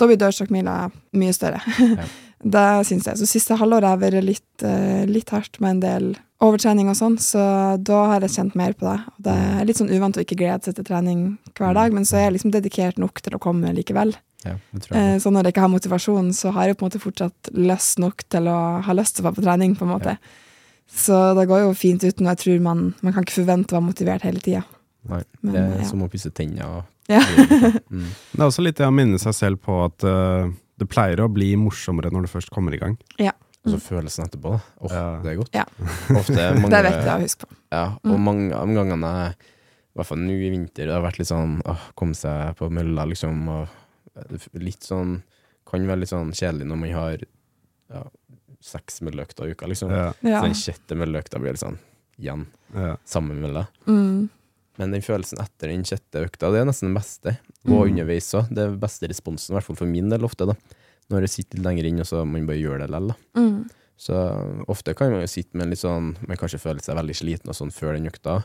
da 0.00 0.08
blir 0.08 0.18
dørstokkmila 0.18 0.74
mye 1.20 1.36
større. 1.36 1.62
Ja. 1.78 2.08
Det 2.42 2.66
syns 2.88 3.06
jeg. 3.06 3.18
Så 3.20 3.28
siste 3.30 3.56
halvåret 3.58 3.86
har 3.86 4.00
vært 4.00 4.24
litt, 4.26 4.64
eh, 4.66 5.04
litt 5.06 5.30
hardt 5.30 5.60
med 5.62 5.76
en 5.76 5.82
del 5.82 6.06
overtrening 6.42 6.88
og 6.90 6.98
sånn, 6.98 7.16
så 7.22 7.42
da 7.78 8.00
har 8.10 8.24
jeg 8.24 8.34
kjent 8.34 8.56
mer 8.58 8.74
på 8.74 8.88
det. 8.88 8.98
Og 9.14 9.26
det 9.28 9.36
er 9.38 9.64
litt 9.68 9.78
sånn 9.78 9.92
uvant 9.94 10.18
å 10.18 10.24
ikke 10.24 10.40
glede 10.40 10.66
seg 10.66 10.74
til 10.74 10.88
trening 10.88 11.38
hver 11.54 11.76
dag, 11.78 11.94
men 11.94 12.02
så 12.08 12.18
er 12.18 12.26
jeg 12.26 12.38
liksom 12.38 12.54
dedikert 12.54 12.98
nok 12.98 13.22
til 13.22 13.36
å 13.38 13.42
komme 13.42 13.70
likevel. 13.76 14.16
Ja. 14.42 14.56
Eh, 14.74 15.18
så 15.22 15.30
når 15.30 15.46
jeg 15.46 15.54
ikke 15.54 15.66
har 15.66 15.70
motivasjon, 15.70 16.32
så 16.34 16.50
har 16.50 16.66
jeg 16.66 16.78
på 16.78 16.86
en 16.86 16.90
måte 16.90 17.02
fortsatt 17.02 17.52
lyst 17.54 18.02
nok 18.02 18.24
til 18.26 18.50
å 18.50 18.58
ha 18.82 18.96
lyst 18.98 19.16
til 19.16 19.22
å 19.22 19.30
være 19.30 19.38
på 19.38 19.46
trening, 19.46 19.76
på 19.78 19.86
en 19.86 19.94
måte. 19.94 20.16
Så 20.92 21.34
det 21.38 21.46
går 21.48 21.62
jo 21.62 21.74
fint 21.78 22.02
uten, 22.02 22.26
og 22.26 22.34
jeg 22.34 22.42
tror 22.42 22.64
man, 22.64 22.88
man 23.00 23.14
kan 23.14 23.22
ikke 23.22 23.38
forvente 23.38 23.72
å 23.72 23.78
være 23.78 23.88
motivert 23.92 24.26
hele 24.26 24.42
tida. 24.42 24.64
Nei, 25.08 25.22
Men, 25.40 25.54
det 25.54 25.62
er 25.62 25.78
ja. 25.80 25.86
som 25.88 26.02
å 26.04 26.10
pusse 26.10 26.32
tenner. 26.34 26.82
Ja. 27.10 27.22
Mm. 27.92 28.06
Det 28.32 28.38
er 28.40 28.46
også 28.46 28.62
litt 28.64 28.78
det 28.78 28.86
å 28.88 28.94
minne 28.94 29.18
seg 29.20 29.34
selv 29.36 29.58
på 29.66 29.74
at 29.84 30.04
eh, 30.06 30.52
det 30.80 30.88
pleier 30.90 31.20
å 31.24 31.28
bli 31.32 31.52
morsommere 31.60 32.10
når 32.12 32.26
du 32.26 32.30
først 32.32 32.50
kommer 32.54 32.74
i 32.74 32.78
gang. 32.80 32.96
Og 33.62 33.70
så 33.70 33.78
følelsen 33.78 34.24
etterpå. 34.26 34.56
da. 34.56 34.60
oh, 34.82 34.90
Ja. 34.90 35.02
det 35.22 35.30
er 35.30 35.36
godt. 35.38 35.52
Ja. 35.54 35.64
Ofte 36.18 36.46
mange, 36.58 36.70
Det 36.72 36.78
er 36.80 36.88
viktig 36.88 37.10
å 37.12 37.18
huske 37.22 37.46
på. 37.46 37.54
Ja, 37.70 37.84
og 38.02 38.18
mange 38.20 38.56
av 38.58 38.66
gangene 38.74 39.12
I 39.30 39.94
hvert 40.00 40.08
fall 40.08 40.18
nå 40.18 40.32
i 40.34 40.48
vinter, 40.50 40.88
det 40.88 40.96
har 40.96 41.04
vært 41.04 41.20
litt 41.20 41.28
sånn 41.30 41.60
åh, 41.68 41.84
komme 41.94 42.16
seg 42.18 42.56
på 42.58 42.70
mølla, 42.74 43.04
liksom. 43.06 43.44
Og 43.52 44.58
litt 44.58 44.82
sånn 44.82 45.20
Kan 45.68 45.86
være 45.86 46.02
litt 46.02 46.10
sånn 46.10 46.32
kjedelig 46.34 46.66
når 46.68 46.80
man 46.82 46.90
har 46.96 47.22
ja, 47.92 48.02
seks 48.62 49.00
mølleøkter 49.06 49.46
i 49.46 49.54
uka, 49.54 49.68
liksom. 49.70 49.90
Ja, 49.94 50.08
Ja. 50.24 50.40
Så 50.40 50.48
den 50.48 50.58
sjette 50.58 50.96
mølleøkta 50.98 51.38
blir 51.38 51.54
litt 51.54 51.62
sånn 51.62 51.78
igjen. 52.18 52.46
ja. 52.74 52.96
Samme 53.06 53.34
mølla. 53.38 53.66
Mm. 53.86 54.28
Men 54.78 54.90
den 54.94 55.02
følelsen 55.04 55.38
etter 55.42 55.68
den 55.68 55.84
sjette 55.84 56.22
økta, 56.24 56.48
det 56.52 56.62
er 56.62 56.64
nesten 56.64 56.88
den 56.88 56.96
beste. 56.96 57.34
Og 57.68 57.86
Mm. 57.86 57.90
underveis 57.92 58.30
òg. 58.34 58.48
Det 58.48 58.58
er 58.64 58.76
beste 58.80 59.08
responsen, 59.08 59.52
i 59.52 59.56
hvert 59.58 59.64
fall 59.68 59.76
for 59.76 59.86
min 59.86 60.08
del, 60.08 60.24
ofte. 60.24 60.46
da 60.46 60.54
Når 61.10 61.20
jeg 61.26 61.30
sitter 61.30 61.58
litt 61.58 61.66
lenger 61.66 61.84
inn, 61.90 62.00
og 62.00 62.06
så 62.06 62.24
man 62.26 62.46
bare 62.46 62.56
gjør 62.62 62.78
det 62.80 62.88
likevel. 62.90 63.14
Mm. 63.36 63.70
Så 63.98 64.64
ofte 64.68 64.94
kan 64.96 65.10
man 65.12 65.20
jo 65.20 65.26
sitte 65.26 65.54
med 65.54 65.68
litt 65.68 65.78
sånn 65.78 66.16
Man 66.26 66.36
kanskje 66.36 66.58
føler 66.58 66.80
seg 66.82 66.96
veldig 66.96 67.14
sliten 67.14 67.48
og 67.48 67.54
sånn 67.54 67.70
før 67.72 67.92
den 67.94 68.06
økta, 68.08 68.44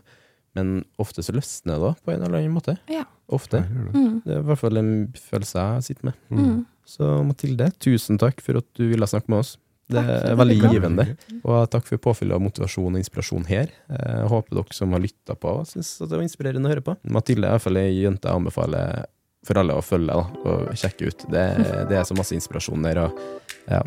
men 0.56 0.84
ofte 1.00 1.24
så 1.24 1.32
løsner 1.34 1.78
det 1.78 1.82
da, 1.82 1.94
på 2.06 2.12
en 2.14 2.22
eller 2.24 2.40
annen 2.40 2.54
måte. 2.54 2.78
Ja. 2.90 3.06
Ofte. 3.30 3.62
Det. 3.62 3.94
Mm. 3.94 4.22
Det 4.26 4.36
er 4.36 4.40
i 4.40 4.44
hvert 4.44 4.58
fall 4.60 4.78
en 4.78 5.08
følelse 5.14 5.54
jeg 5.56 5.84
sitter 5.84 6.06
med. 6.06 6.14
Mm. 6.32 6.66
Så 6.86 7.24
Mathilde, 7.26 7.72
tusen 7.80 8.18
takk 8.18 8.42
for 8.42 8.58
at 8.58 8.66
du 8.76 8.90
ville 8.90 9.06
snakke 9.08 9.30
med 9.30 9.40
oss. 9.40 9.58
Det 9.88 10.02
er 10.04 10.36
veldig 10.36 10.58
givende. 10.74 11.06
Og 11.44 11.68
takk 11.72 11.86
for 11.88 12.02
påfyllet 12.10 12.36
av 12.36 12.44
motivasjon 12.44 12.92
og 12.92 13.00
inspirasjon 13.00 13.46
her. 13.48 13.70
Jeg 13.88 14.32
håper 14.34 14.60
dere 14.60 14.76
som 14.76 14.96
har 14.96 15.04
lytta 15.04 15.38
på, 15.40 15.54
syns 15.70 15.94
det 16.04 16.12
var 16.12 16.26
inspirerende 16.26 16.68
å 16.68 16.74
høre 16.74 16.84
på. 16.84 16.98
Mathilde 17.08 17.48
er 17.48 17.54
i 17.54 17.56
hvert 17.56 17.68
fall 17.70 17.80
ei 17.80 17.94
jente 18.02 18.28
jeg 18.28 18.42
anbefaler 18.42 19.06
for 19.48 19.62
alle 19.62 19.78
å 19.78 19.84
følge 19.86 20.12
da, 20.12 20.26
og 20.50 20.74
sjekke 20.76 21.08
ut. 21.08 21.24
Det, 21.32 21.46
det 21.88 22.00
er 22.00 22.08
så 22.08 22.18
masse 22.18 22.36
inspirasjon 22.36 22.84
der, 22.84 23.00
og 23.06 23.72
ja, 23.72 23.80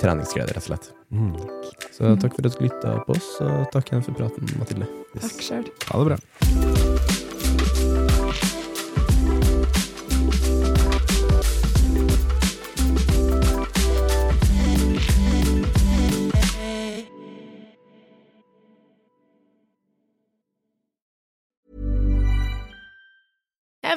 treningsglede, 0.00 0.56
rett 0.56 0.64
og 0.64 0.70
slett. 0.70 0.88
Mm. 1.12 1.34
Så 1.92 2.14
takk 2.22 2.38
for 2.38 2.48
at 2.48 2.56
dere 2.56 2.70
lytta 2.70 2.96
på 3.08 3.18
oss, 3.18 3.34
og 3.44 3.68
takk 3.74 3.92
igjen 3.92 4.06
for 4.08 4.22
praten, 4.22 4.56
Mathilde. 4.60 4.88
Takk 5.18 5.44
sjøl. 5.50 5.68
Ha 5.90 6.00
det 6.00 6.14
bra. 6.14 6.91